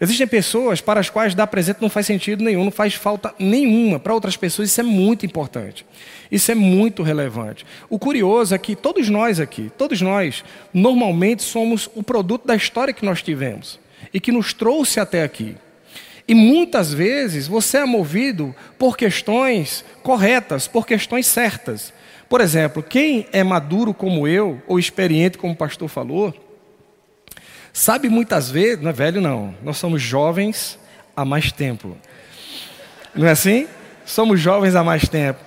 Existem 0.00 0.26
pessoas 0.26 0.80
para 0.80 0.98
as 0.98 1.08
quais 1.08 1.34
dar 1.34 1.46
presente 1.46 1.80
não 1.80 1.88
faz 1.88 2.06
sentido 2.06 2.42
nenhum, 2.42 2.64
não 2.64 2.72
faz 2.72 2.94
falta 2.94 3.32
nenhuma. 3.38 4.00
Para 4.00 4.14
outras 4.14 4.36
pessoas 4.36 4.70
isso 4.70 4.80
é 4.80 4.84
muito 4.84 5.24
importante. 5.24 5.86
Isso 6.30 6.50
é 6.50 6.54
muito 6.54 7.02
relevante. 7.02 7.64
O 7.88 7.98
curioso 7.98 8.54
é 8.54 8.58
que 8.58 8.74
todos 8.74 9.08
nós 9.08 9.38
aqui, 9.38 9.70
todos 9.76 10.00
nós, 10.00 10.42
normalmente 10.72 11.42
somos 11.42 11.88
o 11.94 12.02
produto 12.02 12.46
da 12.46 12.56
história 12.56 12.92
que 12.92 13.04
nós 13.04 13.22
tivemos 13.22 13.81
e 14.12 14.20
que 14.20 14.32
nos 14.32 14.52
trouxe 14.52 15.00
até 15.00 15.22
aqui. 15.22 15.56
E 16.26 16.34
muitas 16.34 16.92
vezes 16.92 17.46
você 17.46 17.78
é 17.78 17.84
movido 17.84 18.54
por 18.78 18.96
questões 18.96 19.84
corretas, 20.02 20.68
por 20.68 20.86
questões 20.86 21.26
certas. 21.26 21.92
Por 22.28 22.40
exemplo, 22.40 22.82
quem 22.82 23.26
é 23.32 23.42
maduro 23.42 23.92
como 23.92 24.26
eu, 24.26 24.62
ou 24.66 24.78
experiente 24.78 25.36
como 25.36 25.52
o 25.52 25.56
pastor 25.56 25.88
falou, 25.88 26.32
sabe 27.72 28.08
muitas 28.08 28.50
vezes, 28.50 28.82
não 28.82 28.90
é 28.90 28.92
velho 28.92 29.20
não, 29.20 29.54
nós 29.62 29.76
somos 29.76 30.00
jovens 30.00 30.78
há 31.16 31.24
mais 31.24 31.50
tempo. 31.52 31.96
Não 33.14 33.26
é 33.26 33.32
assim? 33.32 33.66
Somos 34.06 34.40
jovens 34.40 34.74
há 34.74 34.82
mais 34.82 35.08
tempo. 35.08 35.40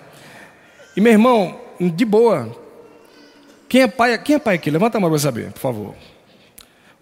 E 0.96 1.02
meu 1.02 1.12
irmão, 1.12 1.60
de 1.80 2.06
boa, 2.06 2.56
quem 3.68 3.82
é 3.82 3.88
pai, 3.88 4.18
quem 4.18 4.36
é 4.36 4.40
pai 4.40 4.56
aqui? 4.56 4.70
Levanta 4.70 4.98
a 4.98 5.02
mão 5.02 5.10
para 5.10 5.20
saber, 5.20 5.52
por 5.52 5.60
favor. 5.60 5.96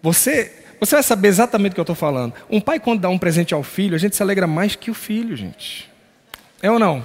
Você 0.02 0.63
você 0.80 0.96
vai 0.96 1.02
saber 1.02 1.28
exatamente 1.28 1.72
o 1.72 1.74
que 1.74 1.80
eu 1.80 1.84
estou 1.84 1.96
falando. 1.96 2.34
Um 2.50 2.60
pai, 2.60 2.78
quando 2.78 3.00
dá 3.00 3.08
um 3.08 3.18
presente 3.18 3.54
ao 3.54 3.62
filho, 3.62 3.94
a 3.94 3.98
gente 3.98 4.16
se 4.16 4.22
alegra 4.22 4.46
mais 4.46 4.76
que 4.76 4.90
o 4.90 4.94
filho, 4.94 5.36
gente. 5.36 5.90
É 6.62 6.70
ou 6.70 6.78
não? 6.78 7.04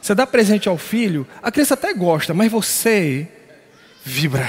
Você 0.00 0.14
dá 0.14 0.26
presente 0.26 0.68
ao 0.68 0.78
filho, 0.78 1.26
a 1.42 1.50
criança 1.50 1.74
até 1.74 1.92
gosta, 1.92 2.32
mas 2.32 2.50
você 2.50 3.28
vibra. 4.04 4.48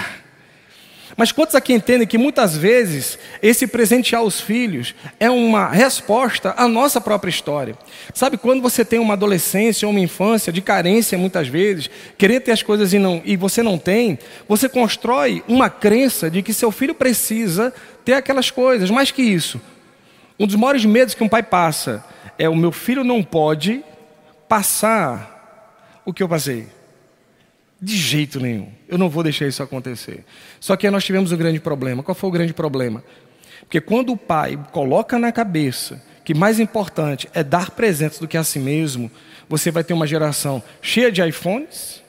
Mas 1.19 1.34
quantos 1.34 1.53
aqui 1.53 1.73
entendem 1.73 2.08
que 2.08 2.17
muitas 2.17 2.55
vezes 2.55 3.19
esse 3.41 3.67
presentear 3.67 4.23
os 4.23 4.39
filhos 4.39 4.95
é 5.19 5.29
uma 5.29 5.67
resposta 5.67 6.53
à 6.55 6.65
nossa 6.65 7.01
própria 7.01 7.29
história? 7.29 7.77
Sabe 8.13 8.38
quando 8.38 8.62
você 8.62 8.86
tem 8.86 8.99
uma 8.99 9.15
adolescência 9.15 9.86
ou 9.86 9.91
uma 9.91 9.99
infância 9.99 10.49
de 10.49 10.62
carência, 10.62 11.17
muitas 11.17 11.49
vezes, 11.49 11.89
querer 12.17 12.39
ter 12.39 12.53
as 12.53 12.63
coisas 12.63 12.93
e, 12.93 12.99
não, 12.99 13.21
e 13.25 13.36
você 13.36 13.62
não 13.62 13.77
tem, 13.77 14.17
você 14.47 14.69
constrói 14.69 15.43
uma 15.45 15.69
crença 15.69 16.32
de 16.32 16.41
que 16.41 16.53
seu 16.53 16.71
filho 16.71 16.95
precisa 16.95 17.73
ter 18.05 18.13
aquelas 18.13 18.49
coisas. 18.49 18.89
Mais 18.89 19.12
que 19.12 19.21
isso, 19.21 19.60
um 20.39 20.47
dos 20.47 20.55
maiores 20.55 20.86
medos 20.86 21.13
que 21.13 21.23
um 21.25 21.27
pai 21.27 21.43
passa 21.43 22.01
é 22.38 22.47
o 22.47 22.55
meu 22.55 22.71
filho 22.71 23.03
não 23.03 23.21
pode 23.21 23.84
passar 24.47 25.99
o 26.05 26.13
que 26.13 26.23
eu 26.23 26.29
passei. 26.29 26.78
De 27.81 27.95
jeito 27.95 28.39
nenhum. 28.39 28.69
Eu 28.87 28.97
não 28.97 29.09
vou 29.09 29.23
deixar 29.23 29.47
isso 29.47 29.63
acontecer. 29.63 30.25
Só 30.59 30.75
que 30.75 30.89
nós 30.89 31.05
tivemos 31.05 31.31
um 31.31 31.37
grande 31.37 31.59
problema. 31.59 32.03
Qual 32.03 32.13
foi 32.13 32.29
o 32.29 32.33
grande 32.33 32.53
problema? 32.53 33.03
Porque 33.61 33.79
quando 33.79 34.11
o 34.11 34.17
pai 34.17 34.59
coloca 34.71 35.17
na 35.17 35.31
cabeça 35.31 36.03
que 36.25 36.33
mais 36.33 36.59
importante 36.59 37.29
é 37.33 37.43
dar 37.43 37.71
presentes 37.71 38.19
do 38.19 38.27
que 38.27 38.37
a 38.37 38.43
si 38.43 38.59
mesmo, 38.59 39.09
você 39.47 39.71
vai 39.71 39.83
ter 39.83 39.93
uma 39.93 40.05
geração 40.05 40.61
cheia 40.81 41.11
de 41.11 41.25
iPhones 41.25 42.03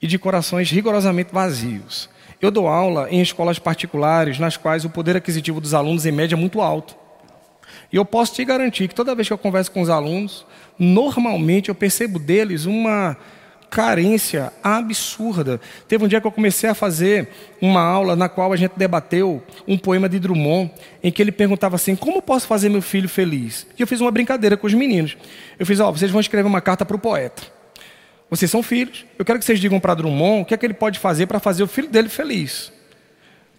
e 0.00 0.06
de 0.06 0.18
corações 0.18 0.70
rigorosamente 0.70 1.32
vazios. 1.32 2.08
Eu 2.40 2.50
dou 2.50 2.68
aula 2.68 3.08
em 3.10 3.22
escolas 3.22 3.58
particulares 3.58 4.38
nas 4.38 4.56
quais 4.56 4.84
o 4.84 4.90
poder 4.90 5.16
aquisitivo 5.16 5.60
dos 5.60 5.72
alunos 5.72 6.04
em 6.04 6.12
média 6.12 6.34
é 6.34 6.38
muito 6.38 6.60
alto. 6.60 6.94
E 7.92 7.96
eu 7.96 8.04
posso 8.04 8.34
te 8.34 8.44
garantir 8.44 8.88
que 8.88 8.94
toda 8.94 9.14
vez 9.14 9.26
que 9.26 9.32
eu 9.32 9.38
converso 9.38 9.72
com 9.72 9.80
os 9.80 9.88
alunos, 9.88 10.46
normalmente 10.78 11.70
eu 11.70 11.74
percebo 11.74 12.18
deles 12.18 12.66
uma 12.66 13.16
carência 13.70 14.52
absurda. 14.62 15.60
Teve 15.88 16.04
um 16.04 16.08
dia 16.08 16.20
que 16.20 16.26
eu 16.26 16.32
comecei 16.32 16.68
a 16.68 16.74
fazer 16.74 17.28
uma 17.60 17.80
aula 17.80 18.16
na 18.16 18.28
qual 18.28 18.52
a 18.52 18.56
gente 18.56 18.72
debateu 18.76 19.42
um 19.66 19.76
poema 19.76 20.08
de 20.08 20.18
Drummond, 20.18 20.70
em 21.02 21.10
que 21.10 21.22
ele 21.22 21.32
perguntava 21.32 21.76
assim: 21.76 21.94
Como 21.94 22.22
posso 22.22 22.46
fazer 22.46 22.68
meu 22.68 22.82
filho 22.82 23.08
feliz? 23.08 23.66
E 23.78 23.82
eu 23.82 23.86
fiz 23.86 24.00
uma 24.00 24.10
brincadeira 24.10 24.56
com 24.56 24.66
os 24.66 24.74
meninos. 24.74 25.16
Eu 25.58 25.66
fiz: 25.66 25.80
Ó, 25.80 25.88
oh, 25.88 25.92
vocês 25.92 26.10
vão 26.10 26.20
escrever 26.20 26.46
uma 26.46 26.60
carta 26.60 26.84
para 26.84 26.96
o 26.96 26.98
poeta. 26.98 27.42
Vocês 28.28 28.50
são 28.50 28.62
filhos. 28.62 29.04
Eu 29.18 29.24
quero 29.24 29.38
que 29.38 29.44
vocês 29.44 29.60
digam 29.60 29.78
para 29.78 29.94
Drummond 29.94 30.42
o 30.42 30.44
que 30.44 30.54
é 30.54 30.56
que 30.56 30.66
ele 30.66 30.74
pode 30.74 30.98
fazer 30.98 31.26
para 31.26 31.38
fazer 31.38 31.62
o 31.62 31.68
filho 31.68 31.88
dele 31.88 32.08
feliz. 32.08 32.72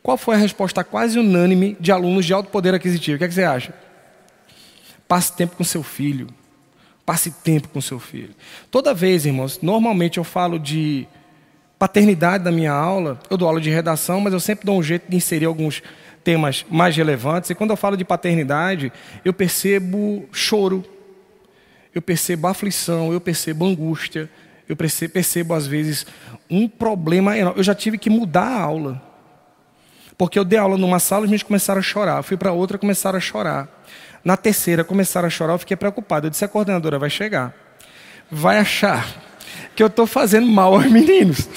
Qual 0.03 0.17
foi 0.17 0.35
a 0.35 0.37
resposta 0.37 0.83
quase 0.83 1.19
unânime 1.19 1.75
de 1.79 1.91
alunos 1.91 2.25
de 2.25 2.33
alto 2.33 2.49
poder 2.49 2.73
aquisitivo? 2.73 3.15
O 3.15 3.17
que, 3.17 3.25
é 3.25 3.27
que 3.27 3.33
você 3.33 3.43
acha? 3.43 3.73
Passe 5.07 5.33
tempo 5.33 5.55
com 5.55 5.63
seu 5.63 5.83
filho. 5.83 6.27
Passe 7.07 7.31
tempo 7.31 7.69
com 7.69 7.79
seu 7.79 8.01
filho. 8.01 8.35
Toda 8.69 8.93
vez, 8.93 9.25
irmãos, 9.25 9.61
normalmente 9.61 10.17
eu 10.17 10.25
falo 10.25 10.59
de 10.59 11.07
paternidade 11.79 12.43
na 12.43 12.51
minha 12.51 12.73
aula, 12.73 13.17
eu 13.29 13.37
dou 13.37 13.47
aula 13.47 13.61
de 13.61 13.69
redação, 13.69 14.19
mas 14.19 14.33
eu 14.33 14.41
sempre 14.41 14.65
dou 14.65 14.77
um 14.77 14.83
jeito 14.83 15.09
de 15.09 15.15
inserir 15.15 15.45
alguns 15.45 15.81
temas 16.21 16.65
mais 16.69 16.97
relevantes. 16.97 17.49
E 17.49 17.55
quando 17.55 17.69
eu 17.69 17.77
falo 17.77 17.95
de 17.95 18.03
paternidade, 18.03 18.91
eu 19.23 19.31
percebo 19.31 20.27
choro, 20.33 20.83
eu 21.95 22.01
percebo 22.01 22.45
aflição, 22.45 23.13
eu 23.13 23.21
percebo 23.21 23.65
angústia, 23.65 24.29
eu 24.67 24.75
percebo 24.75 25.53
às 25.53 25.65
vezes 25.65 26.05
um 26.49 26.67
problema 26.67 27.37
enorme. 27.37 27.57
Eu 27.57 27.63
já 27.63 27.73
tive 27.73 27.97
que 27.97 28.09
mudar 28.09 28.47
a 28.47 28.61
aula. 28.61 29.01
Porque 30.17 30.37
eu 30.37 30.43
dei 30.43 30.59
aula 30.59 30.77
numa 30.77 30.99
sala 30.99 31.21
e 31.21 31.23
os 31.23 31.29
meninos 31.29 31.43
começaram 31.43 31.79
a 31.79 31.83
chorar. 31.83 32.17
Eu 32.17 32.23
fui 32.23 32.35
para 32.35 32.51
outra 32.51 32.77
começaram 32.77 33.15
a 33.17 33.21
chorar. 33.21 33.69
Na 34.27 34.35
terceira 34.35 34.83
começaram 34.83 35.25
a 35.25 35.29
chorar, 35.29 35.53
eu 35.53 35.57
fiquei 35.57 35.77
preocupado. 35.77 36.27
Eu 36.27 36.29
disse: 36.29 36.43
a 36.43 36.49
coordenadora 36.49 36.99
vai 36.99 37.09
chegar. 37.09 37.53
Vai 38.29 38.57
achar 38.57 39.07
que 39.73 39.81
eu 39.81 39.87
estou 39.87 40.05
fazendo 40.05 40.45
mal 40.45 40.73
aos 40.73 40.85
meninos. 40.91 41.47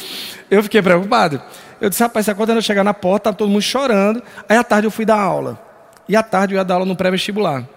Eu 0.49 0.63
fiquei 0.63 0.81
preocupado. 0.81 1.43
Eu 1.81 1.91
disse: 1.91 2.01
rapaz, 2.01 2.27
se 2.27 2.31
a 2.31 2.35
coordenadora 2.37 2.63
chegar 2.63 2.85
na 2.85 2.95
porta, 2.95 3.33
tá 3.33 3.37
todo 3.37 3.51
mundo 3.51 3.61
chorando. 3.61 4.23
Aí 4.49 4.57
à 4.57 4.63
tarde 4.63 4.87
eu 4.87 4.91
fui 4.93 5.05
dar 5.05 5.19
aula. 5.19 5.61
E 6.09 6.15
à 6.15 6.23
tarde 6.23 6.55
eu 6.55 6.59
ia 6.59 6.65
dar 6.65 6.75
aula 6.75 6.87
no 6.87 6.95
pré-vestibular. 6.95 7.69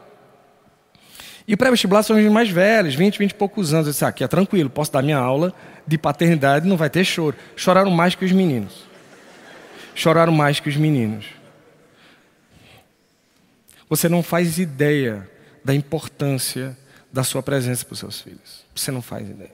E 1.48 1.56
o 1.56 1.58
pré-vestibular 1.58 2.04
são 2.04 2.16
os 2.16 2.32
mais 2.32 2.52
velhos, 2.52 2.94
20, 2.94 3.18
20 3.18 3.32
e 3.32 3.34
poucos 3.34 3.74
anos. 3.74 3.88
Eu 3.88 3.94
disse, 3.94 4.06
ah, 4.06 4.10
aqui 4.10 4.24
é 4.24 4.28
tranquilo, 4.28 4.70
posso 4.70 4.92
dar 4.92 5.02
minha 5.02 5.18
aula 5.18 5.56
de 5.88 5.98
paternidade, 5.98 6.68
não 6.68 6.78
vai 6.78 6.92
ter 6.92 7.04
choro. 7.04 7.36
Choraram 7.56 7.90
mais 7.90 8.14
que 8.14 8.26
os 8.26 8.32
meninos. 8.32 8.86
Choraram 9.96 10.32
mais 10.32 10.60
que 10.60 10.70
os 10.70 10.78
meninos. 10.78 11.26
Você 13.94 14.10
não 14.10 14.24
faz 14.24 14.58
ideia 14.58 15.30
da 15.64 15.74
importância 15.74 16.76
da 17.12 17.24
sua 17.24 17.44
presença 17.44 17.86
para 17.86 17.94
os 17.94 18.00
seus 18.00 18.20
filhos. 18.20 18.66
Você 18.74 18.90
não 18.92 19.04
faz 19.04 19.30
ideia. 19.30 19.52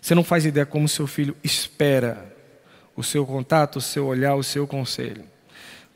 Você 0.00 0.14
não 0.14 0.24
faz 0.24 0.46
ideia 0.46 0.64
como 0.64 0.88
seu 0.88 1.06
filho 1.06 1.36
espera 1.44 2.34
o 2.96 3.04
seu 3.04 3.26
contato, 3.26 3.76
o 3.76 3.80
seu 3.80 4.06
olhar, 4.06 4.36
o 4.36 4.42
seu 4.42 4.66
conselho 4.66 5.22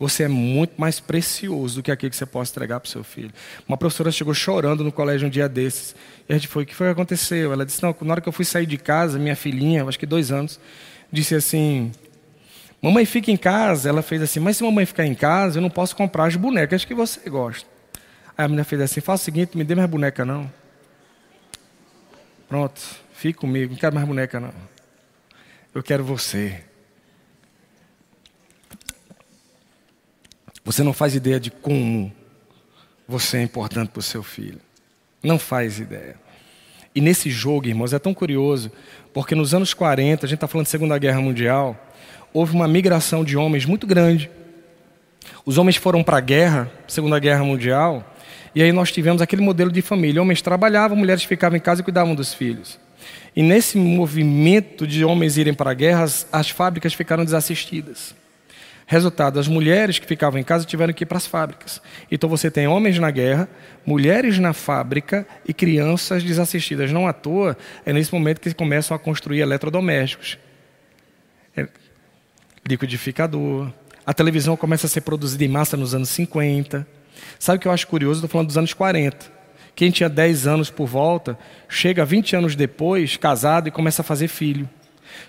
você 0.03 0.25
é 0.25 0.29
muito 0.29 0.73
mais 0.77 0.99
precioso 0.99 1.77
do 1.77 1.83
que 1.83 1.93
aquilo 1.93 2.11
que 2.11 2.17
você 2.17 2.27
possa 2.27 2.51
entregar 2.51 2.81
para 2.81 2.89
o 2.89 2.91
seu 2.91 3.05
filho. 3.05 3.31
Uma 3.69 3.77
professora 3.77 4.11
chegou 4.11 4.35
chorando 4.35 4.83
no 4.83 4.91
colégio 4.91 5.29
um 5.29 5.31
dia 5.31 5.49
desses. 5.49 5.95
E 6.29 6.33
a 6.33 6.37
gente 6.37 6.49
foi, 6.49 6.65
o 6.65 6.67
que 6.67 6.75
foi 6.75 6.89
que 6.89 6.93
aconteceu? 6.93 7.53
Ela 7.53 7.65
disse, 7.65 7.81
não, 7.81 7.95
na 8.01 8.15
hora 8.15 8.21
que 8.21 8.29
eu 8.29 8.33
fui 8.33 8.45
sair 8.45 8.67
de 8.67 8.77
casa, 8.77 9.17
minha 9.17 9.37
filhinha, 9.37 9.85
acho 9.85 9.97
que 9.97 10.07
dois 10.07 10.33
anos, 10.33 10.59
disse 11.13 11.37
assim, 11.37 11.93
mamãe 12.83 13.07
fica 13.07 13.31
em 13.31 13.37
casa. 13.37 13.89
Ela 13.89 14.03
fez 14.03 14.21
assim, 14.21 14.41
mas 14.41 14.57
se 14.57 14.65
mamãe 14.65 14.85
ficar 14.85 15.07
em 15.07 15.15
casa, 15.15 15.59
eu 15.59 15.63
não 15.63 15.71
posso 15.71 15.95
comprar 15.95 16.27
as 16.27 16.37
bonecas 16.37 16.85
que 16.85 16.93
você 16.93 17.31
gosta. 17.31 17.67
Aí 18.37 18.45
a 18.45 18.49
menina 18.49 18.65
fez 18.65 18.83
assim, 18.83 19.01
faz 19.01 19.21
o 19.21 19.25
seguinte, 19.25 19.57
me 19.57 19.63
dê 19.63 19.75
mais 19.75 19.89
boneca 19.89 20.25
não. 20.25 20.53
Pronto, 22.49 22.81
fique 23.15 23.39
comigo, 23.39 23.73
não 23.73 23.79
quero 23.79 23.95
mais 23.95 24.07
boneca 24.07 24.41
não. 24.41 24.53
Eu 25.75 25.83
quero 25.83 26.05
você. 26.05 26.63
Você 30.65 30.83
não 30.83 30.93
faz 30.93 31.15
ideia 31.15 31.41
de 31.41 31.51
como 31.51 32.13
você 33.09 33.39
é 33.39 33.43
importante 33.43 33.91
para 33.91 34.01
o 34.01 34.03
seu 34.03 34.23
filho. 34.23 34.61
Não 35.23 35.39
faz 35.39 35.79
ideia. 35.79 36.17
E 36.95 37.01
nesse 37.01 37.31
jogo, 37.31 37.67
irmãos, 37.67 37.93
é 37.93 37.99
tão 37.99 38.13
curioso, 38.13 38.71
porque 39.15 39.35
nos 39.35 39.55
anos 39.55 39.73
40, 39.73 40.27
a 40.27 40.29
gente 40.29 40.37
está 40.37 40.47
falando 40.47 40.67
de 40.67 40.71
Segunda 40.71 40.99
Guerra 40.99 41.21
Mundial, 41.21 41.77
houve 42.33 42.55
uma 42.55 42.69
migração 42.69 43.25
de 43.25 43.37
homens 43.37 43.65
muito 43.65 43.87
grande. 43.87 44.31
Os 45.45 45.59
homens 45.59 45.77
foram 45.77 46.03
para 46.03 46.19
a 46.19 46.21
guerra, 46.21 46.71
Segunda 46.87 47.19
Guerra 47.19 47.45
Mundial, 47.45 48.05
e 48.55 48.63
aí 48.63 48.73
nós 48.73 48.93
tivemos 48.93 49.23
aquele 49.23 49.43
modelo 49.43 49.73
de 49.73 49.81
família. 49.81 50.21
Homens 50.21 50.43
trabalhavam, 50.43 50.97
mulheres 50.97 51.25
ficavam 51.25 51.57
em 51.57 51.61
casa 51.61 51.81
e 51.81 51.85
cuidavam 51.85 52.15
dos 52.15 52.35
filhos. 52.35 52.79
E 53.35 53.43
nesse 53.43 53.79
movimento 53.79 54.87
de 54.87 55.05
homens 55.05 55.39
irem 55.39 55.55
para 55.55 55.71
a 55.71 55.75
guerra, 55.75 56.03
as, 56.05 56.27
as 56.31 56.51
fábricas 56.51 56.93
ficaram 56.93 57.25
desassistidas. 57.25 58.15
Resultado, 58.87 59.41
as 59.41 59.49
mulheres 59.49 59.99
que 59.99 60.07
ficavam 60.07 60.39
em 60.39 60.45
casa 60.45 60.67
tiveram 60.67 60.93
que 60.93 61.05
ir 61.05 61.07
para 61.07 61.17
as 61.17 61.27
fábricas. 61.27 61.81
Então 62.11 62.29
você 62.29 62.51
tem 62.51 62.67
homens 62.67 62.99
na 62.99 63.11
guerra, 63.11 63.49
mulheres 63.87 64.39
na 64.39 64.53
fábrica 64.53 65.27
e 65.49 65.55
crianças 65.55 66.23
desassistidas. 66.23 66.93
Não 66.93 67.07
à 67.07 67.13
toa, 67.13 67.57
é 67.87 67.93
nesse 67.93 68.13
momento 68.13 68.41
que 68.41 68.53
começam 68.53 68.95
a 68.95 68.99
construir 68.99 69.41
eletrodomésticos. 69.41 70.37
Liquidificador. 72.67 73.71
A 74.07 74.15
televisão 74.15 74.57
começa 74.57 74.87
a 74.87 74.91
ser 74.91 75.01
produzida 75.03 75.45
em 75.45 75.49
massa 75.49 75.77
nos 75.77 75.95
anos 75.95 76.09
50. 76.11 76.87
Sabe 77.39 77.59
o 77.59 77.61
que 77.61 77.69
eu 77.69 77.73
acho 77.73 77.87
curioso? 77.87 78.19
Estou 78.19 78.31
falando 78.31 78.49
dos 78.49 78.59
anos 78.59 78.73
40. 78.73 79.33
Quem 79.75 79.91
tinha 79.91 80.09
10 80.09 80.47
anos 80.47 80.71
por 80.71 80.87
volta, 80.87 81.39
chega 81.69 82.05
20 82.05 82.37
anos 82.37 82.55
depois, 82.55 83.17
casado, 83.17 83.69
e 83.69 83.71
começa 83.71 84.03
a 84.03 84.05
fazer 84.05 84.29
filho. 84.29 84.69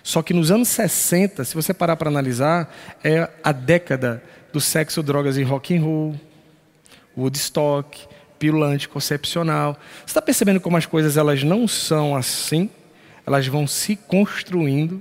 Só 0.02 0.22
que 0.22 0.34
nos 0.34 0.50
anos 0.50 0.68
60, 0.68 1.44
se 1.44 1.54
você 1.54 1.72
parar 1.72 1.96
para 1.96 2.10
analisar, 2.10 2.72
é 3.02 3.28
a 3.42 3.52
década 3.52 4.22
do 4.52 4.60
sexo, 4.60 5.02
drogas 5.02 5.36
e 5.36 5.42
rock 5.42 5.76
and 5.76 5.82
roll, 5.82 6.14
Woodstock, 7.16 8.06
pílula 8.38 8.66
anticoncepcional. 8.66 9.78
Você 10.00 10.10
está 10.10 10.22
percebendo 10.22 10.60
como 10.60 10.76
as 10.76 10.86
coisas 10.86 11.16
elas 11.16 11.42
não 11.42 11.66
são 11.66 12.14
assim? 12.14 12.68
Elas 13.26 13.46
vão 13.46 13.66
se 13.66 13.96
construindo. 13.96 15.00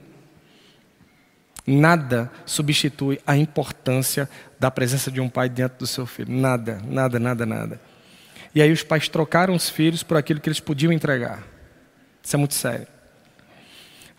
Nada 1.65 2.29
substitui 2.45 3.19
a 3.25 3.37
importância 3.37 4.29
da 4.59 4.69
presença 4.69 5.09
de 5.09 5.21
um 5.21 5.29
pai 5.29 5.47
dentro 5.47 5.79
do 5.79 5.87
seu 5.87 6.05
filho. 6.05 6.33
Nada, 6.33 6.81
nada, 6.85 7.19
nada, 7.19 7.45
nada. 7.45 7.81
E 8.53 8.61
aí 8.61 8.71
os 8.71 8.83
pais 8.83 9.07
trocaram 9.07 9.55
os 9.55 9.69
filhos 9.69 10.03
por 10.03 10.17
aquilo 10.17 10.39
que 10.39 10.49
eles 10.49 10.59
podiam 10.59 10.91
entregar. 10.91 11.43
Isso 12.21 12.35
é 12.35 12.39
muito 12.39 12.53
sério. 12.53 12.87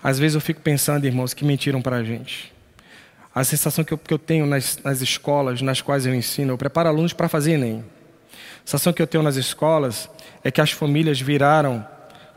Às 0.02 0.18
vezes 0.18 0.34
eu 0.34 0.40
fico 0.40 0.60
pensando, 0.60 1.06
irmãos, 1.06 1.32
que 1.32 1.44
mentiram 1.44 1.80
para 1.80 1.96
a 1.96 2.04
gente. 2.04 2.52
A 3.34 3.42
sensação 3.44 3.84
que 3.84 3.92
eu, 3.92 3.98
que 3.98 4.12
eu 4.12 4.18
tenho 4.18 4.46
nas, 4.46 4.78
nas, 4.82 5.00
escolas 5.02 5.60
nas 5.60 5.80
quais 5.80 6.06
eu 6.06 6.14
ensino, 6.14 6.52
eu 6.52 6.58
preparo 6.58 6.88
alunos 6.88 7.12
para 7.12 7.28
fazer 7.28 7.52
Enem. 7.52 7.84
A 8.32 8.66
sensação 8.66 8.92
que 8.92 9.02
eu 9.02 9.06
tenho 9.06 9.24
nas 9.24 9.36
escolas 9.36 10.08
é 10.42 10.50
que 10.50 10.60
as 10.60 10.70
famílias 10.70 11.20
viraram 11.20 11.86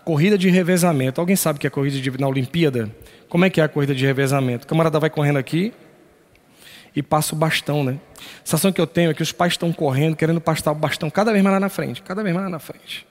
corrida 0.03 0.37
de 0.37 0.49
revezamento. 0.49 1.19
Alguém 1.19 1.35
sabe 1.35 1.57
o 1.57 1.59
que 1.59 1.67
é 1.67 1.69
corrida 1.69 1.99
de, 1.99 2.19
na 2.19 2.27
Olimpíada? 2.27 2.89
Como 3.29 3.43
é 3.45 3.49
que 3.49 3.59
é 3.59 3.63
a 3.63 3.67
corrida 3.67 3.93
de 3.93 4.05
revezamento? 4.05 4.65
O 4.65 4.67
camarada 4.67 4.99
vai 4.99 5.09
correndo 5.09 5.37
aqui 5.37 5.73
e 6.95 7.03
passa 7.03 7.35
o 7.35 7.37
bastão, 7.37 7.83
né? 7.83 7.99
A 8.17 8.45
sensação 8.45 8.71
que 8.71 8.79
eu 8.79 8.87
tenho 8.87 9.11
é 9.11 9.13
que 9.13 9.21
os 9.21 9.31
pais 9.31 9.53
estão 9.53 9.71
correndo, 9.73 10.15
querendo 10.15 10.41
passar 10.41 10.71
o 10.71 10.75
bastão 10.75 11.09
cada 11.09 11.31
vez 11.31 11.43
mais 11.43 11.53
lá 11.53 11.59
na 11.59 11.69
frente, 11.69 12.01
cada 12.01 12.23
vez 12.23 12.33
mais 12.33 12.45
lá 12.45 12.49
na 12.49 12.59
frente. 12.59 13.05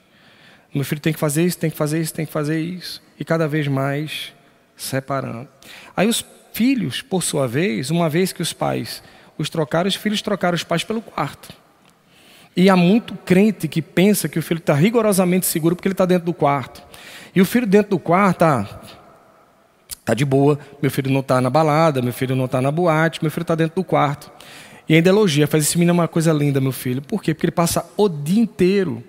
Meu 0.73 0.83
filho 0.83 0.99
tem 0.99 1.13
que 1.13 1.19
fazer 1.19 1.43
isso, 1.45 1.57
tem 1.57 1.69
que 1.69 1.77
fazer 1.77 2.01
isso, 2.01 2.13
tem 2.13 2.25
que 2.25 2.31
fazer 2.31 2.59
isso. 2.59 3.01
E 3.19 3.23
cada 3.23 3.47
vez 3.47 3.67
mais 3.67 4.33
separando. 4.75 5.47
Aí 5.95 6.07
os 6.07 6.25
filhos, 6.51 7.01
por 7.01 7.23
sua 7.23 7.47
vez, 7.47 7.89
uma 7.89 8.09
vez 8.09 8.33
que 8.33 8.41
os 8.41 8.53
pais 8.53 9.01
os 9.37 9.49
trocaram, 9.49 9.87
os 9.87 9.95
filhos 9.95 10.21
trocaram 10.21 10.55
os 10.55 10.63
pais 10.63 10.83
pelo 10.83 11.01
quarto. 11.01 11.53
E 12.55 12.69
há 12.71 12.75
muito 12.75 13.13
crente 13.13 13.67
que 13.67 13.83
pensa 13.83 14.27
que 14.27 14.39
o 14.39 14.41
filho 14.41 14.57
está 14.57 14.73
rigorosamente 14.73 15.45
seguro 15.45 15.75
porque 15.75 15.87
ele 15.87 15.93
está 15.93 16.05
dentro 16.05 16.25
do 16.25 16.33
quarto. 16.33 16.81
E 17.35 17.39
o 17.39 17.45
filho 17.45 17.67
dentro 17.67 17.91
do 17.91 17.99
quarto 17.99 18.43
está 18.43 18.81
tá 20.07 20.13
de 20.13 20.23
boa, 20.23 20.57
meu 20.81 20.89
filho 20.89 21.11
não 21.11 21.19
está 21.19 21.41
na 21.41 21.49
balada, 21.49 22.01
meu 22.01 22.13
filho 22.13 22.33
não 22.33 22.45
está 22.45 22.61
na 22.61 22.71
boate, 22.71 23.21
meu 23.21 23.29
filho 23.29 23.41
está 23.41 23.55
dentro 23.55 23.75
do 23.75 23.83
quarto. 23.83 24.31
E 24.87 24.95
ainda 24.95 25.09
elogia, 25.09 25.45
faz 25.47 25.65
esse 25.65 25.77
menino 25.77 25.95
uma 25.95 26.07
coisa 26.07 26.31
linda, 26.31 26.61
meu 26.61 26.71
filho. 26.71 27.01
Por 27.01 27.21
quê? 27.21 27.33
Porque 27.33 27.47
ele 27.47 27.51
passa 27.51 27.85
o 27.97 28.07
dia 28.07 28.41
inteiro 28.41 29.03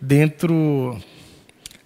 dentro, 0.00 0.96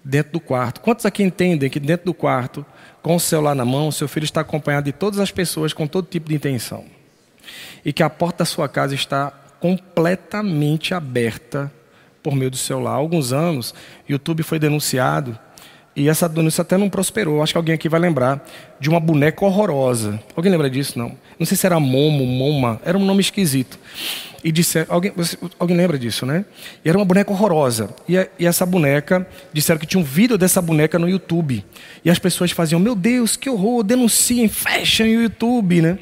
dentro 0.05 0.33
do 0.33 0.40
quarto. 0.40 0.83
Quantos 0.83 1.07
aqui 1.07 1.23
entendem 1.23 1.70
que 1.70 1.81
dentro 1.81 2.05
do 2.05 2.12
quarto 2.12 2.66
com 3.01 3.16
o 3.16 3.20
celular 3.20 3.55
na 3.55 3.64
mão, 3.64 3.90
seu 3.90 4.07
filho 4.07 4.25
está 4.25 4.42
acompanhado 4.42 4.85
de 4.85 4.92
todas 4.92 5.18
as 5.20 5.31
pessoas 5.31 5.73
com 5.73 5.87
todo 5.87 6.07
tipo 6.07 6.29
de 6.29 6.35
intenção. 6.35 6.85
E 7.83 7.94
que 7.94 8.03
a 8.03 8.11
porta 8.11 8.40
da 8.40 8.44
sua 8.44 8.68
casa 8.68 8.94
está 8.94 9.33
completamente 9.59 10.92
aberta 10.92 11.73
por 12.23 12.35
meio 12.35 12.51
do 12.51 12.59
celular. 12.59 12.90
Há 12.90 12.96
alguns 12.96 13.33
anos, 13.33 13.75
YouTube 14.07 14.42
foi 14.42 14.59
denunciado 14.59 15.38
e 15.94 16.09
essa 16.09 16.29
denúncia 16.29 16.62
até 16.62 16.76
não 16.76 16.88
prosperou. 16.88 17.42
Acho 17.42 17.53
que 17.53 17.59
alguém 17.59 17.74
aqui 17.74 17.88
vai 17.88 18.00
lembrar 18.00 18.46
de 18.79 18.88
uma 18.88 19.00
boneca 19.00 19.44
horrorosa. 19.44 20.20
Alguém 20.37 20.50
lembra 20.50 20.70
disso? 20.70 20.98
Não. 20.98 21.12
Não 21.38 21.46
sei 21.46 21.57
se 21.57 21.66
era 21.66 21.81
Momo, 21.81 22.24
Moma. 22.24 22.81
Era 22.85 22.96
um 22.96 23.05
nome 23.05 23.20
esquisito. 23.20 23.79
E 24.42 24.50
disseram, 24.50 24.87
alguém, 24.88 25.12
alguém 25.59 25.76
lembra 25.76 25.98
disso, 25.98 26.24
né? 26.24 26.44
E 26.85 26.88
era 26.88 26.96
uma 26.96 27.05
boneca 27.05 27.31
horrorosa. 27.31 27.90
E, 28.09 28.14
e, 28.38 28.46
essa 28.46 28.64
boneca, 28.64 29.26
disseram 29.53 29.79
que 29.79 29.87
tinha 29.87 30.00
um 30.00 30.05
vídeo 30.05 30.38
dessa 30.38 30.62
boneca 30.62 30.98
no 30.98 31.09
YouTube. 31.09 31.64
E 32.05 32.11
as 32.11 32.18
pessoas 32.18 32.50
faziam, 32.50 32.81
meu 32.81 32.94
Deus, 32.94 33.37
que 33.37 33.50
horror, 33.50 33.83
denunciem, 33.83 34.48
fechem 34.48 35.18
o 35.18 35.22
YouTube, 35.22 35.83
né? 35.83 35.98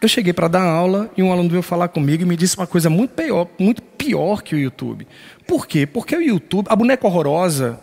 Eu 0.00 0.08
cheguei 0.08 0.32
para 0.32 0.48
dar 0.48 0.62
aula 0.62 1.10
e 1.14 1.22
um 1.22 1.30
aluno 1.30 1.50
veio 1.50 1.62
falar 1.62 1.88
comigo 1.88 2.22
e 2.22 2.26
me 2.26 2.34
disse 2.34 2.56
uma 2.56 2.66
coisa 2.66 2.88
muito 2.88 3.10
pior, 3.10 3.46
muito 3.58 3.82
pior 3.82 4.42
que 4.42 4.54
o 4.54 4.58
YouTube. 4.58 5.06
Por 5.46 5.66
quê? 5.66 5.86
Porque 5.86 6.16
o 6.16 6.22
YouTube, 6.22 6.66
a 6.70 6.76
boneca 6.76 7.06
horrorosa, 7.06 7.78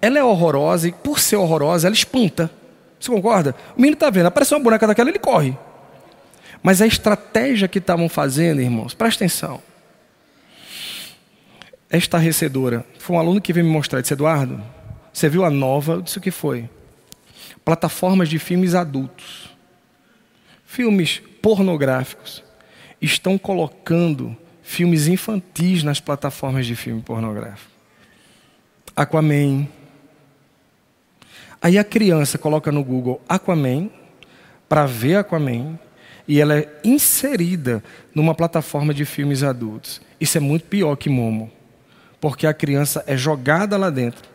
ela 0.00 0.18
é 0.18 0.22
horrorosa 0.22 0.88
e 0.88 0.92
por 0.92 1.18
ser 1.18 1.36
horrorosa, 1.36 1.88
ela 1.88 1.94
espanta. 1.94 2.50
Você 3.00 3.10
concorda? 3.10 3.56
O 3.74 3.80
menino 3.80 3.94
está 3.94 4.10
vendo, 4.10 4.26
apareceu 4.26 4.58
uma 4.58 4.64
boneca 4.64 4.86
daquela, 4.86 5.08
ele 5.08 5.18
corre. 5.18 5.56
Mas 6.62 6.82
a 6.82 6.86
estratégia 6.86 7.66
que 7.66 7.78
estavam 7.78 8.08
fazendo, 8.08 8.60
irmãos, 8.60 8.92
presta 8.92 9.24
atenção. 9.24 9.62
É 11.88 11.96
estarrecedora. 11.96 12.84
Foi 12.98 13.16
um 13.16 13.18
aluno 13.18 13.40
que 13.40 13.52
veio 13.52 13.64
me 13.64 13.72
mostrar, 13.72 14.02
disse, 14.02 14.12
Eduardo, 14.12 14.62
você 15.10 15.28
viu 15.28 15.42
a 15.42 15.50
nova? 15.50 15.94
Eu 15.94 16.02
disse 16.02 16.18
o 16.18 16.20
que 16.20 16.30
foi. 16.30 16.68
Plataformas 17.64 18.28
de 18.28 18.38
filmes 18.38 18.74
adultos. 18.74 19.50
Filmes 20.64 21.22
pornográficos. 21.42 22.42
Estão 23.00 23.36
colocando 23.36 24.36
filmes 24.62 25.08
infantis 25.08 25.82
nas 25.82 26.00
plataformas 26.00 26.64
de 26.64 26.76
filme 26.76 27.02
pornográfico. 27.02 27.70
Aquaman. 28.94 29.66
Aí 31.60 31.78
a 31.78 31.84
criança 31.84 32.38
coloca 32.38 32.70
no 32.72 32.82
Google 32.82 33.20
Aquaman 33.28 33.90
para 34.68 34.86
ver 34.86 35.16
Aquaman 35.16 35.78
e 36.26 36.40
ela 36.40 36.58
é 36.58 36.80
inserida 36.84 37.82
numa 38.14 38.34
plataforma 38.34 38.94
de 38.94 39.04
filmes 39.04 39.42
adultos. 39.42 40.00
Isso 40.20 40.38
é 40.38 40.40
muito 40.40 40.66
pior 40.66 40.96
que 40.96 41.08
Momo, 41.08 41.50
porque 42.20 42.46
a 42.46 42.54
criança 42.54 43.02
é 43.06 43.16
jogada 43.16 43.76
lá 43.76 43.90
dentro 43.90 44.30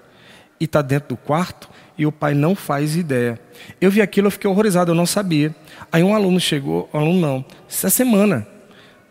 e 0.60 0.65
está 0.65 0.82
dentro 0.82 1.10
do 1.10 1.17
quarto 1.17 1.70
e 1.97 2.05
o 2.05 2.12
pai 2.12 2.33
não 2.33 2.55
faz 2.55 2.95
ideia. 2.95 3.39
Eu 3.81 3.89
vi 3.89 4.01
aquilo, 4.01 4.27
eu 4.27 4.31
fiquei 4.31 4.49
horrorizado, 4.49 4.91
eu 4.91 4.95
não 4.95 5.05
sabia. 5.05 5.55
Aí 5.91 6.03
um 6.03 6.13
aluno 6.13 6.39
chegou, 6.39 6.89
um 6.93 6.99
aluno 6.99 7.19
não, 7.19 7.45
essa 7.69 7.89
semana, 7.89 8.47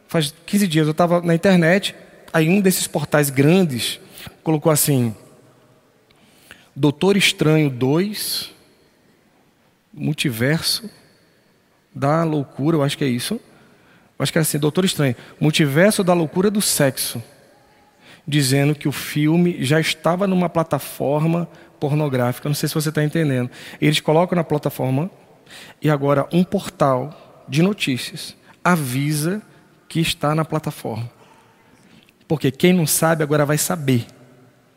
faz 0.07 0.35
15 0.47 0.69
dias, 0.69 0.87
eu 0.87 0.93
estava 0.93 1.21
na 1.21 1.35
internet, 1.35 1.95
aí 2.33 2.49
um 2.49 2.61
desses 2.61 2.87
portais 2.87 3.31
grandes 3.31 4.01
colocou 4.43 4.71
assim: 4.71 5.15
Doutor 6.75 7.17
Estranho 7.17 7.71
2, 7.71 8.53
Multiverso 9.93 10.91
da 11.95 12.23
Loucura, 12.23 12.77
eu 12.77 12.83
acho 12.83 12.99
que 12.99 13.05
é 13.05 13.09
isso. 13.09 13.41
Eu 14.19 14.23
acho 14.23 14.33
que 14.33 14.39
é 14.39 14.41
assim, 14.43 14.59
Doutor 14.59 14.85
Estranho, 14.85 15.17
Multiverso 15.41 16.05
da 16.05 16.13
Loucura 16.13 16.51
do 16.51 16.61
Sexo. 16.61 17.23
Dizendo 18.29 18.75
que 18.75 18.89
o 18.89 18.93
filme 18.93 19.65
já 19.65 19.79
estava 19.81 20.27
numa 20.27 20.49
plataforma 20.49 21.49
pornográfica. 21.79 22.49
Não 22.49 22.55
sei 22.55 22.69
se 22.69 22.75
você 22.75 22.89
está 22.89 23.03
entendendo. 23.03 23.51
Eles 23.81 24.01
colocam 24.01 24.37
na 24.37 24.45
plataforma 24.45 25.11
e 25.81 25.89
agora 25.89 26.27
um 26.33 26.43
portal 26.43 27.45
de 27.49 27.63
notícias 27.63 28.35
avisa 28.65 29.41
que 29.89 30.01
está 30.01 30.35
na 30.35 30.45
plataforma. 30.45 31.09
Porque 32.27 32.51
quem 32.51 32.73
não 32.73 32.87
sabe 32.87 33.23
agora 33.23 33.47
vai 33.47 33.57
saber. 33.57 34.05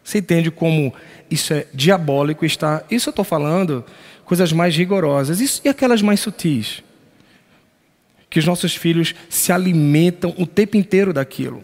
Você 0.04 0.20
entende 0.20 0.52
como 0.52 0.94
isso 1.30 1.54
é 1.54 1.66
diabólico 1.74 2.46
está? 2.46 2.84
Isso 2.90 3.10
eu 3.10 3.12
estou 3.12 3.26
falando 3.26 3.84
coisas 4.26 4.54
mais 4.54 4.76
rigorosas. 4.76 5.42
Isso, 5.42 5.62
e 5.66 5.70
aquelas 5.70 6.02
mais 6.02 6.20
sutis? 6.20 6.84
Que 8.30 8.38
os 8.38 8.46
nossos 8.46 8.76
filhos 8.76 9.16
se 9.28 9.52
alimentam 9.52 10.36
o 10.38 10.46
tempo 10.46 10.78
inteiro 10.78 11.12
daquilo. 11.12 11.64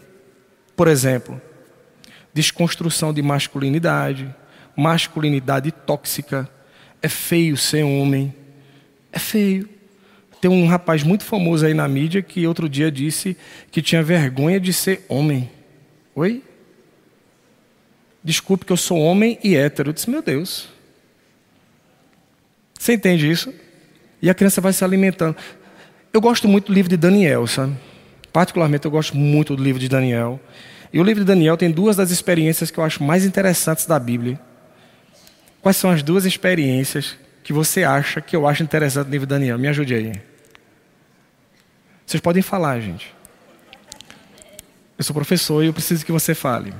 Por 0.74 0.88
exemplo, 0.88 1.40
desconstrução 2.34 3.14
de 3.14 3.22
masculinidade, 3.22 4.34
masculinidade 4.76 5.70
tóxica. 5.72 6.48
É 7.02 7.08
feio 7.08 7.56
ser 7.56 7.82
homem. 7.82 8.34
É 9.12 9.18
feio. 9.18 9.68
Tem 10.40 10.50
um 10.50 10.66
rapaz 10.66 11.02
muito 11.02 11.24
famoso 11.24 11.64
aí 11.64 11.74
na 11.74 11.88
mídia 11.88 12.22
que 12.22 12.46
outro 12.46 12.68
dia 12.68 12.90
disse 12.90 13.36
que 13.70 13.80
tinha 13.80 14.02
vergonha 14.02 14.60
de 14.60 14.72
ser 14.72 15.04
homem. 15.08 15.50
Oi? 16.14 16.42
Desculpe 18.22 18.64
que 18.64 18.72
eu 18.72 18.76
sou 18.76 18.98
homem 18.98 19.38
e 19.42 19.56
hétero. 19.56 19.90
Eu 19.90 19.92
disse, 19.92 20.10
meu 20.10 20.20
Deus. 20.20 20.68
Você 22.78 22.92
entende 22.92 23.30
isso? 23.30 23.52
E 24.20 24.28
a 24.28 24.34
criança 24.34 24.60
vai 24.60 24.72
se 24.72 24.84
alimentando. 24.84 25.36
Eu 26.12 26.20
gosto 26.20 26.48
muito 26.48 26.66
do 26.66 26.72
livro 26.72 26.90
de 26.90 26.96
Daniel, 26.96 27.46
sabe? 27.46 27.76
Particularmente 28.32 28.84
eu 28.84 28.90
gosto 28.90 29.16
muito 29.16 29.56
do 29.56 29.62
livro 29.62 29.80
de 29.80 29.88
Daniel. 29.88 30.40
E 30.92 31.00
o 31.00 31.02
livro 31.02 31.24
de 31.24 31.26
Daniel 31.26 31.56
tem 31.56 31.70
duas 31.70 31.96
das 31.96 32.10
experiências 32.10 32.70
que 32.70 32.78
eu 32.78 32.84
acho 32.84 33.02
mais 33.02 33.24
interessantes 33.24 33.86
da 33.86 33.98
Bíblia. 33.98 34.38
Quais 35.66 35.78
são 35.78 35.90
as 35.90 36.00
duas 36.00 36.24
experiências 36.24 37.16
que 37.42 37.52
você 37.52 37.82
acha 37.82 38.20
que 38.20 38.36
eu 38.36 38.46
acho 38.46 38.62
interessante 38.62 39.06
no 39.06 39.10
livro 39.10 39.26
de 39.26 39.30
Daniel? 39.30 39.58
Me 39.58 39.66
ajude 39.66 39.94
aí. 39.96 40.12
Vocês 42.06 42.20
podem 42.20 42.40
falar, 42.40 42.78
gente. 42.78 43.12
Eu 44.96 45.02
sou 45.02 45.12
professor 45.12 45.64
e 45.64 45.66
eu 45.66 45.72
preciso 45.72 46.06
que 46.06 46.12
você 46.12 46.36
fale. 46.36 46.72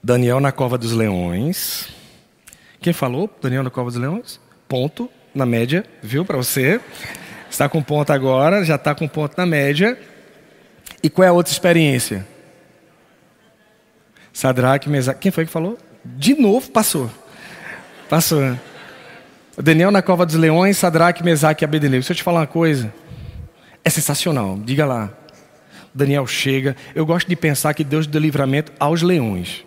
Daniel 0.00 0.38
na 0.38 0.52
cova 0.52 0.78
dos 0.78 0.92
leões. 0.92 1.88
Quem 2.80 2.92
falou? 2.92 3.28
Daniel 3.42 3.64
na 3.64 3.70
cova 3.70 3.90
dos 3.90 3.98
leões? 3.98 4.40
Ponto 4.68 5.10
na 5.34 5.44
média, 5.44 5.84
viu? 6.00 6.24
Para 6.24 6.36
você. 6.36 6.80
Está 7.50 7.68
com 7.68 7.82
ponto 7.82 8.12
agora, 8.12 8.64
já 8.64 8.76
está 8.76 8.94
com 8.94 9.08
ponto 9.08 9.36
na 9.36 9.44
média. 9.44 9.98
E 11.02 11.10
qual 11.10 11.24
é 11.24 11.28
a 11.28 11.32
outra 11.32 11.52
experiência? 11.52 12.24
Sadraque, 14.38 14.88
Mesaque. 14.88 15.18
Quem 15.18 15.32
foi 15.32 15.44
que 15.46 15.50
falou? 15.50 15.76
De 16.04 16.40
novo 16.40 16.70
passou. 16.70 17.10
Passou. 18.08 18.56
Daniel 19.60 19.90
na 19.90 20.00
cova 20.00 20.24
dos 20.24 20.36
leões, 20.36 20.78
Sadraque, 20.78 21.24
Mesaque 21.24 21.64
e 21.64 21.66
Abednego. 21.66 21.94
Deixa 21.94 22.12
eu 22.12 22.16
te 22.16 22.22
falar 22.22 22.38
uma 22.42 22.46
coisa. 22.46 22.94
É 23.84 23.90
sensacional. 23.90 24.56
Diga 24.64 24.86
lá. 24.86 25.10
Daniel 25.92 26.24
chega. 26.24 26.76
Eu 26.94 27.04
gosto 27.04 27.26
de 27.26 27.34
pensar 27.34 27.74
que 27.74 27.82
Deus 27.82 28.06
deu 28.06 28.20
livramento 28.20 28.70
aos 28.78 29.02
leões. 29.02 29.64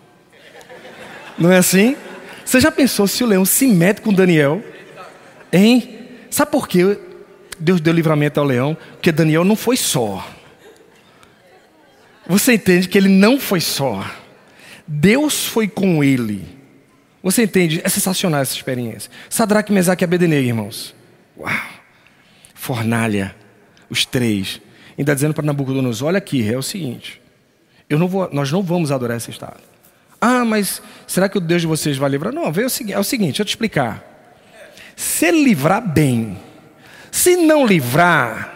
Não 1.38 1.52
é 1.52 1.58
assim? 1.58 1.98
Você 2.46 2.62
já 2.62 2.72
pensou 2.72 3.10
se 3.10 3.26
o 3.26 3.28
leão 3.28 3.44
se 3.44 3.68
mete 3.68 4.00
com 4.00 4.14
Daniel? 4.14 4.64
Hein? 5.52 6.00
Sabe 6.30 6.50
por 6.50 6.66
que 6.66 6.98
Deus 7.60 7.82
deu 7.82 7.94
livramento 7.94 8.40
ao 8.40 8.46
leão? 8.46 8.78
Porque 8.94 9.12
Daniel 9.12 9.44
não 9.44 9.58
foi 9.58 9.76
só. 9.76 10.26
Você 12.26 12.54
entende 12.54 12.88
que 12.88 12.98
ele 12.98 13.10
não 13.10 13.38
foi 13.38 13.60
só. 13.60 14.21
Deus 14.88 15.46
foi 15.48 15.67
com 15.67 16.04
ele. 16.04 16.46
Você 17.24 17.44
entende? 17.44 17.82
É 17.84 17.89
sensacional 17.89 18.41
essa 18.41 18.56
experiência. 18.56 19.12
Sadraque, 19.30 19.72
Mesaque 19.72 20.04
e 20.04 20.06
Abednego, 20.06 20.48
irmãos. 20.48 20.96
Uau! 21.38 21.54
Fornalha, 22.54 23.36
os 23.89 24.06
três. 24.06 24.62
Ainda 24.98 25.13
dizendo 25.15 25.34
para 25.34 25.46
Nabucodonosor, 25.46 26.10
olha 26.10 26.17
aqui, 26.17 26.48
é 26.52 26.58
o 26.58 26.63
seguinte. 26.63 27.22
Não 27.89 28.08
vou, 28.08 28.30
nós 28.32 28.52
não 28.52 28.63
vamos 28.63 28.91
adorar 28.91 29.17
esse 29.17 29.30
estado. 29.30 29.60
Ah, 30.20 30.46
mas 30.46 30.82
será 31.08 31.28
que 31.28 31.38
o 31.38 31.41
Deus 31.41 31.62
de 31.62 31.67
vocês 31.67 31.98
vai 31.98 32.10
livrar? 32.10 32.32
Não, 32.32 32.46
é 32.46 32.65
o 32.65 32.70
seguinte, 32.70 32.94
é 32.94 33.00
o 33.00 33.04
seguinte 33.04 33.30
deixa 33.30 33.41
eu 33.41 33.46
te 33.46 33.50
explicar. 33.50 34.04
Se 34.96 35.32
livrar 35.32 35.82
bem, 35.82 36.38
se 37.12 37.36
não 37.36 37.65
livrar, 37.65 38.52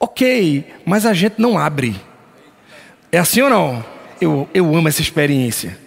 ok, 0.00 0.72
mas 0.86 1.04
a 1.04 1.12
gente 1.12 1.34
não 1.38 1.58
abre. 1.58 2.00
É 3.12 3.18
assim 3.18 3.42
ou 3.42 3.50
não? 3.50 3.93
Eu, 4.24 4.48
eu 4.52 4.74
amo 4.74 4.88
essa 4.88 5.00
experiência. 5.00 5.78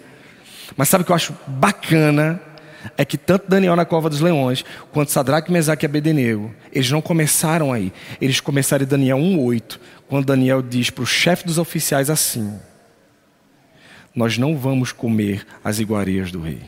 Mas 0.76 0.88
sabe 0.88 1.02
o 1.02 1.04
que 1.04 1.12
eu 1.12 1.16
acho 1.16 1.36
bacana? 1.46 2.40
É 2.96 3.04
que 3.04 3.18
tanto 3.18 3.48
Daniel 3.48 3.74
na 3.74 3.84
cova 3.84 4.08
dos 4.08 4.20
leões, 4.20 4.64
quanto 4.92 5.10
Sadraque, 5.10 5.50
Mesaque 5.50 5.84
e 5.84 5.86
Abednego, 5.86 6.54
eles 6.72 6.90
não 6.90 7.00
começaram 7.00 7.72
aí. 7.72 7.92
Eles 8.20 8.40
começaram 8.40 8.84
em 8.84 8.88
Daniel 8.88 9.18
1,8, 9.18 9.78
quando 10.08 10.26
Daniel 10.26 10.62
diz 10.62 10.88
para 10.90 11.02
o 11.02 11.06
chefe 11.06 11.44
dos 11.44 11.58
oficiais 11.58 12.08
assim: 12.08 12.58
Nós 14.14 14.38
não 14.38 14.56
vamos 14.56 14.92
comer 14.92 15.44
as 15.62 15.80
iguarias 15.80 16.30
do 16.30 16.40
rei. 16.40 16.62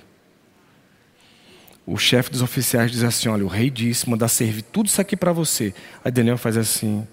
O 1.86 1.96
chefe 1.96 2.30
dos 2.30 2.42
oficiais 2.42 2.90
diz 2.90 3.04
assim: 3.04 3.28
Olha, 3.28 3.44
o 3.44 3.48
rei 3.48 3.70
disse, 3.70 4.10
mandar 4.10 4.28
servir 4.28 4.62
tudo 4.62 4.86
isso 4.86 5.00
aqui 5.00 5.16
para 5.16 5.32
você. 5.32 5.72
Aí 6.04 6.10
Daniel 6.10 6.36
faz 6.36 6.56
assim: 6.56 7.06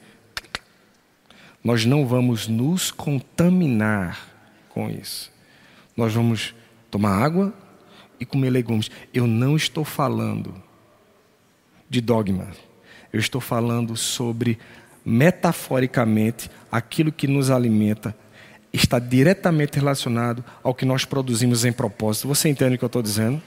Nós 1.64 1.86
não 1.86 2.06
vamos 2.06 2.48
nos 2.48 2.92
contaminar 2.92 4.37
com 4.78 4.92
isso. 4.92 5.32
Nós 5.96 6.14
vamos 6.14 6.54
tomar 6.92 7.18
água 7.18 7.52
e 8.20 8.26
comer 8.26 8.52
legumes. 8.52 8.92
Eu 9.12 9.26
não 9.26 9.56
estou 9.56 9.84
falando 9.84 10.54
de 11.90 12.00
dogma. 12.00 12.48
Eu 13.12 13.20
estou 13.20 13.42
falando 13.42 13.98
sobre, 13.98 14.60
metaforicamente, 15.04 16.48
aquilo 16.72 17.12
que 17.12 17.28
nos 17.28 17.50
alimenta 17.50 18.16
está 18.72 19.00
diretamente 19.00 19.80
relacionado 19.80 20.46
ao 20.62 20.76
que 20.76 20.86
nós 20.86 21.06
produzimos 21.06 21.66
em 21.66 21.72
propósito. 21.72 22.28
Você 22.28 22.48
entende 22.48 22.76
o 22.76 22.78
que 22.78 22.84
eu 22.84 22.88
estou 22.88 23.02
dizendo? 23.02 23.42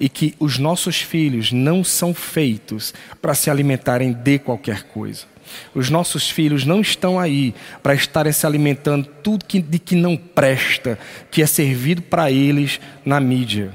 E 0.00 0.08
que 0.08 0.34
os 0.38 0.58
nossos 0.58 1.02
filhos 1.02 1.52
não 1.52 1.84
são 1.84 2.14
feitos 2.14 2.94
para 3.20 3.34
se 3.34 3.50
alimentarem 3.50 4.14
de 4.14 4.38
qualquer 4.38 4.84
coisa. 4.84 5.26
Os 5.74 5.90
nossos 5.90 6.30
filhos 6.30 6.64
não 6.64 6.80
estão 6.80 7.18
aí 7.18 7.54
para 7.82 7.94
estarem 7.94 8.32
se 8.32 8.46
alimentando 8.46 9.08
tudo 9.22 9.44
que, 9.44 9.60
de 9.60 9.78
que 9.78 9.94
não 9.94 10.16
presta, 10.16 10.98
que 11.30 11.42
é 11.42 11.46
servido 11.46 12.02
para 12.02 12.30
eles 12.30 12.80
na 13.04 13.20
mídia. 13.20 13.72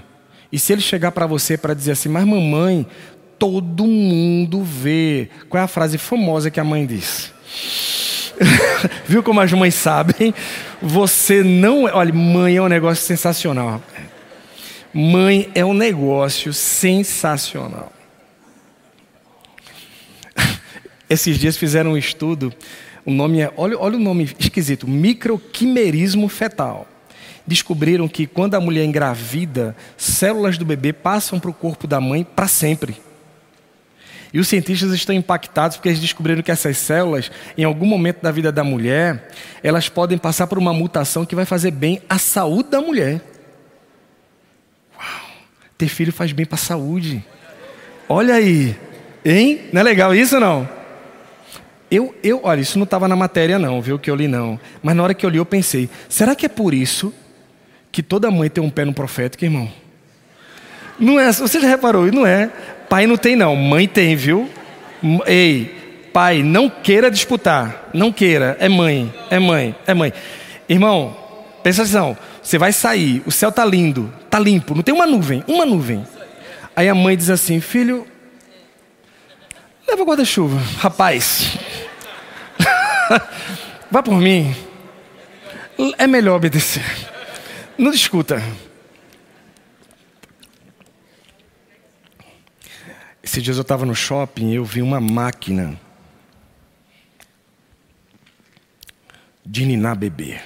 E 0.51 0.57
se 0.57 0.73
ele 0.73 0.81
chegar 0.81 1.11
para 1.11 1.27
você 1.27 1.57
para 1.57 1.73
dizer 1.73 1.91
assim, 1.91 2.09
mas 2.09 2.25
mamãe, 2.25 2.85
todo 3.37 3.85
mundo 3.85 4.63
vê. 4.63 5.29
Qual 5.47 5.61
é 5.61 5.63
a 5.63 5.67
frase 5.67 5.97
famosa 5.97 6.49
que 6.49 6.59
a 6.59 6.63
mãe 6.63 6.85
diz? 6.85 7.31
Viu 9.07 9.21
como 9.21 9.39
as 9.39 9.51
mães 9.53 9.75
sabem? 9.75 10.33
Você 10.81 11.43
não. 11.43 11.87
É, 11.87 11.93
olha, 11.93 12.13
mãe 12.13 12.57
é 12.57 12.61
um 12.61 12.67
negócio 12.67 13.05
sensacional. 13.05 13.81
Mãe 14.93 15.49
é 15.53 15.63
um 15.63 15.73
negócio 15.73 16.51
sensacional. 16.53 17.91
Esses 21.09 21.39
dias 21.39 21.57
fizeram 21.57 21.93
um 21.93 21.97
estudo, 21.97 22.53
o 23.03 23.11
nome 23.11 23.41
é, 23.41 23.51
olha, 23.57 23.77
olha 23.79 23.97
o 23.97 23.99
nome 23.99 24.29
esquisito, 24.37 24.87
microquimerismo 24.87 26.29
fetal. 26.29 26.87
Descobriram 27.47 28.07
que 28.07 28.27
quando 28.27 28.53
a 28.53 28.59
mulher 28.59 28.85
engravida, 28.85 29.75
células 29.97 30.57
do 30.57 30.65
bebê 30.65 30.93
passam 30.93 31.39
para 31.39 31.49
o 31.49 31.53
corpo 31.53 31.87
da 31.87 31.99
mãe 31.99 32.23
para 32.23 32.47
sempre. 32.47 33.01
E 34.31 34.39
os 34.39 34.47
cientistas 34.47 34.93
estão 34.93 35.15
impactados 35.15 35.77
porque 35.77 35.89
eles 35.89 35.99
descobriram 35.99 36.43
que 36.43 36.51
essas 36.51 36.77
células, 36.77 37.31
em 37.57 37.63
algum 37.63 37.87
momento 37.87 38.21
da 38.21 38.29
vida 38.29 38.51
da 38.51 38.63
mulher, 38.63 39.31
elas 39.63 39.89
podem 39.89 40.19
passar 40.19 40.45
por 40.45 40.59
uma 40.59 40.71
mutação 40.71 41.25
que 41.25 41.33
vai 41.33 41.45
fazer 41.45 41.71
bem 41.71 41.99
à 42.07 42.19
saúde 42.19 42.69
da 42.69 42.79
mulher. 42.79 43.21
Ter 45.75 45.87
filho 45.87 46.13
faz 46.13 46.31
bem 46.31 46.45
para 46.45 46.55
a 46.55 46.59
saúde. 46.59 47.25
Olha 48.07 48.35
aí. 48.35 48.77
Hein? 49.25 49.61
Não 49.73 49.81
é 49.81 49.83
legal 49.83 50.13
isso 50.13 50.39
não? 50.39 50.78
Eu, 51.91 52.13
eu, 52.23 52.41
olha, 52.43 52.61
isso 52.61 52.77
não 52.77 52.83
estava 52.83 53.07
na 53.07 53.15
matéria 53.15 53.57
não, 53.57 53.81
viu, 53.81 53.97
que 53.97 54.11
eu 54.11 54.15
li 54.15 54.27
não. 54.27 54.59
Mas 54.83 54.95
na 54.95 55.03
hora 55.03 55.13
que 55.13 55.25
eu 55.25 55.29
li 55.29 55.37
eu 55.37 55.45
pensei, 55.45 55.89
será 56.07 56.35
que 56.35 56.45
é 56.45 56.49
por 56.49 56.73
isso 56.73 57.13
que 57.91 58.03
toda 58.03 58.29
mãe 58.29 58.49
tem 58.49 58.63
um 58.63 58.69
pé 58.69 58.85
no 58.85 58.93
profético, 58.93 59.43
irmão? 59.43 59.71
Não 60.99 61.19
é, 61.19 61.31
você 61.31 61.59
já 61.59 61.67
reparou, 61.67 62.11
não 62.11 62.27
é. 62.27 62.51
Pai 62.87 63.07
não 63.07 63.17
tem 63.17 63.35
não, 63.35 63.55
mãe 63.55 63.87
tem, 63.87 64.15
viu? 64.15 64.49
Ei, 65.25 66.09
pai, 66.13 66.43
não 66.43 66.69
queira 66.69 67.09
disputar, 67.09 67.89
não 67.93 68.11
queira, 68.11 68.57
é 68.59 68.67
mãe, 68.67 69.13
é 69.29 69.39
mãe, 69.39 69.75
é 69.87 69.93
mãe. 69.93 70.13
Irmão, 70.67 71.15
pensa 71.63 71.83
atenção, 71.83 72.17
você 72.41 72.57
vai 72.57 72.73
sair, 72.73 73.23
o 73.25 73.31
céu 73.31 73.51
tá 73.51 73.63
lindo, 73.63 74.13
tá 74.29 74.37
limpo, 74.39 74.75
não 74.75 74.83
tem 74.83 74.93
uma 74.93 75.07
nuvem, 75.07 75.43
uma 75.47 75.65
nuvem. 75.65 76.05
Aí 76.75 76.89
a 76.89 76.95
mãe 76.95 77.15
diz 77.15 77.29
assim, 77.29 77.59
filho, 77.61 78.05
leva 79.87 80.03
guarda-chuva, 80.03 80.59
rapaz. 80.77 81.57
Vá 83.91 84.03
por 84.03 84.15
mim. 84.15 84.55
É 85.97 86.07
melhor 86.07 86.35
obedecer. 86.35 86.83
Não 87.77 87.91
discuta. 87.91 88.41
Esses 93.23 93.43
dias 93.43 93.57
eu 93.57 93.61
estava 93.61 93.85
no 93.85 93.95
shopping 93.95 94.51
e 94.51 94.55
eu 94.55 94.65
vi 94.65 94.81
uma 94.81 94.99
máquina 94.99 95.79
de 99.45 99.65
ninar 99.65 99.95
bebê. 99.95 100.39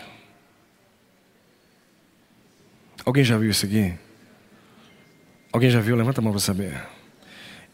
Alguém 3.06 3.24
já 3.24 3.38
viu 3.38 3.52
isso 3.52 3.66
aqui? 3.66 3.94
Alguém 5.52 5.70
já 5.70 5.80
viu? 5.80 5.96
Levanta 5.96 6.22
a 6.22 6.24
mão 6.24 6.32
para 6.32 6.40
saber. 6.40 6.82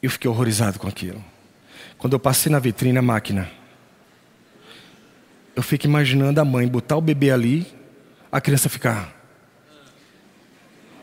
Eu 0.02 0.10
fiquei 0.10 0.30
horrorizado 0.30 0.80
com 0.80 0.88
aquilo. 0.88 1.24
Quando 1.98 2.14
eu 2.14 2.20
passei 2.20 2.52
na 2.52 2.60
vitrine 2.60 2.98
a 2.98 3.02
máquina, 3.02 3.50
eu 5.56 5.64
fico 5.64 5.86
imaginando 5.86 6.40
a 6.40 6.46
mãe 6.46 6.68
botar 6.68 6.96
o 6.98 7.02
bebê 7.02 7.32
ali, 7.32 7.68
a 8.32 8.40
criança 8.40 8.70
ficar. 8.70 9.16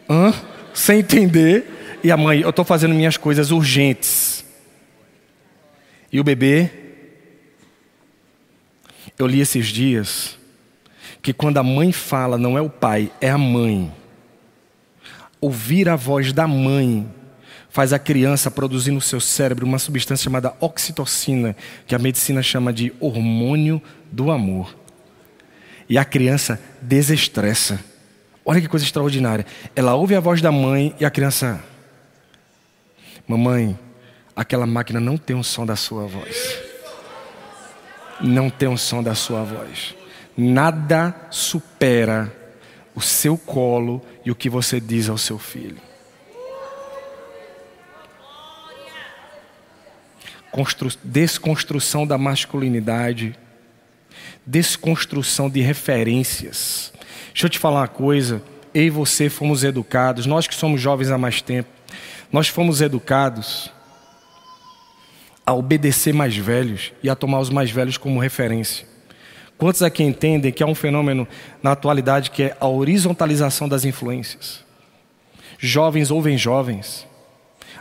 Hã? 0.09 0.33
Sem 0.73 1.01
entender. 1.01 1.99
E 2.03 2.11
a 2.11 2.17
mãe, 2.17 2.41
eu 2.41 2.51
estou 2.51 2.65
fazendo 2.65 2.95
minhas 2.95 3.17
coisas 3.17 3.51
urgentes. 3.51 4.45
E 6.13 6.21
o 6.21 6.25
bebê. 6.25 6.71
Eu 9.19 9.27
li 9.27 9.41
esses 9.41 9.67
dias 9.69 10.39
que 11.23 11.33
quando 11.33 11.59
a 11.59 11.63
mãe 11.63 11.91
fala, 11.91 12.39
não 12.39 12.57
é 12.57 12.61
o 12.61 12.71
pai, 12.71 13.11
é 13.21 13.31
a 13.31 13.39
mãe. 13.39 13.93
Ouvir 15.41 15.89
a 15.89 15.97
voz 15.97 16.33
da 16.33 16.47
mãe 16.47 17.09
faz 17.69 17.93
a 17.93 17.99
criança 17.99 18.51
produzir 18.51 18.91
no 18.91 19.01
seu 19.01 19.21
cérebro 19.21 19.67
uma 19.67 19.79
substância 19.79 20.25
chamada 20.25 20.55
oxitocina, 20.61 21.57
que 21.87 21.95
a 21.95 21.99
medicina 21.99 22.43
chama 22.43 22.73
de 22.73 22.93
hormônio 23.01 23.83
do 24.11 24.31
amor. 24.31 24.77
E 25.89 25.99
a 25.99 26.05
criança 26.05 26.61
desestressa. 26.81 27.79
Olha 28.45 28.61
que 28.61 28.69
coisa 28.69 28.85
extraordinária. 28.85 29.47
Ela 29.75 29.95
ouve 29.95 30.15
a 30.15 30.21
voz 30.21 30.41
da 30.41 30.53
mãe 30.53 30.95
e 30.99 31.05
a 31.05 31.11
criança. 31.11 31.63
Mamãe, 33.27 33.79
aquela 34.35 34.67
máquina 34.67 35.01
não 35.01 35.17
tem 35.17 35.35
o 35.35 35.41
um 35.41 35.43
som 35.43 35.67
da 35.67 35.77
sua 35.77 36.07
voz. 36.07 36.59
Não 38.21 38.49
tem 38.49 38.69
o 38.69 38.73
um 38.73 38.77
som 38.77 39.03
da 39.03 39.15
sua 39.15 39.43
voz. 39.43 39.95
Nada 40.37 41.15
supera 41.31 42.33
o 42.95 43.01
seu 43.01 43.37
colo 43.37 44.05
e 44.25 44.31
o 44.31 44.35
que 44.35 44.49
você 44.49 44.81
diz 44.81 45.09
ao 45.09 45.19
seu 45.19 45.39
filho. 45.39 45.87
desconstrução 51.05 52.07
da 52.07 52.17
masculinidade, 52.17 53.37
desconstrução 54.47 55.51
de 55.51 55.61
referências. 55.61 56.93
Deixa 57.33 57.47
eu 57.47 57.51
te 57.51 57.59
falar 57.59 57.81
uma 57.81 57.89
coisa. 57.89 58.43
Eu 58.73 58.85
e 58.85 58.91
você 58.91 59.29
fomos 59.29 59.65
educados, 59.65 60.27
nós 60.27 60.47
que 60.47 60.55
somos 60.55 60.81
jovens 60.81 61.11
há 61.11 61.19
mais 61.19 61.41
tempo, 61.41 61.69
nós 62.31 62.49
fomos 62.49 62.81
educados 62.81 63.73
a 65.45 65.55
obedecer 65.55 66.13
mais 66.13 66.37
velhos 66.37 66.93
e 67.03 67.09
a 67.09 67.15
tomar 67.15 67.41
os 67.41 67.51
mais 67.51 67.71
velhos 67.71 67.97
como 67.97 68.21
referência. 68.21 68.87
Quantos 69.57 69.83
aqui 69.83 70.03
entendem 70.03 70.53
que 70.53 70.63
há 70.63 70.67
um 70.67 70.75
fenômeno 70.75 71.27
na 71.63 71.73
atualidade 71.73 72.31
que 72.31 72.43
é 72.43 72.57
a 72.61 72.67
horizontalização 72.67 73.69
das 73.69 73.85
influências? 73.85 74.65
Jovens 75.59 76.11
ouvem 76.11 76.37
jovens, 76.37 77.07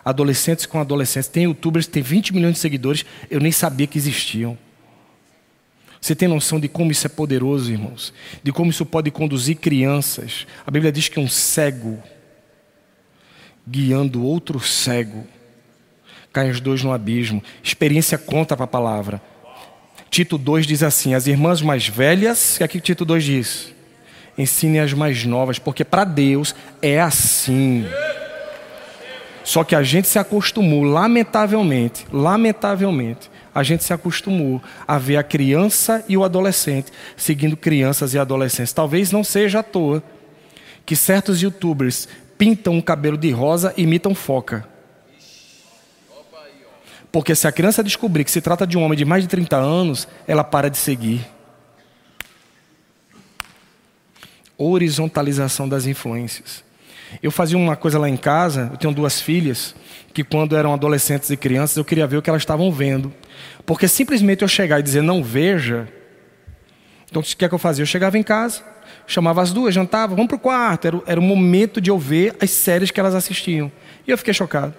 adolescentes 0.03 0.65
com 0.65 0.79
adolescentes. 0.79 1.27
Tem 1.27 1.43
youtubers 1.43 1.85
que 1.87 1.91
têm 1.91 2.03
20 2.03 2.33
milhões 2.33 2.53
de 2.53 2.59
seguidores, 2.59 3.03
eu 3.29 3.41
nem 3.41 3.51
sabia 3.51 3.87
que 3.87 3.97
existiam. 3.97 4.57
Você 6.05 6.13
tem 6.13 6.27
noção 6.27 6.59
de 6.59 6.67
como 6.67 6.91
isso 6.91 7.07
é 7.07 7.09
poderoso, 7.09 7.71
irmãos? 7.71 8.13
De 8.43 8.51
como 8.51 8.69
isso 8.69 8.85
pode 8.85 9.09
conduzir 9.09 9.55
crianças. 9.55 10.45
A 10.63 10.69
Bíblia 10.69 10.91
diz 10.91 11.09
que 11.09 11.19
um 11.19 11.27
cego, 11.27 11.97
guiando 13.67 14.23
outro 14.23 14.59
cego, 14.59 15.25
caem 16.31 16.51
os 16.51 16.59
dois 16.59 16.83
no 16.83 16.93
abismo. 16.93 17.41
Experiência 17.63 18.19
conta 18.19 18.55
para 18.55 18.65
a 18.65 18.67
palavra. 18.67 19.19
Tito 20.11 20.37
2 20.37 20.67
diz 20.67 20.83
assim: 20.83 21.15
as 21.15 21.25
irmãs 21.25 21.63
mais 21.63 21.87
velhas, 21.87 22.59
que 22.59 22.63
aqui 22.63 22.79
Tito 22.79 23.03
2 23.03 23.23
diz, 23.23 23.73
ensinem 24.37 24.81
as 24.81 24.93
mais 24.93 25.25
novas, 25.25 25.57
porque 25.57 25.83
para 25.83 26.03
Deus 26.03 26.53
é 26.83 27.01
assim. 27.01 27.83
Só 29.43 29.63
que 29.63 29.73
a 29.73 29.81
gente 29.81 30.07
se 30.07 30.19
acostumou, 30.19 30.83
lamentavelmente, 30.83 32.05
lamentavelmente, 32.13 33.27
a 33.55 33.63
gente 33.63 33.85
se 33.85 33.93
acostumou 33.93 34.61
a 34.85 34.97
ver 34.97 35.15
a 35.15 35.23
criança 35.23 36.03
e 36.09 36.17
o 36.17 36.25
adolescente 36.25 36.91
seguindo 37.15 37.55
crianças 37.55 38.13
e 38.13 38.19
adolescentes. 38.19 38.73
Talvez 38.73 39.13
não 39.13 39.23
seja 39.23 39.59
à 39.59 39.63
toa 39.63 40.03
que 40.85 40.93
certos 40.93 41.41
youtubers 41.41 42.05
pintam 42.37 42.77
o 42.77 42.83
cabelo 42.83 43.17
de 43.17 43.31
rosa 43.31 43.73
e 43.77 43.83
imitam 43.83 44.13
foca. 44.13 44.67
Porque 47.09 47.33
se 47.33 47.47
a 47.47 47.51
criança 47.51 47.81
descobrir 47.81 48.25
que 48.25 48.31
se 48.31 48.41
trata 48.41 48.67
de 48.67 48.77
um 48.77 48.83
homem 48.83 48.97
de 48.97 49.05
mais 49.05 49.23
de 49.23 49.29
30 49.29 49.55
anos, 49.55 50.05
ela 50.27 50.43
para 50.43 50.69
de 50.69 50.77
seguir. 50.77 51.25
Horizontalização 54.57 55.69
das 55.69 55.85
influências. 55.85 56.64
Eu 57.21 57.31
fazia 57.31 57.57
uma 57.57 57.75
coisa 57.75 57.97
lá 57.99 58.09
em 58.09 58.17
casa, 58.17 58.69
eu 58.71 58.77
tenho 58.77 58.93
duas 58.93 59.19
filhas, 59.21 59.75
que 60.13 60.23
quando 60.23 60.55
eram 60.55 60.73
adolescentes 60.73 61.29
e 61.29 61.37
crianças, 61.37 61.77
eu 61.77 61.85
queria 61.85 62.07
ver 62.07 62.17
o 62.17 62.21
que 62.21 62.29
elas 62.29 62.41
estavam 62.41 62.71
vendo. 62.71 63.13
Porque 63.65 63.87
simplesmente 63.87 64.41
eu 64.41 64.47
chegar 64.47 64.79
e 64.79 64.83
dizer 64.83 65.01
não 65.01 65.23
veja. 65.23 65.87
Então 67.09 67.21
o 67.21 67.25
que 67.25 67.45
é 67.45 67.49
que 67.49 67.53
eu 67.53 67.59
fazia? 67.59 67.83
Eu 67.83 67.87
chegava 67.87 68.17
em 68.17 68.23
casa, 68.23 68.61
chamava 69.07 69.41
as 69.41 69.51
duas, 69.51 69.73
jantava, 69.73 70.15
vamos 70.15 70.27
para 70.27 70.37
o 70.37 70.39
quarto. 70.39 70.87
Era, 70.87 71.01
era 71.05 71.19
o 71.19 71.23
momento 71.23 71.79
de 71.81 71.89
eu 71.89 71.97
ver 71.97 72.35
as 72.41 72.49
séries 72.51 72.91
que 72.91 72.99
elas 72.99 73.15
assistiam. 73.15 73.71
E 74.07 74.11
eu 74.11 74.17
fiquei 74.17 74.33
chocado. 74.33 74.73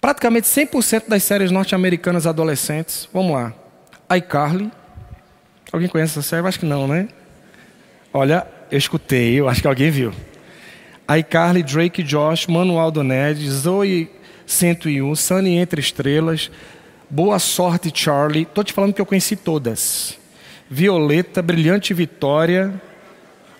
Praticamente 0.00 0.46
100% 0.46 1.08
das 1.08 1.22
séries 1.22 1.50
norte-americanas 1.50 2.26
adolescentes, 2.26 3.08
vamos 3.12 3.32
lá. 3.32 3.52
iCarly. 4.16 4.70
Alguém 5.72 5.88
conhece 5.88 6.18
essa 6.18 6.28
série? 6.28 6.46
Acho 6.46 6.60
que 6.60 6.66
não, 6.66 6.86
né? 6.86 7.08
Olha, 8.12 8.46
eu 8.70 8.78
escutei, 8.78 9.40
eu 9.40 9.48
acho 9.48 9.60
que 9.60 9.68
alguém 9.68 9.90
viu 9.90 10.12
iCarly, 11.08 11.62
Drake 11.62 12.02
Josh, 12.02 12.46
Manual 12.46 12.90
do 12.90 13.04
Ned, 13.04 13.48
Zoe 13.48 14.10
101, 14.44 15.14
Sunny 15.14 15.56
Entre 15.56 15.80
Estrelas, 15.80 16.50
Boa 17.08 17.38
Sorte 17.38 17.92
Charlie. 17.94 18.44
Tô 18.44 18.64
te 18.64 18.72
falando 18.72 18.92
que 18.92 19.00
eu 19.00 19.06
conheci 19.06 19.36
todas. 19.36 20.18
Violeta, 20.68 21.40
Brilhante 21.40 21.94
Vitória. 21.94 22.74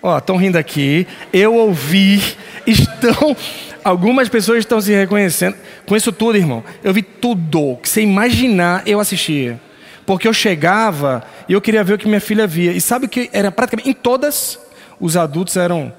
Ó, 0.03 0.17
estão 0.17 0.35
rindo 0.35 0.57
aqui. 0.57 1.07
Eu 1.31 1.55
ouvi. 1.55 2.21
Estão. 2.67 3.35
Algumas 3.81 4.27
pessoas 4.27 4.59
estão 4.59 4.81
se 4.81 4.93
reconhecendo. 4.93 5.55
Conheço 5.85 6.11
tudo, 6.11 6.37
irmão. 6.37 6.61
Eu 6.83 6.93
vi 6.93 7.01
tudo. 7.01 7.77
Que 7.77 7.87
você 7.87 8.01
imaginar, 8.01 8.83
eu 8.85 8.99
assistia. 8.99 9.57
Porque 10.05 10.27
eu 10.27 10.33
chegava 10.33 11.23
e 11.47 11.53
eu 11.53 11.61
queria 11.61 11.85
ver 11.85 11.93
o 11.93 11.97
que 11.97 12.07
minha 12.07 12.19
filha 12.19 12.45
via. 12.45 12.73
E 12.73 12.81
sabe 12.81 13.05
o 13.05 13.09
que 13.09 13.29
era 13.31 13.49
praticamente. 13.49 13.89
Em 13.89 13.93
todas, 13.93 14.59
os 14.99 15.15
adultos 15.15 15.55
eram 15.55 15.93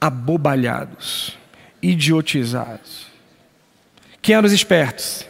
abobalhados, 0.00 1.38
idiotizados. 1.80 3.06
Quem 4.20 4.34
eram 4.34 4.46
os 4.46 4.52
espertos? 4.52 5.26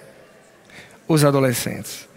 Os 1.06 1.24
adolescentes. 1.24 2.08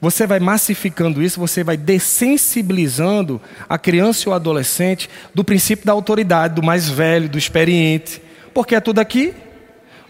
Você 0.00 0.26
vai 0.26 0.40
massificando 0.40 1.22
isso, 1.22 1.38
você 1.38 1.62
vai 1.62 1.76
dessensibilizando 1.76 3.40
a 3.68 3.76
criança 3.76 4.26
e 4.26 4.30
o 4.30 4.34
adolescente 4.34 5.10
do 5.34 5.44
princípio 5.44 5.84
da 5.84 5.92
autoridade, 5.92 6.54
do 6.54 6.62
mais 6.62 6.88
velho, 6.88 7.28
do 7.28 7.36
experiente. 7.36 8.22
Porque 8.54 8.74
é 8.74 8.80
tudo 8.80 8.98
aqui. 8.98 9.34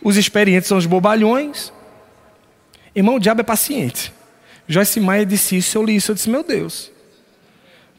Os 0.01 0.17
experientes 0.17 0.69
são 0.69 0.79
os 0.79 0.87
bobalhões. 0.87 1.73
Irmão, 2.95 3.17
o 3.17 3.21
diabo 3.21 3.41
é 3.41 3.45
paciente. 3.45 4.13
Joyce 4.69 5.01
Maia 5.01 5.27
disse 5.27 5.57
isso, 5.57 5.77
eu 5.77 5.83
li 5.83 5.97
isso, 5.97 6.13
eu 6.13 6.15
disse, 6.15 6.31
meu 6.31 6.45
Deus. 6.45 6.93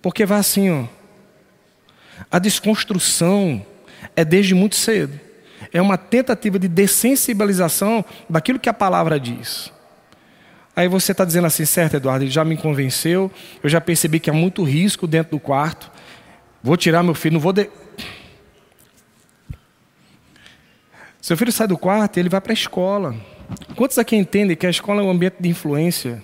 Porque 0.01 0.26
vai 0.26 0.39
assim, 0.39 0.70
ó. 0.70 1.00
A 2.30 2.39
desconstrução 2.39 3.65
é 4.15 4.26
desde 4.26 4.53
muito 4.53 4.76
cedo. 4.76 5.19
É 5.72 5.82
uma 5.82 5.97
tentativa 5.97 6.59
de 6.59 6.67
dessensibilização 6.67 8.03
daquilo 8.30 8.59
que 8.59 8.69
a 8.69 8.74
palavra 8.74 9.19
diz. 9.19 9.72
Aí 10.76 10.88
você 10.88 11.11
está 11.11 11.26
dizendo 11.26 11.47
assim, 11.47 11.65
certo, 11.65 11.95
Eduardo, 11.95 12.24
ele 12.24 12.32
já 12.32 12.45
me 12.45 12.55
convenceu, 12.55 13.32
eu 13.61 13.69
já 13.69 13.82
percebi 13.82 14.19
que 14.19 14.30
há 14.30 14.34
muito 14.34 14.63
risco 14.63 15.05
dentro 15.05 15.32
do 15.32 15.39
quarto. 15.39 15.91
Vou 16.63 16.78
tirar 16.78 17.03
meu 17.03 17.13
filho, 17.13 17.34
não 17.34 17.39
vou. 17.39 17.53
De... 17.53 17.69
Seu 21.22 21.36
filho 21.36 21.51
sai 21.51 21.67
do 21.67 21.78
quarto 21.78 22.17
e 22.17 22.19
ele 22.19 22.30
vai 22.30 22.39
para 22.39 22.51
a 22.51 22.53
escola. 22.53 23.15
Quantos 23.76 23.97
aqui 23.97 24.15
entendem 24.15 24.55
que 24.55 24.65
a 24.65 24.69
escola 24.69 25.01
é 25.01 25.03
um 25.03 25.09
ambiente 25.09 25.36
de 25.39 25.49
influência 25.49 26.24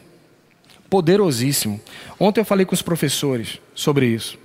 poderosíssimo? 0.89 1.79
Ontem 2.19 2.41
eu 2.41 2.45
falei 2.45 2.65
com 2.65 2.73
os 2.73 2.81
professores 2.81 3.59
sobre 3.75 4.07
isso. 4.07 4.39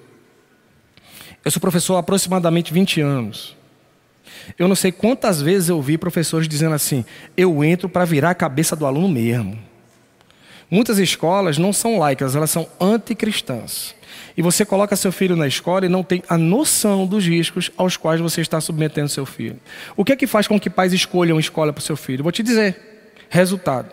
Eu 1.45 1.51
sou 1.51 1.61
professor 1.61 1.97
há 1.97 2.01
aproximadamente 2.01 2.73
20 2.73 3.01
anos. 3.01 3.57
Eu 4.59 4.69
não 4.69 4.75
sei 4.75 4.93
quantas 4.93 5.41
vezes 5.41 5.69
eu 5.69 5.81
vi 5.81 5.99
professores 5.99 6.49
dizendo 6.49 6.75
assim: 6.75 7.05
eu 7.37 7.63
entro 7.65 7.89
para 7.89 8.05
virar 8.05 8.31
a 8.31 8.35
cabeça 8.35 8.77
do 8.77 8.87
aluno 8.87 9.09
mesmo. 9.09 9.59
Muitas 10.71 10.99
escolas 10.99 11.59
não 11.59 11.73
são 11.73 11.99
laicas, 11.99 12.35
elas 12.35 12.51
são 12.51 12.67
anticristãs. 12.81 13.95
E 14.37 14.41
você 14.41 14.65
coloca 14.65 14.97
seu 14.97 15.13
filho 15.13 15.37
na 15.37 15.47
escola 15.47 15.85
e 15.85 15.89
não 15.89 16.03
tem 16.03 16.23
a 16.29 16.39
noção 16.39 17.07
dos 17.07 17.27
riscos 17.27 17.71
aos 17.77 17.97
quais 17.97 18.21
você 18.21 18.41
está 18.41 18.61
submetendo 18.61 19.09
seu 19.09 19.27
filho. 19.27 19.61
O 19.97 20.05
que 20.05 20.13
é 20.13 20.17
que 20.17 20.27
faz 20.27 20.49
com 20.49 20.59
que 20.59 20.71
pais 20.71 20.93
escolham 20.93 21.39
escola 21.39 21.73
para 21.73 21.81
o 21.81 21.85
seu 21.85 21.97
filho? 21.97 22.23
Vou 22.23 22.33
te 22.33 22.43
dizer: 22.43 23.13
resultado. 23.29 23.91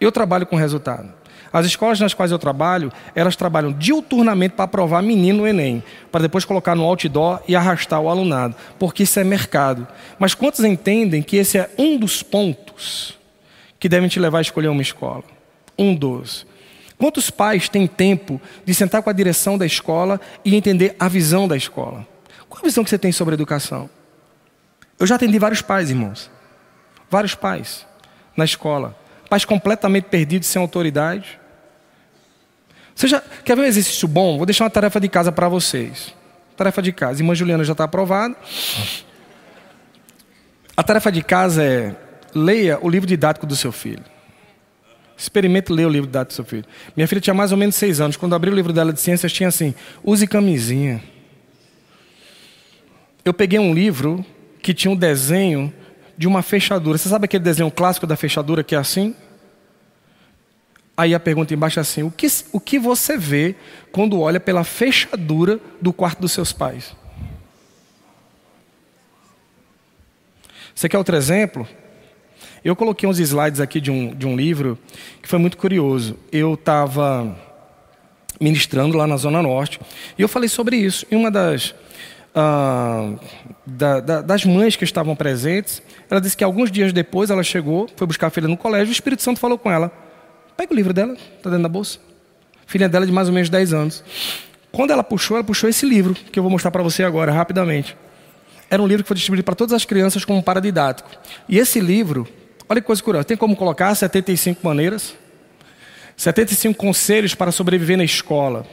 Eu 0.00 0.10
trabalho 0.10 0.46
com 0.46 0.56
resultado. 0.56 1.19
As 1.52 1.66
escolas 1.66 1.98
nas 1.98 2.14
quais 2.14 2.30
eu 2.30 2.38
trabalho, 2.38 2.92
elas 3.14 3.34
trabalham 3.34 3.72
diuturnamente 3.72 4.54
para 4.54 4.66
aprovar 4.66 5.02
menino 5.02 5.38
no 5.38 5.48
Enem, 5.48 5.82
para 6.12 6.22
depois 6.22 6.44
colocar 6.44 6.74
no 6.74 6.84
outdoor 6.84 7.40
e 7.48 7.56
arrastar 7.56 8.00
o 8.00 8.08
alunado, 8.08 8.54
porque 8.78 9.02
isso 9.02 9.18
é 9.18 9.24
mercado. 9.24 9.86
Mas 10.18 10.34
quantos 10.34 10.64
entendem 10.64 11.22
que 11.22 11.36
esse 11.36 11.58
é 11.58 11.70
um 11.76 11.98
dos 11.98 12.22
pontos 12.22 13.18
que 13.78 13.88
devem 13.88 14.08
te 14.08 14.20
levar 14.20 14.38
a 14.38 14.42
escolher 14.42 14.68
uma 14.68 14.82
escola? 14.82 15.24
um 15.80 15.94
dos. 15.94 16.46
Quantos 16.98 17.30
pais 17.30 17.70
têm 17.70 17.86
tempo 17.86 18.38
de 18.66 18.74
sentar 18.74 19.02
com 19.02 19.08
a 19.08 19.14
direção 19.14 19.56
da 19.56 19.64
escola 19.64 20.20
e 20.44 20.54
entender 20.54 20.94
a 21.00 21.08
visão 21.08 21.48
da 21.48 21.56
escola? 21.56 22.06
Qual 22.46 22.60
a 22.60 22.66
visão 22.66 22.84
que 22.84 22.90
você 22.90 22.98
tem 22.98 23.10
sobre 23.10 23.32
a 23.32 23.36
educação? 23.36 23.88
Eu 24.98 25.06
já 25.06 25.14
atendi 25.14 25.38
vários 25.38 25.62
pais, 25.62 25.88
irmãos. 25.88 26.30
Vários 27.08 27.34
pais 27.34 27.86
na 28.36 28.44
escola. 28.44 28.94
Pais 29.30 29.46
completamente 29.46 30.04
perdidos, 30.04 30.48
sem 30.48 30.60
autoridade. 30.60 31.39
Você 33.00 33.08
já 33.08 33.22
quer 33.46 33.56
ver 33.56 33.62
um 33.62 33.64
exercício 33.64 34.06
bom? 34.06 34.36
Vou 34.36 34.44
deixar 34.44 34.64
uma 34.64 34.70
tarefa 34.70 35.00
de 35.00 35.08
casa 35.08 35.32
para 35.32 35.48
vocês. 35.48 36.14
Tarefa 36.54 36.82
de 36.82 36.92
casa. 36.92 37.22
Irmã 37.22 37.34
Juliana 37.34 37.64
já 37.64 37.72
está 37.72 37.84
aprovada. 37.84 38.36
A 40.76 40.82
tarefa 40.82 41.10
de 41.10 41.22
casa 41.22 41.64
é 41.64 41.96
leia 42.34 42.78
o 42.82 42.90
livro 42.90 43.06
didático 43.06 43.46
do 43.46 43.56
seu 43.56 43.72
filho. 43.72 44.04
Experimente 45.16 45.72
ler 45.72 45.86
o 45.86 45.88
livro 45.88 46.10
da 46.10 46.24
do 46.24 46.32
seu 46.34 46.44
filho. 46.44 46.66
Minha 46.94 47.08
filha 47.08 47.22
tinha 47.22 47.32
mais 47.32 47.52
ou 47.52 47.56
menos 47.56 47.74
seis 47.74 48.02
anos. 48.02 48.18
Quando 48.18 48.34
abri 48.34 48.50
o 48.50 48.54
livro 48.54 48.70
dela 48.70 48.92
de 48.92 49.00
ciências, 49.00 49.32
tinha 49.32 49.48
assim: 49.48 49.74
use 50.04 50.26
camisinha. 50.26 51.02
Eu 53.24 53.32
peguei 53.32 53.58
um 53.58 53.72
livro 53.72 54.22
que 54.60 54.74
tinha 54.74 54.92
um 54.92 54.96
desenho 54.96 55.72
de 56.18 56.28
uma 56.28 56.42
fechadura. 56.42 56.98
Você 56.98 57.08
sabe 57.08 57.24
aquele 57.24 57.44
desenho 57.44 57.70
clássico 57.70 58.06
da 58.06 58.14
fechadura 58.14 58.62
que 58.62 58.74
é 58.74 58.78
assim? 58.78 59.14
Aí 61.00 61.14
a 61.14 61.18
pergunta 61.18 61.54
embaixo 61.54 61.78
é 61.78 61.80
assim: 61.80 62.02
o 62.02 62.10
que, 62.10 62.26
o 62.52 62.60
que 62.60 62.78
você 62.78 63.16
vê 63.16 63.54
quando 63.90 64.20
olha 64.20 64.38
pela 64.38 64.62
fechadura 64.64 65.58
do 65.80 65.94
quarto 65.94 66.20
dos 66.20 66.30
seus 66.30 66.52
pais? 66.52 66.94
Você 70.74 70.90
quer 70.90 70.98
outro 70.98 71.16
exemplo? 71.16 71.66
Eu 72.62 72.76
coloquei 72.76 73.08
uns 73.08 73.18
slides 73.18 73.60
aqui 73.60 73.80
de 73.80 73.90
um, 73.90 74.14
de 74.14 74.26
um 74.26 74.36
livro 74.36 74.78
que 75.22 75.28
foi 75.28 75.38
muito 75.38 75.56
curioso. 75.56 76.18
Eu 76.30 76.52
estava 76.52 77.34
ministrando 78.38 78.94
lá 78.94 79.06
na 79.06 79.16
Zona 79.16 79.40
Norte 79.40 79.80
e 80.18 80.20
eu 80.20 80.28
falei 80.28 80.50
sobre 80.50 80.76
isso. 80.76 81.06
E 81.10 81.16
uma 81.16 81.30
das, 81.30 81.74
ah, 82.34 83.14
da, 83.64 84.00
da, 84.00 84.20
das 84.20 84.44
mães 84.44 84.76
que 84.76 84.84
estavam 84.84 85.16
presentes, 85.16 85.82
ela 86.10 86.20
disse 86.20 86.36
que 86.36 86.44
alguns 86.44 86.70
dias 86.70 86.92
depois 86.92 87.30
ela 87.30 87.42
chegou, 87.42 87.88
foi 87.96 88.06
buscar 88.06 88.26
a 88.26 88.30
filha 88.30 88.48
no 88.48 88.56
colégio 88.58 88.88
e 88.88 88.92
o 88.92 88.92
Espírito 88.92 89.22
Santo 89.22 89.40
falou 89.40 89.56
com 89.56 89.70
ela: 89.70 90.09
pega 90.60 90.74
o 90.74 90.76
livro 90.76 90.92
dela, 90.92 91.14
está 91.14 91.48
dentro 91.48 91.62
da 91.62 91.68
bolsa. 91.68 91.98
Filha 92.66 92.88
dela 92.88 93.06
de 93.06 93.12
mais 93.12 93.28
ou 93.28 93.34
menos 93.34 93.48
10 93.48 93.72
anos. 93.72 94.04
Quando 94.70 94.90
ela 94.90 95.02
puxou, 95.02 95.38
ela 95.38 95.44
puxou 95.44 95.70
esse 95.70 95.86
livro, 95.86 96.14
que 96.14 96.38
eu 96.38 96.42
vou 96.42 96.50
mostrar 96.52 96.70
para 96.70 96.82
você 96.82 97.02
agora, 97.02 97.32
rapidamente. 97.32 97.96
Era 98.68 98.82
um 98.82 98.86
livro 98.86 99.02
que 99.02 99.08
foi 99.08 99.16
distribuído 99.16 99.44
para 99.44 99.54
todas 99.54 99.72
as 99.72 99.84
crianças 99.86 100.24
como 100.24 100.42
paradidático. 100.42 101.10
E 101.48 101.58
esse 101.58 101.80
livro, 101.80 102.28
Olha 102.70 102.80
que 102.80 102.86
coisa 102.86 103.02
curiosa. 103.02 103.24
Tem 103.24 103.36
como 103.36 103.56
colocar 103.56 103.92
75 103.92 104.60
maneiras? 104.62 105.14
75 106.16 106.78
conselhos 106.78 107.34
para 107.34 107.50
sobreviver 107.50 107.96
na 107.96 108.04
escola. 108.04 108.64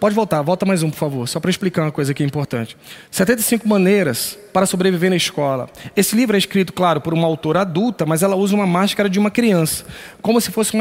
Pode 0.00 0.14
voltar, 0.14 0.40
volta 0.42 0.64
mais 0.64 0.82
um, 0.82 0.90
por 0.90 0.96
favor, 0.96 1.28
só 1.28 1.38
para 1.38 1.50
explicar 1.50 1.82
uma 1.82 1.92
coisa 1.92 2.12
aqui 2.12 2.24
importante. 2.24 2.76
75 3.10 3.68
maneiras 3.68 4.38
para 4.52 4.66
sobreviver 4.66 5.10
na 5.10 5.16
escola. 5.16 5.68
Esse 5.94 6.16
livro 6.16 6.36
é 6.36 6.38
escrito, 6.38 6.72
claro, 6.72 7.00
por 7.00 7.12
uma 7.12 7.26
autora 7.26 7.60
adulta, 7.60 8.06
mas 8.06 8.22
ela 8.22 8.34
usa 8.34 8.54
uma 8.54 8.66
máscara 8.66 9.08
de 9.08 9.18
uma 9.18 9.30
criança, 9.30 9.84
como 10.20 10.40
se 10.40 10.50
fosse 10.50 10.72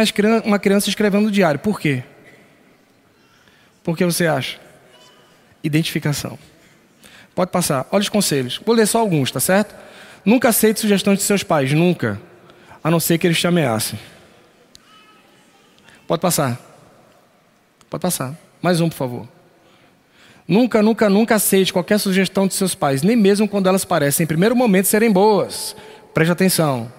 uma 0.45 0.57
criança 0.59 0.89
escrevendo 0.89 1.23
no 1.23 1.31
diário. 1.31 1.59
Por 1.59 1.79
quê? 1.79 2.03
Por 3.83 3.97
que 3.97 4.05
você 4.05 4.25
acha? 4.25 4.57
Identificação. 5.63 6.39
Pode 7.35 7.51
passar. 7.51 7.87
Olha 7.91 8.01
os 8.01 8.09
conselhos. 8.09 8.59
Vou 8.65 8.75
ler 8.75 8.87
só 8.87 8.99
alguns, 8.99 9.31
tá 9.31 9.39
certo? 9.39 9.75
Nunca 10.23 10.49
aceite 10.49 10.79
sugestões 10.79 11.19
de 11.19 11.23
seus 11.23 11.43
pais, 11.43 11.71
nunca. 11.73 12.19
A 12.83 12.89
não 12.89 12.99
ser 12.99 13.17
que 13.17 13.27
eles 13.27 13.39
te 13.39 13.47
ameacem. 13.47 13.99
Pode 16.07 16.21
passar. 16.21 16.59
Pode 17.89 18.01
passar. 18.01 18.35
Mais 18.61 18.79
um, 18.79 18.89
por 18.89 18.95
favor. 18.95 19.27
Nunca, 20.47 20.81
nunca, 20.81 21.09
nunca 21.09 21.35
aceite 21.35 21.71
qualquer 21.71 21.97
sugestão 21.97 22.47
de 22.47 22.53
seus 22.53 22.75
pais, 22.75 23.01
nem 23.01 23.15
mesmo 23.15 23.47
quando 23.47 23.67
elas 23.67 23.85
parecem, 23.85 24.25
em 24.25 24.27
primeiro 24.27 24.55
momento, 24.55 24.85
serem 24.85 25.11
boas. 25.11 25.75
Preste 26.13 26.31
atenção. 26.31 26.91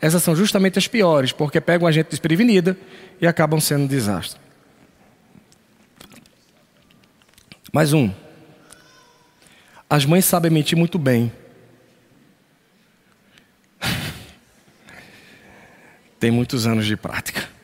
Essas 0.00 0.22
são 0.22 0.36
justamente 0.36 0.78
as 0.78 0.86
piores, 0.86 1.32
porque 1.32 1.60
pegam 1.60 1.88
a 1.88 1.92
gente 1.92 2.08
desprevenida 2.08 2.76
e 3.20 3.26
acabam 3.26 3.60
sendo 3.60 3.84
um 3.84 3.86
desastre. 3.86 4.40
Mais 7.72 7.92
um. 7.92 8.10
As 9.90 10.04
mães 10.04 10.24
sabem 10.24 10.50
mentir 10.50 10.76
muito 10.76 10.98
bem. 10.98 11.32
tem 16.20 16.30
muitos 16.30 16.66
anos 16.66 16.86
de 16.86 16.96
prática. 16.96 17.57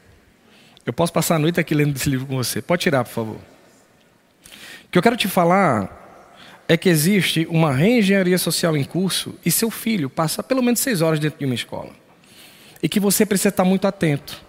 Eu 0.86 0.92
posso 0.92 1.12
passar 1.12 1.36
a 1.36 1.38
noite 1.38 1.58
aqui 1.58 1.74
lendo 1.74 1.96
esse 1.96 2.08
livro 2.08 2.26
com 2.26 2.36
você. 2.36 2.60
Pode 2.60 2.82
tirar, 2.82 3.04
por 3.04 3.10
favor. 3.10 3.36
O 3.36 4.90
que 4.90 4.98
eu 4.98 5.02
quero 5.02 5.16
te 5.16 5.28
falar 5.28 6.02
é 6.68 6.76
que 6.76 6.88
existe 6.88 7.46
uma 7.50 7.72
reengenharia 7.72 8.38
social 8.38 8.76
em 8.76 8.84
curso 8.84 9.34
e 9.44 9.50
seu 9.50 9.70
filho 9.70 10.08
passa 10.08 10.42
pelo 10.42 10.62
menos 10.62 10.80
seis 10.80 11.00
horas 11.00 11.18
dentro 11.18 11.38
de 11.38 11.44
uma 11.44 11.54
escola. 11.54 11.90
E 12.82 12.88
que 12.88 13.00
você 13.00 13.24
precisa 13.24 13.48
estar 13.48 13.64
muito 13.64 13.86
atento 13.86 14.42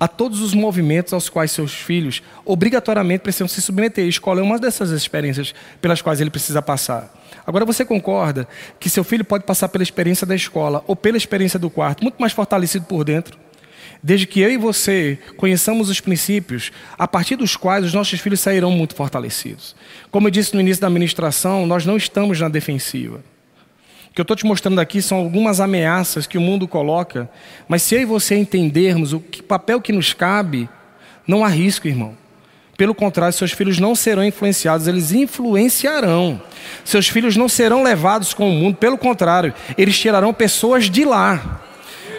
a 0.00 0.06
todos 0.06 0.40
os 0.40 0.54
movimentos 0.54 1.12
aos 1.12 1.28
quais 1.28 1.50
seus 1.50 1.72
filhos 1.74 2.22
obrigatoriamente 2.44 3.22
precisam 3.22 3.48
se 3.48 3.60
submeter. 3.62 4.04
A 4.04 4.08
escola 4.08 4.40
é 4.40 4.42
uma 4.42 4.58
dessas 4.58 4.90
experiências 4.90 5.54
pelas 5.80 6.02
quais 6.02 6.20
ele 6.20 6.30
precisa 6.30 6.60
passar. 6.60 7.12
Agora 7.46 7.64
você 7.64 7.84
concorda 7.84 8.46
que 8.78 8.90
seu 8.90 9.02
filho 9.02 9.24
pode 9.24 9.44
passar 9.44 9.68
pela 9.68 9.82
experiência 9.82 10.26
da 10.26 10.34
escola 10.34 10.84
ou 10.86 10.94
pela 10.94 11.16
experiência 11.16 11.58
do 11.58 11.70
quarto, 11.70 12.02
muito 12.02 12.18
mais 12.18 12.32
fortalecido 12.32 12.84
por 12.84 13.04
dentro? 13.04 13.47
Desde 14.02 14.26
que 14.26 14.40
eu 14.40 14.50
e 14.50 14.56
você 14.56 15.18
conheçamos 15.36 15.88
os 15.88 16.00
princípios 16.00 16.70
a 16.96 17.08
partir 17.08 17.36
dos 17.36 17.56
quais 17.56 17.84
os 17.84 17.92
nossos 17.92 18.20
filhos 18.20 18.40
sairão 18.40 18.70
muito 18.70 18.94
fortalecidos. 18.94 19.74
Como 20.10 20.28
eu 20.28 20.30
disse 20.30 20.54
no 20.54 20.60
início 20.60 20.80
da 20.80 20.90
ministração, 20.90 21.66
nós 21.66 21.84
não 21.84 21.96
estamos 21.96 22.40
na 22.40 22.48
defensiva. 22.48 23.20
O 24.10 24.14
que 24.14 24.20
eu 24.20 24.22
estou 24.22 24.36
te 24.36 24.46
mostrando 24.46 24.80
aqui 24.80 25.02
são 25.02 25.18
algumas 25.18 25.60
ameaças 25.60 26.26
que 26.26 26.38
o 26.38 26.40
mundo 26.40 26.68
coloca, 26.68 27.28
mas 27.68 27.82
se 27.82 27.94
eu 27.94 28.00
e 28.00 28.04
você 28.04 28.36
entendermos 28.36 29.12
o 29.12 29.20
papel 29.20 29.80
que 29.80 29.92
nos 29.92 30.12
cabe, 30.12 30.68
não 31.26 31.44
há 31.44 31.48
risco, 31.48 31.88
irmão. 31.88 32.16
Pelo 32.76 32.94
contrário, 32.94 33.36
seus 33.36 33.50
filhos 33.50 33.80
não 33.80 33.96
serão 33.96 34.24
influenciados, 34.24 34.86
eles 34.86 35.10
influenciarão. 35.10 36.40
Seus 36.84 37.08
filhos 37.08 37.36
não 37.36 37.48
serão 37.48 37.82
levados 37.82 38.32
com 38.32 38.48
o 38.48 38.54
mundo, 38.54 38.76
pelo 38.76 38.96
contrário, 38.96 39.52
eles 39.76 39.98
tirarão 39.98 40.32
pessoas 40.32 40.88
de 40.88 41.04
lá. 41.04 41.67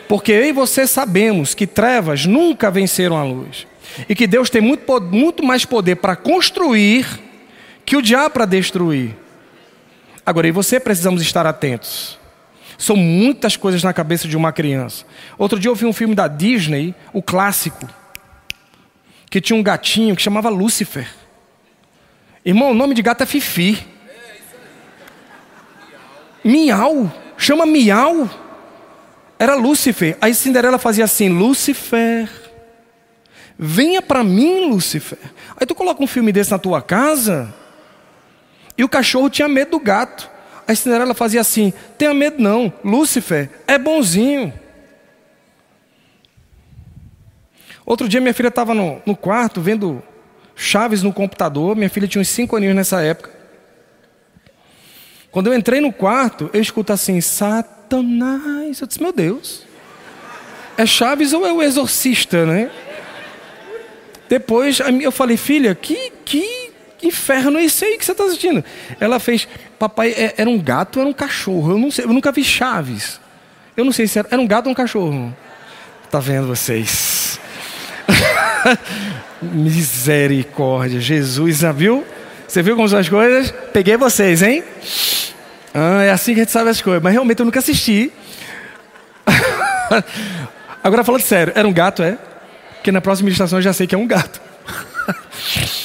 Porque 0.10 0.32
eu 0.32 0.46
e 0.46 0.52
você 0.52 0.88
sabemos 0.88 1.54
que 1.54 1.68
trevas 1.68 2.26
nunca 2.26 2.72
venceram 2.72 3.16
a 3.16 3.24
luz. 3.24 3.68
E 4.10 4.16
que 4.16 4.26
Deus 4.26 4.50
tem 4.50 4.60
muito, 4.60 5.00
muito 5.00 5.44
mais 5.44 5.66
poder 5.66 5.98
para 5.98 6.16
construir 6.16 7.06
que 7.86 7.96
o 7.96 8.02
diabo 8.02 8.32
para 8.32 8.46
destruir. 8.46 9.16
Agora, 10.26 10.48
e 10.48 10.52
você 10.52 10.80
precisamos 10.80 11.22
estar 11.22 11.46
atentos. 11.46 12.18
São 12.76 12.96
muitas 12.96 13.56
coisas 13.56 13.84
na 13.84 13.94
cabeça 13.94 14.28
de 14.28 14.36
uma 14.36 14.52
criança. 14.52 15.06
Outro 15.38 15.60
dia 15.60 15.70
eu 15.70 15.76
vi 15.76 15.86
um 15.86 15.94
filme 15.94 16.16
da 16.16 16.28
Disney, 16.28 16.96
o 17.14 17.22
clássico 17.22 17.88
que 19.30 19.40
tinha 19.40 19.60
um 19.60 19.62
gatinho 19.62 20.16
que 20.16 20.24
chamava 20.24 20.50
Lúcifer. 20.50 21.08
Irmão, 22.44 22.72
o 22.72 22.74
nome 22.74 22.96
de 22.96 23.04
gato 23.04 23.22
é 23.22 23.28
Fifi. 23.28 23.78
Miau, 26.44 27.14
chama 27.38 27.68
Miau. 27.68 28.28
Era 29.40 29.56
Lúcifer. 29.56 30.18
Aí 30.20 30.36
Cinderela 30.36 30.78
fazia 30.78 31.06
assim: 31.06 31.30
Lúcifer, 31.30 32.30
venha 33.58 34.02
para 34.02 34.22
mim, 34.22 34.70
Lúcifer. 34.70 35.18
Aí 35.56 35.66
tu 35.66 35.74
coloca 35.74 36.04
um 36.04 36.08
filme 36.08 36.34
desse 36.34 36.52
na 36.52 36.60
tua 36.60 36.82
casa 36.82 37.54
e 38.78 38.84
o 38.84 38.90
cachorro 38.90 39.30
tinha 39.30 39.48
medo 39.48 39.72
do 39.72 39.80
gato. 39.80 40.30
Aí 40.68 40.76
Cinderela 40.76 41.14
fazia 41.14 41.40
assim: 41.40 41.72
tenha 41.98 42.14
medo 42.14 42.44
não, 42.44 42.72
Lúcifer 42.84 43.50
é 43.66 43.78
bonzinho. 43.78 44.54
Outro 47.86 48.10
dia 48.10 48.20
minha 48.20 48.34
filha 48.34 48.50
estava 48.50 48.74
no, 48.74 49.02
no 49.06 49.16
quarto 49.16 49.62
vendo 49.62 50.04
Chaves 50.54 51.02
no 51.02 51.14
computador. 51.14 51.78
Minha 51.78 51.90
filha 51.90 52.08
tinha 52.08 52.22
uns 52.22 52.28
5 52.28 52.58
aninhos 52.58 52.76
nessa 52.76 53.02
época. 53.02 53.32
Quando 55.32 55.48
eu 55.48 55.54
entrei 55.54 55.80
no 55.80 55.94
quarto, 55.94 56.50
eu 56.52 56.60
escuto 56.60 56.92
assim: 56.92 57.22
Satanás. 57.22 57.79
Eu 57.98 58.88
disse: 58.88 59.02
Meu 59.02 59.12
Deus, 59.12 59.64
é 60.78 60.86
Chaves 60.86 61.34
ou 61.34 61.46
é 61.46 61.52
o 61.52 61.62
exorcista, 61.62 62.46
né? 62.46 62.70
Depois 64.30 64.80
eu 65.02 65.12
falei: 65.12 65.36
Filha, 65.36 65.74
que, 65.76 66.12
que 66.24 66.72
inferno 67.02 67.58
é 67.58 67.66
esse 67.66 67.84
aí 67.84 67.98
que 67.98 68.06
você 68.06 68.12
está 68.12 68.24
assistindo? 68.24 68.64
Ela 69.00 69.20
fez: 69.20 69.48
Papai, 69.78 70.12
é, 70.12 70.36
era 70.38 70.50
um 70.50 70.60
gato 70.60 70.98
ou 70.98 71.02
era 71.02 71.10
um 71.10 71.14
cachorro? 71.14 71.72
Eu 71.72 71.78
não 71.78 71.92
sei, 71.92 72.06
eu 72.06 72.14
nunca 72.14 72.32
vi 72.32 72.44
Chaves. 72.44 73.20
Eu 73.76 73.86
não 73.86 73.92
sei 73.92 74.08
se 74.08 74.20
era, 74.20 74.28
era 74.32 74.42
um 74.42 74.48
gato 74.48 74.68
ou 74.68 74.72
um 74.72 74.76
cachorro. 74.76 75.36
Tá 76.12 76.20
vendo 76.20 76.48
vocês? 76.48 77.40
Misericórdia, 79.42 81.00
Jesus, 81.00 81.62
viu? 81.76 82.06
Você 82.48 82.62
viu 82.62 82.76
como 82.76 82.90
são 82.90 83.00
as 83.00 83.08
coisas? 83.08 83.54
Peguei 83.72 83.96
vocês, 83.96 84.42
hein? 84.42 84.64
Ah, 85.74 86.04
é 86.04 86.12
assim 86.12 86.34
que 86.34 86.40
a 86.40 86.44
gente 86.44 86.52
sabe 86.52 86.70
as 86.70 86.82
coisas. 86.82 87.02
Mas 87.02 87.14
realmente 87.14 87.40
eu 87.40 87.46
nunca 87.46 87.60
assisti. 87.60 88.12
Agora 90.84 91.04
falando 91.04 91.22
sério, 91.22 91.54
era 91.56 91.68
um 91.68 91.74
gato, 91.74 92.02
é? 92.02 92.18
Porque 92.76 92.92
na 92.92 93.02
próxima 93.02 93.26
meditação 93.28 93.60
eu 93.60 93.64
já 93.64 93.74
sei 93.74 93.86
que 93.86 93.94
é 93.94 93.98
um 93.98 94.08
gato. 94.08 94.42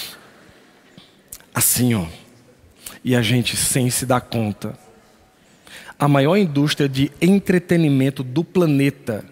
assim, 1.55 1.95
ó. 1.95 2.07
E 3.05 3.15
a 3.15 3.21
gente 3.21 3.57
sem 3.57 3.91
se 3.91 4.07
dar 4.07 4.21
conta. 4.21 4.79
A 5.99 6.09
maior 6.09 6.37
indústria 6.37 6.89
de 6.89 7.11
entretenimento 7.21 8.23
do 8.23 8.43
planeta, 8.43 9.25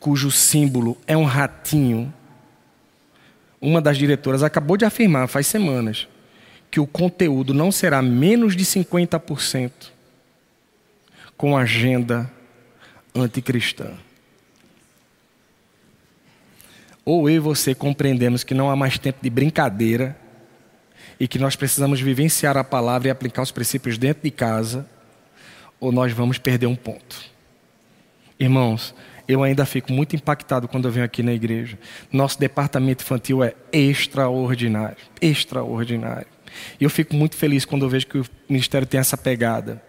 cujo 0.00 0.30
símbolo 0.30 0.96
é 1.06 1.16
um 1.16 1.24
ratinho, 1.24 2.12
uma 3.60 3.80
das 3.80 3.96
diretoras 3.96 4.42
acabou 4.42 4.76
de 4.76 4.84
afirmar 4.84 5.28
faz 5.28 5.46
semanas 5.46 6.06
que 6.76 6.80
o 6.80 6.86
conteúdo 6.86 7.54
não 7.54 7.72
será 7.72 8.02
menos 8.02 8.54
de 8.54 8.62
50% 8.62 9.70
com 11.34 11.56
agenda 11.56 12.30
anticristã. 13.14 13.94
Ou 17.02 17.30
eu 17.30 17.36
e 17.36 17.38
você 17.38 17.74
compreendemos 17.74 18.44
que 18.44 18.52
não 18.52 18.70
há 18.70 18.76
mais 18.76 18.98
tempo 18.98 19.20
de 19.22 19.30
brincadeira 19.30 20.14
e 21.18 21.26
que 21.26 21.38
nós 21.38 21.56
precisamos 21.56 21.98
vivenciar 21.98 22.58
a 22.58 22.62
palavra 22.62 23.08
e 23.08 23.10
aplicar 23.10 23.40
os 23.40 23.50
princípios 23.50 23.96
dentro 23.96 24.24
de 24.24 24.30
casa, 24.30 24.86
ou 25.80 25.90
nós 25.90 26.12
vamos 26.12 26.36
perder 26.36 26.66
um 26.66 26.76
ponto. 26.76 27.22
Irmãos, 28.38 28.94
eu 29.26 29.42
ainda 29.42 29.64
fico 29.64 29.94
muito 29.94 30.14
impactado 30.14 30.68
quando 30.68 30.88
eu 30.88 30.92
venho 30.92 31.06
aqui 31.06 31.22
na 31.22 31.32
igreja. 31.32 31.78
Nosso 32.12 32.38
departamento 32.38 33.02
infantil 33.02 33.42
é 33.42 33.54
extraordinário, 33.72 34.98
extraordinário. 35.22 36.35
E 36.80 36.84
eu 36.84 36.90
fico 36.90 37.14
muito 37.14 37.36
feliz 37.36 37.64
quando 37.64 37.84
eu 37.84 37.88
vejo 37.88 38.06
que 38.06 38.18
o 38.18 38.26
ministério 38.48 38.86
tem 38.86 39.00
essa 39.00 39.16
pegada. 39.16 39.82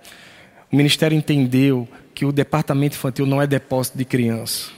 O 0.72 0.76
ministério 0.76 1.18
entendeu 1.18 1.88
que 2.14 2.26
o 2.26 2.32
departamento 2.32 2.96
infantil 2.96 3.26
não 3.26 3.42
é 3.42 3.48
depósito 3.48 3.98
de 3.98 4.06
criança. 4.06 4.70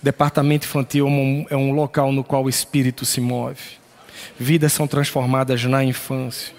O 0.00 0.04
departamento 0.04 0.66
infantil 0.66 1.06
é 1.06 1.10
um, 1.10 1.46
é 1.50 1.72
local 1.72 2.12
no 2.12 2.22
qual 2.22 2.44
o 2.44 2.48
espírito 2.48 3.04
se 3.04 3.20
move. 3.20 3.60
Vidas 4.38 4.72
são 4.72 4.86
transformadas 4.86 5.64
na 5.64 5.84
infância. 5.84 6.54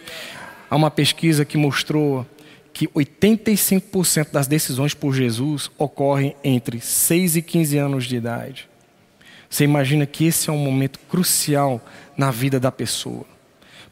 Há 0.70 0.76
uma 0.76 0.92
pesquisa 0.92 1.46
que 1.46 1.58
mostrou 1.58 2.26
que 2.74 2.88
85% 2.90 4.32
das 4.32 4.46
decisões 4.46 4.94
por 4.94 5.14
Jesus 5.14 5.72
ocorrem 5.78 6.36
entre 6.44 6.80
6 6.80 7.38
e 7.38 7.42
15 7.42 7.78
anos 7.78 8.06
de 8.06 8.18
idade. 8.18 8.70
Você 9.50 9.64
imagina 9.64 10.06
que 10.06 10.26
esse 10.26 10.50
é 10.50 10.54
um 10.54 10.58
momento 10.58 11.00
crucial 11.10 11.82
na 12.16 12.30
vida 12.30 12.60
da 12.60 12.72
pessoa. 12.72 13.26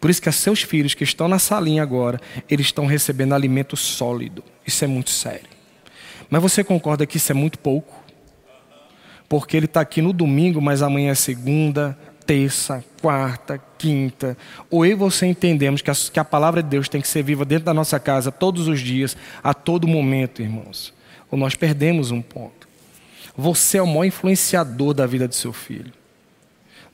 Por 0.06 0.12
isso 0.12 0.22
que 0.22 0.32
seus 0.32 0.62
filhos 0.62 0.94
que 0.94 1.04
estão 1.04 1.28
na 1.28 1.40
salinha 1.40 1.82
agora, 1.82 2.22
eles 2.48 2.68
estão 2.68 2.86
recebendo 2.86 3.34
alimento 3.34 3.76
sólido. 3.76 4.44
Isso 4.64 4.86
é 4.86 4.88
muito 4.88 5.10
sério. 5.10 5.50
Mas 6.30 6.44
você 6.44 6.64
concorda 6.64 7.08
que 7.08 7.18
isso 7.18 7.32
é 7.32 7.34
muito 7.34 7.58
pouco? 7.58 7.92
Porque 9.28 9.58
ele 9.58 9.66
está 9.66 9.82
aqui 9.82 10.04
no 10.04 10.14
domingo, 10.14 10.62
mas 10.62 10.84
amanhã 10.84 11.10
é 11.10 11.16
segunda, 11.16 11.98
terça, 12.24 12.86
quarta, 13.02 13.60
quinta. 13.80 14.38
Ou 14.70 14.86
eu 14.86 14.92
e 14.92 14.94
você 14.94 15.26
entendemos 15.26 15.82
que 15.82 15.90
a, 15.90 15.96
que 15.96 16.20
a 16.20 16.24
palavra 16.24 16.62
de 16.62 16.70
Deus 16.70 16.88
tem 16.88 17.02
que 17.02 17.08
ser 17.08 17.24
viva 17.24 17.44
dentro 17.44 17.66
da 17.66 17.74
nossa 17.74 18.00
casa 18.00 18.32
todos 18.32 18.68
os 18.68 18.82
dias, 18.82 19.18
a 19.44 19.56
todo 19.56 19.88
momento, 19.88 20.40
irmãos. 20.40 20.94
Ou 21.32 21.40
nós 21.40 21.56
perdemos 21.56 22.12
um 22.12 22.22
ponto. 22.22 22.68
Você 23.36 23.80
é 23.80 23.82
o 23.82 23.88
maior 23.88 24.06
influenciador 24.06 24.94
da 24.94 25.08
vida 25.08 25.28
do 25.28 25.34
seu 25.34 25.52
filho. 25.52 26.05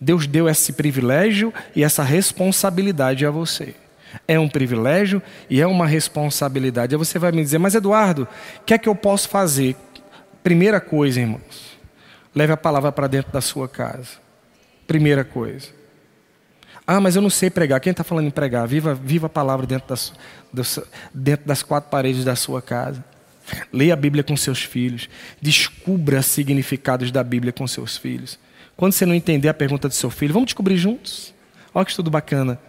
Deus 0.02 0.26
deu 0.26 0.50
esse 0.50 0.74
privilégio 0.74 1.54
e 1.76 1.84
essa 1.84 2.02
responsabilidade 2.02 3.24
a 3.24 3.30
você. 3.30 3.76
É 4.28 4.40
um 4.40 4.50
privilégio 4.50 5.22
e 5.48 5.62
é 5.62 5.68
uma 5.68 5.86
responsabilidade. 5.86 6.96
Aí 6.96 6.98
você 6.98 7.20
vai 7.20 7.32
me 7.32 7.44
dizer, 7.44 7.60
mas 7.60 7.76
Eduardo, 7.76 8.28
o 8.60 8.64
que 8.66 8.74
é 8.74 8.80
que 8.80 8.90
eu 8.90 8.96
posso 8.96 9.30
fazer? 9.30 9.76
Primeira 10.42 10.82
coisa, 10.82 11.22
irmãos, 11.22 11.78
leve 12.34 12.52
a 12.52 12.58
palavra 12.58 12.92
para 12.92 13.06
dentro 13.06 13.32
da 13.32 13.42
sua 13.42 13.70
casa. 13.70 14.20
Primeira 14.88 15.24
coisa. 15.24 15.68
Ah, 16.86 17.00
mas 17.00 17.16
eu 17.16 17.22
não 17.22 17.30
sei 17.30 17.52
pregar. 17.52 17.80
Quem 17.80 17.92
está 17.92 18.04
falando 18.04 18.26
em 18.26 18.32
pregar? 18.32 18.68
Viva, 18.68 18.96
viva 18.96 19.28
a 19.28 19.30
palavra 19.30 19.68
dentro 19.68 19.88
das, 19.88 20.12
dentro 21.14 21.48
das 21.48 21.62
quatro 21.62 21.92
paredes 21.92 22.26
da 22.26 22.36
sua 22.36 22.60
casa. 22.60 23.06
Leia 23.72 23.94
a 23.94 23.96
Bíblia 23.96 24.24
com 24.24 24.36
seus 24.36 24.64
filhos. 24.64 25.08
Descubra 25.40 26.24
significados 26.24 27.12
da 27.12 27.24
Bíblia 27.24 27.54
com 27.54 27.68
seus 27.68 27.98
filhos. 27.98 28.40
Quando 28.82 28.94
você 28.94 29.06
não 29.06 29.14
entender 29.14 29.48
a 29.48 29.54
pergunta 29.54 29.88
do 29.88 29.94
seu 29.94 30.10
filho, 30.10 30.34
vamos 30.34 30.48
descobrir 30.48 30.76
juntos. 30.76 31.36
Olha 31.72 31.86
que 31.86 31.92
estudo 31.92 32.10
bacana. 32.10 32.60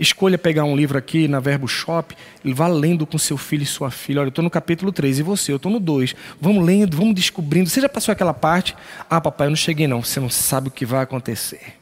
Escolha 0.00 0.38
pegar 0.38 0.64
um 0.64 0.74
livro 0.74 0.96
aqui 0.96 1.28
na 1.28 1.40
Verbo 1.40 1.68
Shop 1.68 2.16
e 2.42 2.54
vá 2.54 2.66
lendo 2.66 3.06
com 3.06 3.18
seu 3.18 3.36
filho 3.36 3.64
e 3.64 3.66
sua 3.66 3.90
filha. 3.90 4.20
Olha, 4.20 4.28
eu 4.28 4.30
estou 4.30 4.42
no 4.42 4.48
capítulo 4.48 4.90
3 4.90 5.18
e 5.18 5.22
você? 5.22 5.52
Eu 5.52 5.56
estou 5.56 5.70
no 5.70 5.78
2. 5.78 6.16
Vamos 6.40 6.64
lendo, 6.64 6.96
vamos 6.96 7.14
descobrindo. 7.14 7.68
Você 7.68 7.82
já 7.82 7.88
passou 7.90 8.12
aquela 8.12 8.32
parte? 8.32 8.74
Ah, 9.10 9.20
papai, 9.20 9.48
eu 9.48 9.50
não 9.50 9.56
cheguei 9.58 9.86
não. 9.86 10.02
Você 10.02 10.18
não 10.18 10.30
sabe 10.30 10.68
o 10.68 10.70
que 10.70 10.86
vai 10.86 11.02
acontecer. 11.02 11.74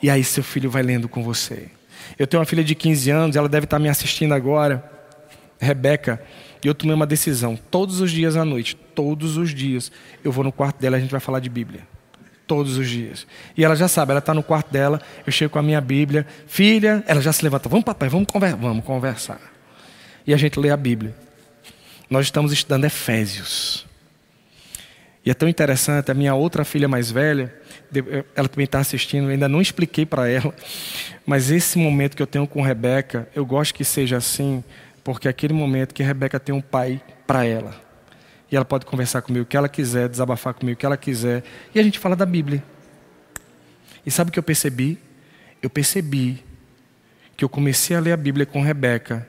E 0.00 0.08
aí 0.08 0.22
seu 0.22 0.44
filho 0.44 0.70
vai 0.70 0.84
lendo 0.84 1.08
com 1.08 1.20
você. 1.20 1.72
Eu 2.16 2.28
tenho 2.28 2.38
uma 2.40 2.46
filha 2.46 2.62
de 2.62 2.76
15 2.76 3.10
anos, 3.10 3.34
ela 3.34 3.48
deve 3.48 3.64
estar 3.64 3.80
me 3.80 3.88
assistindo 3.88 4.34
agora. 4.34 4.88
Rebeca, 5.58 6.22
e 6.64 6.68
eu 6.68 6.74
tomei 6.76 6.94
uma 6.94 7.08
decisão. 7.08 7.58
Todos 7.72 8.00
os 8.00 8.12
dias 8.12 8.36
à 8.36 8.44
noite, 8.44 8.76
todos 8.94 9.36
os 9.36 9.52
dias, 9.52 9.90
eu 10.22 10.30
vou 10.30 10.44
no 10.44 10.52
quarto 10.52 10.80
dela 10.80 10.94
e 10.94 10.98
a 10.98 11.00
gente 11.00 11.10
vai 11.10 11.18
falar 11.18 11.40
de 11.40 11.50
Bíblia 11.50 11.97
todos 12.48 12.78
os 12.78 12.88
dias. 12.88 13.26
E 13.56 13.64
ela 13.64 13.76
já 13.76 13.86
sabe, 13.86 14.10
ela 14.10 14.18
está 14.18 14.34
no 14.34 14.42
quarto 14.42 14.72
dela, 14.72 15.00
eu 15.24 15.30
chego 15.30 15.52
com 15.52 15.58
a 15.58 15.62
minha 15.62 15.80
Bíblia, 15.80 16.26
filha, 16.46 17.04
ela 17.06 17.20
já 17.20 17.32
se 17.32 17.44
levanta, 17.44 17.68
vamos 17.68 17.84
papai, 17.84 18.08
vamos, 18.08 18.26
conver 18.26 18.56
vamos 18.56 18.84
conversar. 18.84 19.40
E 20.26 20.34
a 20.34 20.36
gente 20.36 20.58
lê 20.58 20.70
a 20.70 20.76
Bíblia. 20.76 21.14
Nós 22.10 22.26
estamos 22.26 22.50
estudando 22.52 22.86
Efésios. 22.86 23.86
E 25.24 25.30
é 25.30 25.34
tão 25.34 25.48
interessante, 25.48 26.10
a 26.10 26.14
minha 26.14 26.34
outra 26.34 26.64
filha 26.64 26.88
mais 26.88 27.10
velha, 27.10 27.54
ela 28.34 28.48
também 28.48 28.64
está 28.64 28.78
assistindo, 28.78 29.28
ainda 29.28 29.46
não 29.46 29.60
expliquei 29.60 30.06
para 30.06 30.26
ela, 30.26 30.54
mas 31.26 31.50
esse 31.50 31.78
momento 31.78 32.16
que 32.16 32.22
eu 32.22 32.26
tenho 32.26 32.46
com 32.46 32.62
Rebeca, 32.62 33.28
eu 33.34 33.44
gosto 33.44 33.74
que 33.74 33.84
seja 33.84 34.16
assim, 34.16 34.64
porque 35.04 35.28
é 35.28 35.30
aquele 35.30 35.52
momento 35.52 35.92
que 35.92 36.02
Rebeca 36.02 36.40
tem 36.40 36.54
um 36.54 36.62
pai 36.62 37.00
para 37.26 37.44
ela. 37.44 37.87
E 38.50 38.56
ela 38.56 38.64
pode 38.64 38.86
conversar 38.86 39.22
comigo 39.22 39.44
o 39.44 39.46
que 39.46 39.56
ela 39.56 39.68
quiser, 39.68 40.08
desabafar 40.08 40.54
comigo 40.54 40.74
o 40.74 40.78
que 40.78 40.86
ela 40.86 40.96
quiser. 40.96 41.44
E 41.74 41.78
a 41.78 41.82
gente 41.82 41.98
fala 41.98 42.16
da 42.16 42.24
Bíblia. 42.24 42.62
E 44.04 44.10
sabe 44.10 44.30
o 44.30 44.32
que 44.32 44.38
eu 44.38 44.42
percebi? 44.42 44.98
Eu 45.62 45.68
percebi 45.68 46.42
que 47.36 47.44
eu 47.44 47.48
comecei 47.48 47.96
a 47.96 48.00
ler 48.00 48.12
a 48.12 48.16
Bíblia 48.16 48.46
com 48.46 48.62
Rebeca. 48.62 49.26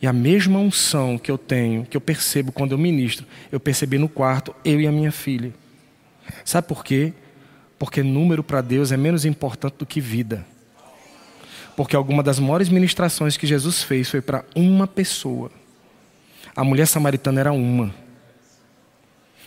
E 0.00 0.06
a 0.06 0.12
mesma 0.12 0.58
unção 0.58 1.18
que 1.18 1.30
eu 1.30 1.38
tenho, 1.38 1.84
que 1.84 1.96
eu 1.96 2.00
percebo 2.00 2.52
quando 2.52 2.72
eu 2.72 2.78
ministro, 2.78 3.26
eu 3.50 3.58
percebi 3.58 3.98
no 3.98 4.08
quarto, 4.08 4.54
eu 4.64 4.80
e 4.80 4.86
a 4.86 4.92
minha 4.92 5.10
filha. 5.10 5.52
Sabe 6.44 6.68
por 6.68 6.84
quê? 6.84 7.12
Porque 7.78 8.02
número 8.02 8.42
para 8.42 8.60
Deus 8.60 8.92
é 8.92 8.96
menos 8.96 9.24
importante 9.24 9.76
do 9.78 9.86
que 9.86 10.00
vida. 10.00 10.46
Porque 11.76 11.96
alguma 11.96 12.22
das 12.22 12.38
maiores 12.38 12.68
ministrações 12.68 13.36
que 13.36 13.46
Jesus 13.46 13.82
fez 13.82 14.08
foi 14.08 14.20
para 14.20 14.44
uma 14.54 14.86
pessoa. 14.86 15.50
A 16.54 16.64
mulher 16.64 16.86
samaritana 16.86 17.40
era 17.40 17.52
uma. 17.52 17.94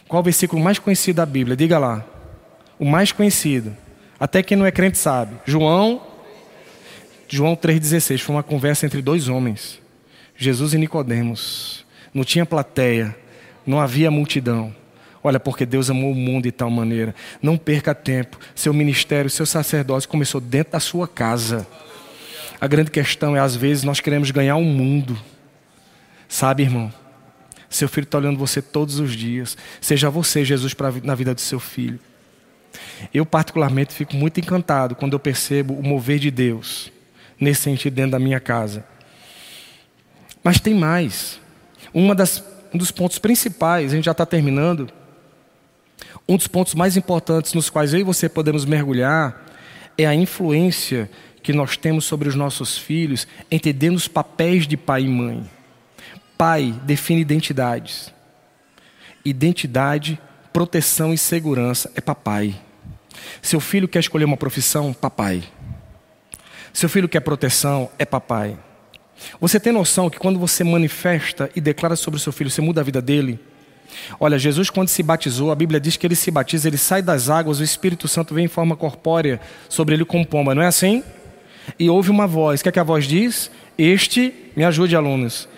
Qual 0.10 0.22
o 0.22 0.24
versículo 0.24 0.62
mais 0.62 0.80
conhecido 0.80 1.18
da 1.18 1.26
Bíblia? 1.26 1.56
Diga 1.56 1.78
lá. 1.78 2.04
O 2.80 2.84
mais 2.84 3.12
conhecido. 3.12 3.78
Até 4.20 4.44
quem 4.44 4.58
não 4.58 4.66
é 4.66 4.72
crente 4.72 4.98
sabe. 4.98 5.36
João 5.46 6.02
João 7.28 7.56
3,16 7.56 8.18
foi 8.18 8.36
uma 8.36 8.42
conversa 8.42 8.88
entre 8.88 9.04
dois 9.04 9.28
homens, 9.30 9.80
Jesus 10.36 10.74
e 10.74 10.80
Nicodemos. 10.80 11.86
não 12.12 12.24
tinha 12.24 12.44
plateia, 12.44 13.16
não 13.68 13.80
havia 13.80 14.10
multidão. 14.10 14.76
Olha, 15.24 15.40
porque 15.40 15.64
Deus 15.64 15.92
amou 15.92 16.12
o 16.12 16.16
mundo 16.16 16.46
de 16.46 16.52
tal 16.52 16.72
maneira. 16.72 17.14
Não 17.40 17.56
perca 17.56 17.94
tempo. 17.94 18.40
Seu 18.56 18.74
ministério, 18.74 19.30
seu 19.30 19.46
sacerdócio 19.46 20.10
começou 20.10 20.42
dentro 20.42 20.74
da 20.74 20.80
sua 20.80 21.08
casa. 21.08 21.68
A 22.60 22.66
grande 22.66 22.90
questão 22.90 23.36
é, 23.36 23.40
às 23.40 23.56
vezes, 23.56 23.84
nós 23.84 24.00
queremos 24.00 24.32
ganhar 24.32 24.56
o 24.56 24.60
um 24.60 24.64
mundo. 24.64 25.16
Sabe, 26.28 26.64
irmão? 26.64 26.92
Seu 27.70 27.88
filho 27.88 28.06
está 28.06 28.18
olhando 28.18 28.38
você 28.38 28.62
todos 28.62 29.00
os 29.00 29.14
dias. 29.14 29.58
Seja 29.80 30.10
você, 30.10 30.44
Jesus, 30.44 30.74
pra, 30.74 30.92
na 31.04 31.16
vida 31.16 31.34
do 31.36 31.42
seu 31.42 31.60
filho. 31.60 32.00
Eu, 33.14 33.26
particularmente, 33.26 33.94
fico 33.94 34.16
muito 34.16 34.40
encantado 34.40 34.96
quando 34.96 35.14
eu 35.14 35.20
percebo 35.20 35.74
o 35.74 35.84
mover 35.84 36.20
de 36.20 36.32
Deus 36.32 36.92
nesse 37.40 37.62
sentido 37.62 37.94
dentro 37.94 38.12
da 38.12 38.20
minha 38.20 38.40
casa. 38.40 38.84
Mas 40.44 40.60
tem 40.60 40.74
mais. 40.74 41.40
Uma 41.94 42.14
das, 42.14 42.44
um 42.74 42.78
dos 42.78 42.92
pontos 42.92 43.20
principais, 43.20 43.92
a 43.92 43.96
gente 43.96 44.06
já 44.06 44.12
está 44.12 44.26
terminando. 44.26 44.90
Um 46.28 46.38
dos 46.38 46.48
pontos 46.48 46.74
mais 46.76 46.98
importantes 46.98 47.54
nos 47.54 47.70
quais 47.70 47.94
eu 47.94 48.00
e 48.00 48.04
você 48.04 48.28
podemos 48.30 48.66
mergulhar 48.66 49.46
é 49.98 50.06
a 50.06 50.16
influência 50.16 51.10
que 51.42 51.54
nós 51.54 51.78
temos 51.78 52.06
sobre 52.06 52.30
os 52.30 52.36
nossos 52.36 52.78
filhos, 52.78 53.28
entendendo 53.50 53.96
os 53.96 54.08
papéis 54.08 54.68
de 54.68 54.78
pai 54.78 55.04
e 55.04 55.08
mãe. 55.08 55.59
Pai 56.40 56.74
define 56.84 57.20
identidades. 57.20 58.14
Identidade, 59.26 60.18
proteção 60.54 61.14
e 61.14 61.18
segurança 61.18 61.92
é 61.96 62.00
papai. 62.00 62.56
Seu 63.42 63.60
filho 63.60 63.90
quer 63.90 64.00
escolher 64.00 64.24
uma 64.24 64.38
profissão? 64.38 64.94
Papai. 64.94 65.44
Seu 66.72 66.88
filho 66.88 67.10
quer 67.10 67.20
proteção? 67.20 67.90
É 68.00 68.06
papai. 68.06 68.58
Você 69.42 69.60
tem 69.60 69.74
noção 69.74 70.10
que 70.10 70.18
quando 70.18 70.40
você 70.40 70.64
manifesta 70.64 71.50
e 71.58 71.60
declara 71.60 71.98
sobre 71.98 72.18
o 72.18 72.22
seu 72.22 72.32
filho, 72.32 72.50
você 72.50 72.62
muda 72.62 72.80
a 72.80 72.86
vida 72.86 73.02
dele? 73.02 73.38
Olha, 74.18 74.40
Jesus, 74.40 74.70
quando 74.70 74.88
se 74.88 75.04
batizou, 75.04 75.52
a 75.52 75.56
Bíblia 75.56 75.78
diz 75.78 75.98
que 75.98 76.08
ele 76.08 76.16
se 76.16 76.32
batiza, 76.32 76.70
ele 76.70 76.78
sai 76.78 77.02
das 77.02 77.30
águas, 77.30 77.60
o 77.60 77.66
Espírito 77.66 78.08
Santo 78.08 78.34
vem 78.34 78.46
em 78.46 78.48
forma 78.48 78.78
corpórea 78.78 79.42
sobre 79.68 79.94
ele 79.94 80.06
como 80.06 80.26
pomba, 80.26 80.56
não 80.56 80.62
é 80.62 80.68
assim? 80.68 81.04
E 81.78 81.90
ouve 81.90 82.10
uma 82.10 82.26
voz, 82.26 82.62
o 82.62 82.64
que 82.64 82.70
é 82.70 82.72
que 82.72 82.80
a 82.80 82.84
voz 82.84 83.06
diz? 83.06 83.52
Este, 83.78 84.34
me 84.56 84.64
ajude, 84.64 84.96
alunos. 84.96 85.49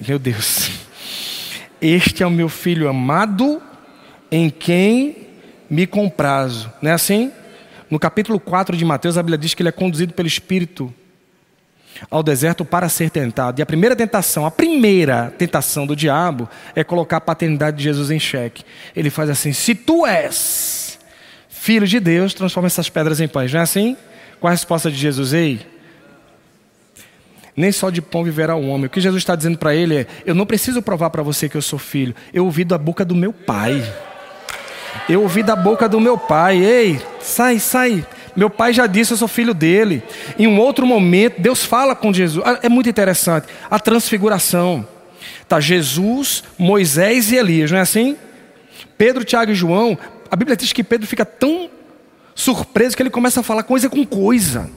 Meu 0.00 0.18
Deus. 0.18 0.70
Este 1.80 2.22
é 2.22 2.26
o 2.26 2.30
meu 2.30 2.48
filho 2.48 2.88
amado, 2.88 3.62
em 4.30 4.50
quem 4.50 5.28
me 5.68 5.86
comprazo. 5.86 6.72
Não 6.80 6.90
é 6.90 6.94
assim? 6.94 7.30
No 7.90 7.98
capítulo 7.98 8.40
4 8.40 8.76
de 8.76 8.84
Mateus, 8.84 9.16
a 9.16 9.22
Bíblia 9.22 9.38
diz 9.38 9.54
que 9.54 9.62
ele 9.62 9.68
é 9.68 9.72
conduzido 9.72 10.12
pelo 10.14 10.26
Espírito 10.26 10.92
ao 12.10 12.22
deserto 12.22 12.64
para 12.64 12.88
ser 12.88 13.10
tentado. 13.10 13.60
E 13.60 13.62
a 13.62 13.66
primeira 13.66 13.94
tentação, 13.94 14.44
a 14.44 14.50
primeira 14.50 15.32
tentação 15.38 15.86
do 15.86 15.94
diabo 15.94 16.48
é 16.74 16.82
colocar 16.82 17.18
a 17.18 17.20
paternidade 17.20 17.76
de 17.76 17.84
Jesus 17.84 18.10
em 18.10 18.18
xeque. 18.18 18.64
Ele 18.96 19.10
faz 19.10 19.30
assim: 19.30 19.52
se 19.52 19.74
tu 19.74 20.06
és 20.06 20.98
filho 21.48 21.86
de 21.86 22.00
Deus, 22.00 22.34
transforma 22.34 22.66
essas 22.66 22.88
pedras 22.88 23.20
em 23.20 23.28
pães. 23.28 23.52
Não 23.52 23.60
é 23.60 23.62
assim? 23.62 23.96
Qual 24.40 24.48
a 24.48 24.52
resposta 24.52 24.90
de 24.90 24.96
Jesus? 24.96 25.32
Ei, 25.32 25.73
nem 27.56 27.70
só 27.70 27.90
de 27.90 28.02
pão 28.02 28.24
viverá 28.24 28.56
o 28.56 28.66
homem. 28.66 28.86
O 28.86 28.90
que 28.90 29.00
Jesus 29.00 29.22
está 29.22 29.36
dizendo 29.36 29.58
para 29.58 29.74
ele 29.74 29.98
é: 29.98 30.06
eu 30.26 30.34
não 30.34 30.46
preciso 30.46 30.82
provar 30.82 31.10
para 31.10 31.22
você 31.22 31.48
que 31.48 31.56
eu 31.56 31.62
sou 31.62 31.78
filho. 31.78 32.14
Eu 32.32 32.44
ouvi 32.44 32.64
da 32.64 32.78
boca 32.78 33.04
do 33.04 33.14
meu 33.14 33.32
pai. 33.32 33.82
Eu 35.08 35.22
ouvi 35.22 35.42
da 35.42 35.54
boca 35.54 35.88
do 35.88 36.00
meu 36.00 36.18
pai: 36.18 36.64
ei, 36.64 37.00
sai, 37.20 37.58
sai. 37.58 38.06
Meu 38.36 38.50
pai 38.50 38.72
já 38.72 38.86
disse, 38.86 39.12
eu 39.12 39.16
sou 39.16 39.28
filho 39.28 39.54
dele. 39.54 40.02
Em 40.36 40.46
um 40.46 40.58
outro 40.58 40.84
momento, 40.84 41.40
Deus 41.40 41.64
fala 41.64 41.94
com 41.94 42.12
Jesus. 42.12 42.44
Ah, 42.44 42.58
é 42.62 42.68
muito 42.68 42.88
interessante. 42.88 43.46
A 43.70 43.78
transfiguração. 43.78 44.86
Tá 45.48 45.60
Jesus, 45.60 46.42
Moisés 46.58 47.30
e 47.30 47.36
Elias, 47.36 47.70
não 47.70 47.78
é 47.78 47.82
assim? 47.82 48.16
Pedro, 48.96 49.24
Tiago 49.24 49.52
e 49.52 49.54
João. 49.54 49.96
A 50.30 50.36
Bíblia 50.36 50.56
diz 50.56 50.72
que 50.72 50.82
Pedro 50.82 51.06
fica 51.06 51.24
tão 51.24 51.70
surpreso 52.34 52.96
que 52.96 53.02
ele 53.02 53.10
começa 53.10 53.40
a 53.40 53.42
falar 53.42 53.62
coisa 53.62 53.88
com 53.88 54.04
coisa. 54.04 54.70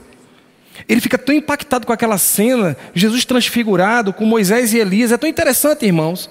Ele 0.88 1.00
fica 1.00 1.16
tão 1.16 1.34
impactado 1.34 1.86
com 1.86 1.92
aquela 1.92 2.18
cena, 2.18 2.76
Jesus 2.94 3.24
transfigurado 3.24 4.12
com 4.12 4.24
Moisés 4.24 4.74
e 4.74 4.78
Elias. 4.78 5.12
É 5.12 5.16
tão 5.16 5.28
interessante, 5.28 5.86
irmãos, 5.86 6.28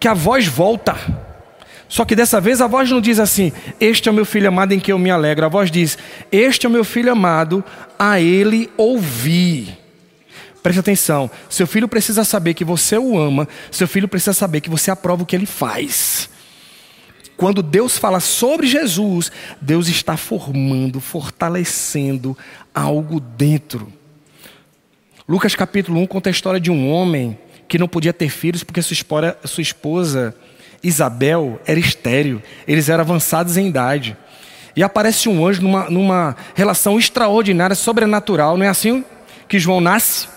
que 0.00 0.08
a 0.08 0.14
voz 0.14 0.46
volta. 0.46 0.96
Só 1.88 2.04
que 2.04 2.16
dessa 2.16 2.40
vez 2.40 2.60
a 2.60 2.66
voz 2.66 2.90
não 2.90 3.00
diz 3.00 3.20
assim: 3.20 3.52
Este 3.78 4.08
é 4.08 4.12
o 4.12 4.14
meu 4.14 4.24
filho 4.24 4.48
amado 4.48 4.72
em 4.72 4.80
que 4.80 4.92
eu 4.92 4.98
me 4.98 5.10
alegro. 5.10 5.46
A 5.46 5.48
voz 5.48 5.70
diz: 5.70 5.98
Este 6.32 6.66
é 6.66 6.68
o 6.68 6.72
meu 6.72 6.84
filho 6.84 7.12
amado, 7.12 7.62
a 7.98 8.20
ele 8.20 8.70
ouvi. 8.76 9.76
Preste 10.62 10.80
atenção: 10.80 11.30
seu 11.48 11.66
filho 11.66 11.86
precisa 11.86 12.24
saber 12.24 12.54
que 12.54 12.64
você 12.64 12.96
o 12.96 13.18
ama, 13.18 13.46
seu 13.70 13.86
filho 13.86 14.08
precisa 14.08 14.32
saber 14.32 14.62
que 14.62 14.70
você 14.70 14.90
aprova 14.90 15.22
o 15.22 15.26
que 15.26 15.36
ele 15.36 15.46
faz. 15.46 16.30
Quando 17.36 17.62
Deus 17.62 17.98
fala 17.98 18.20
sobre 18.20 18.66
Jesus, 18.66 19.30
Deus 19.60 19.88
está 19.88 20.16
formando, 20.16 21.00
fortalecendo 21.00 22.36
algo 22.74 23.18
dentro. 23.20 23.92
Lucas 25.28 25.54
capítulo 25.54 26.00
1 26.00 26.06
conta 26.06 26.28
a 26.28 26.32
história 26.32 26.60
de 26.60 26.70
um 26.70 26.90
homem 26.90 27.38
que 27.66 27.78
não 27.78 27.88
podia 27.88 28.12
ter 28.12 28.28
filhos 28.28 28.62
porque 28.62 28.82
sua 28.82 29.62
esposa 29.62 30.34
Isabel 30.82 31.60
era 31.66 31.80
estéreo, 31.80 32.42
eles 32.68 32.88
eram 32.88 33.00
avançados 33.00 33.56
em 33.56 33.68
idade. 33.68 34.16
E 34.76 34.82
aparece 34.82 35.28
um 35.28 35.46
anjo 35.46 35.62
numa, 35.62 35.88
numa 35.88 36.36
relação 36.54 36.98
extraordinária, 36.98 37.74
sobrenatural, 37.74 38.56
não 38.56 38.66
é 38.66 38.68
assim 38.68 39.04
que 39.48 39.58
João 39.58 39.80
nasce? 39.80 40.28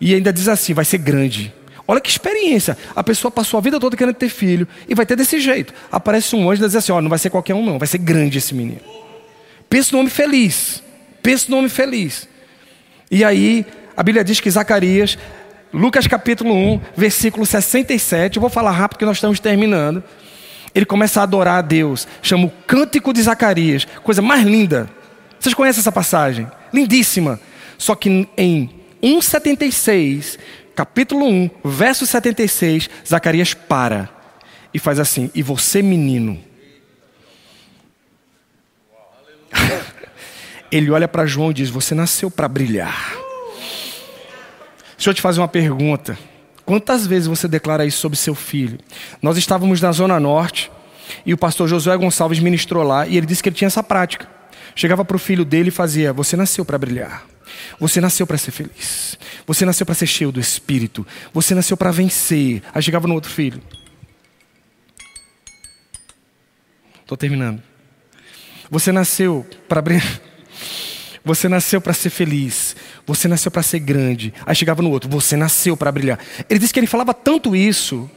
E 0.00 0.14
ainda 0.14 0.32
diz 0.32 0.48
assim: 0.48 0.74
vai 0.74 0.84
ser 0.84 0.98
grande. 0.98 1.52
Olha 1.86 2.00
que 2.00 2.08
experiência. 2.08 2.76
A 2.94 3.02
pessoa 3.02 3.30
passou 3.30 3.58
a 3.58 3.60
vida 3.60 3.78
toda 3.78 3.96
querendo 3.96 4.14
ter 4.14 4.28
filho 4.28 4.66
e 4.88 4.94
vai 4.94 5.04
ter 5.04 5.16
desse 5.16 5.38
jeito. 5.38 5.72
Aparece 5.92 6.34
um 6.34 6.50
anjo 6.50 6.62
e 6.62 6.66
diz 6.66 6.76
assim: 6.76 6.92
ó, 6.92 7.00
não 7.00 7.10
vai 7.10 7.18
ser 7.18 7.30
qualquer 7.30 7.54
um, 7.54 7.64
não, 7.64 7.78
vai 7.78 7.88
ser 7.88 7.98
grande 7.98 8.38
esse 8.38 8.54
menino. 8.54 8.80
Pensa 9.68 9.90
no 9.92 9.98
homem 9.98 10.10
feliz. 10.10 10.82
Pensa 11.22 11.46
no 11.48 11.58
homem 11.58 11.68
feliz. 11.68 12.28
E 13.10 13.24
aí, 13.24 13.66
a 13.96 14.02
Bíblia 14.02 14.24
diz 14.24 14.40
que 14.40 14.50
Zacarias 14.50 15.18
Lucas 15.74 16.06
capítulo 16.06 16.54
1, 16.54 16.80
versículo 16.96 17.44
67. 17.44 18.36
Eu 18.36 18.40
vou 18.40 18.48
falar 18.48 18.70
rápido 18.70 18.90
porque 18.90 19.04
nós 19.04 19.16
estamos 19.16 19.40
terminando. 19.40 20.04
Ele 20.72 20.86
começa 20.86 21.18
a 21.18 21.24
adorar 21.24 21.58
a 21.58 21.62
Deus. 21.62 22.06
Chama 22.22 22.46
o 22.46 22.52
Cântico 22.64 23.12
de 23.12 23.20
Zacarias. 23.20 23.84
Coisa 24.04 24.22
mais 24.22 24.44
linda. 24.44 24.88
Vocês 25.38 25.52
conhecem 25.52 25.80
essa 25.80 25.90
passagem? 25.90 26.46
Lindíssima. 26.72 27.40
Só 27.76 27.96
que 27.96 28.28
em 28.36 28.70
1,76, 29.02 30.38
capítulo 30.74 31.24
1, 31.26 31.50
verso 31.64 32.06
76, 32.06 32.90
Zacarias 33.06 33.54
para 33.54 34.10
e 34.72 34.78
faz 34.78 34.98
assim: 34.98 35.30
E 35.34 35.42
você, 35.42 35.80
menino. 35.82 36.42
Ele 40.70 40.90
olha 40.90 41.06
para 41.06 41.26
João 41.26 41.50
e 41.52 41.54
diz: 41.54 41.70
Você 41.70 41.94
nasceu 41.94 42.30
para 42.30 42.48
brilhar. 42.48 43.14
Deixa 44.96 45.10
eu 45.10 45.14
te 45.14 45.22
fazer 45.22 45.40
uma 45.40 45.48
pergunta. 45.48 46.18
Quantas 46.64 47.06
vezes 47.06 47.28
você 47.28 47.46
declara 47.46 47.84
isso 47.84 47.98
sobre 47.98 48.16
seu 48.16 48.34
filho? 48.34 48.78
Nós 49.20 49.36
estávamos 49.36 49.80
na 49.80 49.92
Zona 49.92 50.18
Norte 50.18 50.70
e 51.26 51.34
o 51.34 51.38
pastor 51.38 51.68
Josué 51.68 51.96
Gonçalves 51.96 52.40
ministrou 52.40 52.82
lá 52.82 53.06
e 53.06 53.16
ele 53.16 53.26
disse 53.26 53.42
que 53.42 53.50
ele 53.50 53.56
tinha 53.56 53.66
essa 53.66 53.82
prática. 53.82 54.26
Chegava 54.74 55.04
para 55.04 55.16
o 55.16 55.20
filho 55.20 55.44
dele 55.44 55.68
e 55.68 55.72
fazia: 55.72 56.12
Você 56.12 56.36
nasceu 56.36 56.64
para 56.64 56.78
brilhar. 56.78 57.33
Você 57.78 58.00
nasceu 58.00 58.26
para 58.26 58.38
ser 58.38 58.50
feliz. 58.50 59.18
Você 59.46 59.64
nasceu 59.64 59.84
para 59.84 59.94
ser 59.94 60.06
cheio 60.06 60.32
do 60.32 60.40
Espírito. 60.40 61.06
Você 61.32 61.54
nasceu 61.54 61.76
para 61.76 61.90
vencer. 61.90 62.62
Aí 62.72 62.82
chegava 62.82 63.06
no 63.06 63.14
outro 63.14 63.30
filho. 63.30 63.60
Estou 67.02 67.16
terminando. 67.16 67.62
Você 68.70 68.90
nasceu 68.90 69.46
para 69.68 69.82
brilhar. 69.82 70.04
Você 71.24 71.48
nasceu 71.48 71.80
para 71.80 71.94
ser 71.94 72.10
feliz. 72.10 72.76
Você 73.06 73.28
nasceu 73.28 73.50
para 73.50 73.62
ser 73.62 73.78
grande. 73.78 74.32
Aí 74.44 74.54
chegava 74.54 74.82
no 74.82 74.90
outro, 74.90 75.08
você 75.08 75.36
nasceu 75.36 75.74
para 75.74 75.90
brilhar. 75.90 76.18
Ele 76.50 76.60
disse 76.60 76.72
que 76.72 76.78
ele 76.78 76.86
falava 76.86 77.14
tanto 77.14 77.56
isso, 77.56 78.10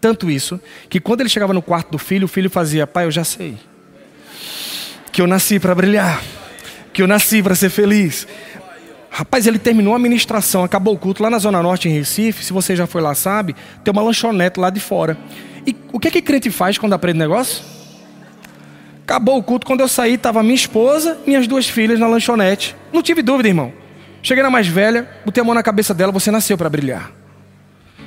tanto 0.00 0.28
isso, 0.28 0.60
que 0.88 0.98
quando 0.98 1.20
ele 1.20 1.28
chegava 1.28 1.52
no 1.52 1.62
quarto 1.62 1.92
do 1.92 1.98
filho, 1.98 2.24
o 2.24 2.28
filho 2.28 2.50
fazia: 2.50 2.88
Pai, 2.88 3.04
eu 3.04 3.10
já 3.10 3.22
sei. 3.22 3.56
Que 5.12 5.22
eu 5.22 5.28
nasci 5.28 5.60
para 5.60 5.76
brilhar. 5.76 6.20
Que 6.92 7.02
eu 7.02 7.06
nasci 7.06 7.42
para 7.42 7.54
ser 7.54 7.70
feliz. 7.70 8.26
Rapaz, 9.10 9.46
ele 9.46 9.58
terminou 9.58 9.94
a 9.94 9.98
ministração, 9.98 10.64
acabou 10.64 10.94
o 10.94 10.98
culto 10.98 11.22
lá 11.22 11.28
na 11.28 11.38
Zona 11.38 11.62
Norte, 11.62 11.88
em 11.88 11.92
Recife. 11.92 12.44
Se 12.44 12.52
você 12.52 12.74
já 12.74 12.86
foi 12.86 13.02
lá, 13.02 13.14
sabe, 13.14 13.54
tem 13.84 13.92
uma 13.92 14.02
lanchonete 14.02 14.58
lá 14.58 14.70
de 14.70 14.80
fora. 14.80 15.18
E 15.66 15.76
o 15.92 16.00
que 16.00 16.08
é 16.08 16.10
que 16.10 16.22
crente 16.22 16.50
faz 16.50 16.78
quando 16.78 16.94
aprende 16.94 17.18
negócio? 17.18 17.62
Acabou 19.04 19.36
o 19.36 19.42
culto, 19.42 19.66
quando 19.66 19.80
eu 19.80 19.88
saí, 19.88 20.14
estava 20.14 20.42
minha 20.42 20.54
esposa 20.54 21.18
e 21.26 21.30
minhas 21.30 21.46
duas 21.46 21.68
filhas 21.68 22.00
na 22.00 22.06
lanchonete. 22.06 22.74
Não 22.92 23.02
tive 23.02 23.20
dúvida, 23.20 23.48
irmão. 23.48 23.72
Cheguei 24.22 24.42
na 24.42 24.48
mais 24.48 24.66
velha, 24.66 25.08
botei 25.24 25.42
a 25.42 25.44
mão 25.44 25.54
na 25.54 25.62
cabeça 25.62 25.92
dela, 25.92 26.12
você 26.12 26.30
nasceu 26.30 26.56
para 26.56 26.70
brilhar. 26.70 27.10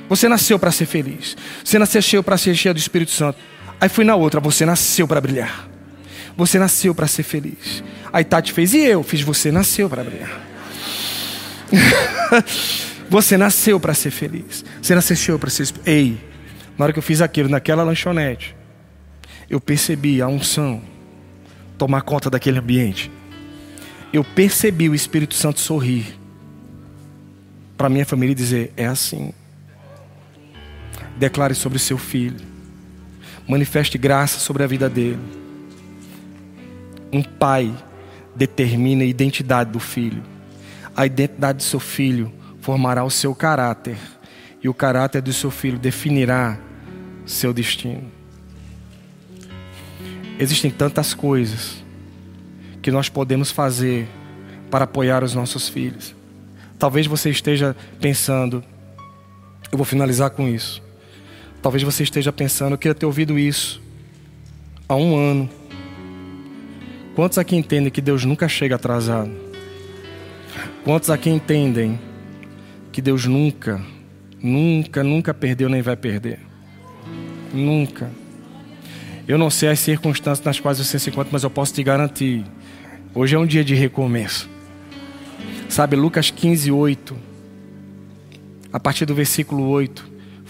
Você 0.08 0.28
nasceu 0.28 0.58
para 0.58 0.72
ser 0.72 0.86
feliz. 0.86 1.36
Você 1.62 1.78
nasceu 1.78 2.22
para 2.22 2.36
ser 2.36 2.54
cheio 2.54 2.74
do 2.74 2.78
Espírito 2.78 3.12
Santo. 3.12 3.38
Aí 3.80 3.88
fui 3.88 4.04
na 4.04 4.16
outra, 4.16 4.40
você 4.40 4.66
nasceu 4.66 5.06
para 5.06 5.20
brilhar. 5.20 5.68
Você 6.36 6.58
nasceu 6.58 6.94
para 6.94 7.06
ser 7.06 7.22
feliz. 7.22 7.82
Aí 8.12 8.24
Tati 8.24 8.52
fez, 8.52 8.74
e 8.74 8.80
eu? 8.80 9.02
Fiz, 9.02 9.22
você 9.22 9.50
nasceu 9.50 9.88
para 9.88 10.04
brilhar. 10.04 10.40
Você 13.08 13.36
nasceu 13.36 13.78
para 13.78 13.94
ser 13.94 14.10
feliz. 14.10 14.64
Você 14.82 14.94
nasceu 14.94 15.38
para 15.38 15.48
ser. 15.48 15.68
Ei, 15.84 16.18
na 16.76 16.84
hora 16.84 16.92
que 16.92 16.98
eu 16.98 17.02
fiz 17.02 17.20
aquilo 17.20 17.48
naquela 17.48 17.84
lanchonete, 17.84 18.56
eu 19.48 19.60
percebi 19.60 20.20
a 20.20 20.26
unção 20.26 20.82
tomar 21.78 22.02
conta 22.02 22.28
daquele 22.28 22.58
ambiente. 22.58 23.10
Eu 24.12 24.24
percebi 24.24 24.88
o 24.88 24.94
Espírito 24.94 25.34
Santo 25.34 25.60
sorrir 25.60 26.18
para 27.76 27.88
minha 27.88 28.04
família 28.04 28.32
e 28.32 28.36
dizer: 28.36 28.72
é 28.76 28.86
assim. 28.86 29.32
Declare 31.16 31.54
sobre 31.54 31.78
seu 31.78 31.96
filho. 31.96 32.44
Manifeste 33.48 33.96
graça 33.96 34.40
sobre 34.40 34.64
a 34.64 34.66
vida 34.66 34.88
dele. 34.88 35.45
Um 37.16 37.22
pai 37.22 37.74
determina 38.34 39.02
a 39.02 39.06
identidade 39.06 39.70
do 39.70 39.80
filho. 39.80 40.22
A 40.94 41.06
identidade 41.06 41.56
do 41.56 41.62
seu 41.62 41.80
filho 41.80 42.30
formará 42.60 43.04
o 43.04 43.10
seu 43.10 43.34
caráter. 43.34 43.96
E 44.62 44.68
o 44.68 44.74
caráter 44.74 45.22
do 45.22 45.32
seu 45.32 45.50
filho 45.50 45.78
definirá 45.78 46.58
seu 47.24 47.54
destino. 47.54 48.04
Existem 50.38 50.70
tantas 50.70 51.14
coisas 51.14 51.82
que 52.82 52.90
nós 52.90 53.08
podemos 53.08 53.50
fazer 53.50 54.06
para 54.70 54.84
apoiar 54.84 55.24
os 55.24 55.32
nossos 55.32 55.70
filhos. 55.70 56.14
Talvez 56.78 57.06
você 57.06 57.30
esteja 57.30 57.74
pensando, 57.98 58.62
eu 59.72 59.78
vou 59.78 59.86
finalizar 59.86 60.28
com 60.28 60.46
isso. 60.46 60.82
Talvez 61.62 61.82
você 61.82 62.02
esteja 62.02 62.30
pensando, 62.30 62.74
eu 62.74 62.78
queria 62.78 62.94
ter 62.94 63.06
ouvido 63.06 63.38
isso 63.38 63.80
há 64.86 64.94
um 64.94 65.16
ano. 65.16 65.48
Quantos 67.16 67.38
aqui 67.38 67.56
entendem 67.56 67.90
que 67.90 68.02
Deus 68.02 68.26
nunca 68.26 68.46
chega 68.46 68.74
atrasado? 68.74 69.30
Quantos 70.84 71.08
aqui 71.08 71.30
entendem 71.30 71.98
que 72.92 73.00
Deus 73.00 73.24
nunca, 73.24 73.80
nunca, 74.38 75.02
nunca 75.02 75.32
perdeu 75.32 75.70
nem 75.70 75.80
vai 75.80 75.96
perder? 75.96 76.40
Nunca. 77.54 78.10
Eu 79.26 79.38
não 79.38 79.48
sei 79.48 79.70
as 79.70 79.80
circunstâncias 79.80 80.44
nas 80.44 80.60
quais 80.60 80.76
você 80.76 80.98
se 80.98 81.08
encontra, 81.08 81.30
mas 81.32 81.42
eu 81.42 81.48
posso 81.48 81.72
te 81.72 81.82
garantir: 81.82 82.44
hoje 83.14 83.34
é 83.34 83.38
um 83.38 83.46
dia 83.46 83.64
de 83.64 83.74
recomeço. 83.74 84.46
Sabe, 85.70 85.96
Lucas 85.96 86.30
15, 86.30 86.70
8, 86.70 87.16
a 88.70 88.78
partir 88.78 89.06
do 89.06 89.14
versículo 89.14 89.66
8, 89.68 90.06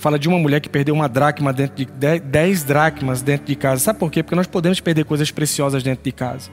fala 0.07 0.21
de 0.21 0.29
uma 0.29 0.39
mulher 0.39 0.61
que 0.61 0.69
perdeu 0.69 0.95
uma 0.95 1.09
dracma 1.09 1.53
dentro 1.53 1.85
de 1.85 2.21
10 2.21 2.63
dracmas 2.63 3.23
dentro 3.23 3.45
de 3.45 3.57
casa. 3.57 3.83
Sabe 3.83 3.99
por 3.99 4.09
quê? 4.09 4.23
Porque 4.23 4.37
nós 4.37 4.47
podemos 4.47 4.79
perder 4.79 5.05
coisas 5.05 5.33
preciosas 5.33 5.83
dentro 5.83 6.05
de 6.05 6.13
casa. 6.13 6.49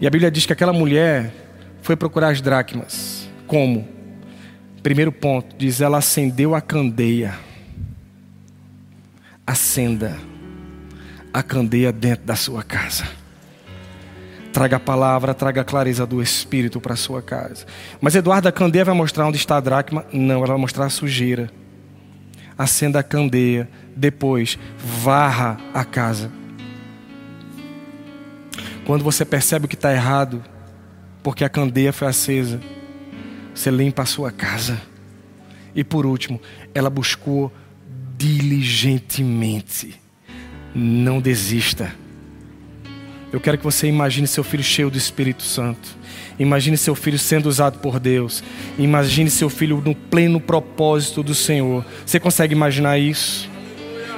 E 0.00 0.06
a 0.06 0.10
Bíblia 0.10 0.30
diz 0.30 0.46
que 0.46 0.52
aquela 0.52 0.72
mulher 0.72 1.34
foi 1.82 1.96
procurar 1.96 2.28
as 2.28 2.40
dracmas. 2.40 3.28
Como? 3.44 3.88
Primeiro 4.84 5.10
ponto, 5.10 5.56
diz 5.58 5.80
ela 5.80 5.98
acendeu 5.98 6.54
a 6.54 6.60
candeia. 6.60 7.34
Acenda 9.44 10.16
a 11.34 11.42
candeia 11.42 11.90
dentro 11.90 12.24
da 12.24 12.36
sua 12.36 12.62
casa. 12.62 13.04
Traga 14.52 14.76
a 14.76 14.80
palavra, 14.80 15.34
traga 15.34 15.62
a 15.62 15.64
clareza 15.64 16.06
do 16.06 16.22
Espírito 16.22 16.80
para 16.80 16.92
a 16.92 16.96
sua 16.96 17.20
casa. 17.20 17.66
Mas 18.00 18.14
Eduardo, 18.14 18.46
a 18.46 18.52
candeia 18.52 18.84
vai 18.84 18.94
mostrar 18.94 19.26
onde 19.26 19.38
está 19.38 19.56
a 19.56 19.60
dracma? 19.60 20.04
Não, 20.12 20.36
ela 20.36 20.46
vai 20.46 20.58
mostrar 20.58 20.84
a 20.84 20.88
sujeira. 20.88 21.50
Acenda 22.56 22.98
a 22.98 23.02
candeia, 23.02 23.68
depois 23.96 24.58
varra 24.76 25.58
a 25.72 25.84
casa. 25.84 26.30
Quando 28.84 29.04
você 29.04 29.24
percebe 29.24 29.66
o 29.66 29.68
que 29.68 29.74
está 29.74 29.92
errado, 29.92 30.42
porque 31.22 31.44
a 31.44 31.48
candeia 31.48 31.92
foi 31.92 32.08
acesa, 32.08 32.60
você 33.54 33.70
limpa 33.70 34.02
a 34.02 34.06
sua 34.06 34.30
casa. 34.30 34.80
E 35.74 35.82
por 35.82 36.04
último, 36.04 36.40
ela 36.74 36.90
buscou 36.90 37.52
diligentemente 38.16 40.02
não 40.74 41.20
desista. 41.20 41.94
Eu 43.32 43.40
quero 43.40 43.58
que 43.58 43.64
você 43.64 43.86
imagine 43.86 44.26
seu 44.26 44.44
filho 44.44 44.62
cheio 44.62 44.90
do 44.90 44.98
Espírito 44.98 45.42
Santo. 45.42 45.96
Imagine 46.38 46.76
seu 46.76 46.94
filho 46.94 47.18
sendo 47.18 47.46
usado 47.46 47.78
por 47.78 48.00
Deus. 48.00 48.42
Imagine 48.78 49.30
seu 49.30 49.50
filho 49.50 49.82
no 49.84 49.94
pleno 49.94 50.40
propósito 50.40 51.22
do 51.22 51.34
Senhor. 51.34 51.84
Você 52.04 52.18
consegue 52.18 52.54
imaginar 52.54 52.98
isso? 52.98 53.48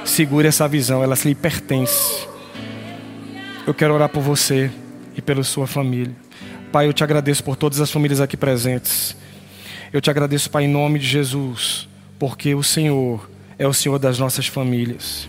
Segure 0.03 0.47
essa 0.47 0.67
visão, 0.67 1.03
ela 1.03 1.15
lhe 1.25 1.35
pertence. 1.35 2.27
Eu 3.65 3.73
quero 3.73 3.93
orar 3.93 4.09
por 4.09 4.21
você 4.21 4.71
e 5.15 5.21
pela 5.21 5.43
sua 5.43 5.65
família. 5.65 6.15
Pai, 6.71 6.87
eu 6.87 6.93
te 6.93 7.03
agradeço 7.03 7.43
por 7.43 7.55
todas 7.55 7.79
as 7.79 7.89
famílias 7.89 8.21
aqui 8.21 8.37
presentes. 8.37 9.15
Eu 9.91 10.01
te 10.01 10.09
agradeço, 10.09 10.49
Pai, 10.49 10.65
em 10.65 10.67
nome 10.67 10.99
de 10.99 11.07
Jesus, 11.07 11.87
porque 12.19 12.53
o 12.53 12.61
Senhor 12.61 13.29
é 13.57 13.67
o 13.67 13.73
Senhor 13.73 13.97
das 13.97 14.19
nossas 14.19 14.45
famílias. 14.45 15.27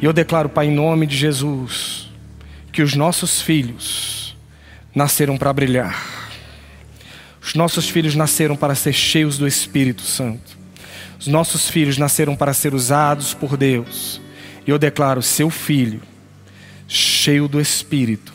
E 0.00 0.04
eu 0.04 0.12
declaro, 0.12 0.48
Pai, 0.48 0.66
em 0.66 0.74
nome 0.74 1.06
de 1.06 1.16
Jesus, 1.16 2.08
que 2.72 2.82
os 2.82 2.94
nossos 2.94 3.42
filhos 3.42 4.36
nasceram 4.94 5.36
para 5.36 5.52
brilhar. 5.52 6.15
Os 7.46 7.54
nossos 7.54 7.88
filhos 7.88 8.14
nasceram 8.14 8.56
para 8.56 8.74
ser 8.74 8.92
cheios 8.92 9.38
do 9.38 9.46
Espírito 9.46 10.02
Santo. 10.02 10.58
Os 11.18 11.26
nossos 11.26 11.70
filhos 11.70 11.96
nasceram 11.96 12.36
para 12.36 12.52
ser 12.52 12.74
usados 12.74 13.32
por 13.32 13.56
Deus. 13.56 14.20
E 14.66 14.70
eu 14.70 14.78
declaro, 14.78 15.22
seu 15.22 15.48
filho, 15.48 16.02
cheio 16.86 17.48
do 17.48 17.58
Espírito, 17.58 18.34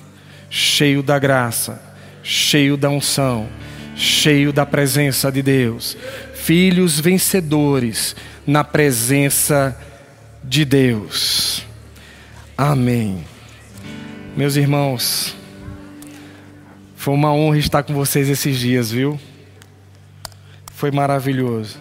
cheio 0.50 1.04
da 1.04 1.20
graça, 1.20 1.80
cheio 2.24 2.76
da 2.76 2.90
unção, 2.90 3.48
cheio 3.96 4.52
da 4.52 4.66
presença 4.66 5.32
de 5.32 5.44
Deus. 5.44 5.96
Filhos 6.34 7.00
vencedores 7.00 8.16
na 8.48 8.64
presença 8.64 9.78
de 9.78 9.92
de 10.44 10.66
Deus. 10.66 11.64
Amém. 12.58 13.24
Meus 14.36 14.56
irmãos, 14.56 15.36
foi 17.02 17.16
uma 17.16 17.34
honra 17.34 17.58
estar 17.58 17.82
com 17.82 17.96
vocês 17.96 18.30
esses 18.30 18.60
dias, 18.60 18.92
viu? 18.92 19.20
Foi 20.72 20.92
maravilhoso. 20.92 21.80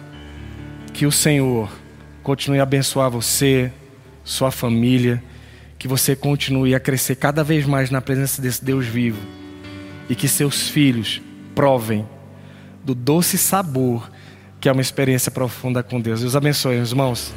Que 0.95 1.05
o 1.05 1.11
Senhor 1.11 1.71
continue 2.23 2.59
a 2.59 2.63
abençoar 2.63 3.07
você, 3.11 3.71
sua 4.23 4.49
família, 4.49 5.23
que 5.77 5.87
você 5.87 6.15
continue 6.15 6.73
a 6.73 6.79
crescer 6.79 7.17
cada 7.17 7.43
vez 7.43 7.67
mais 7.67 7.91
na 7.91 8.01
presença 8.01 8.41
desse 8.41 8.65
Deus 8.65 8.87
vivo 8.87 9.21
e 10.09 10.15
que 10.15 10.27
seus 10.27 10.69
filhos 10.69 11.21
provem 11.53 12.03
do 12.83 12.95
doce 12.95 13.37
sabor 13.37 14.09
que 14.59 14.67
é 14.67 14.71
uma 14.71 14.81
experiência 14.81 15.31
profunda 15.31 15.83
com 15.83 16.01
Deus. 16.01 16.21
Deus 16.21 16.35
abençoe, 16.35 16.77
irmãos. 16.77 17.31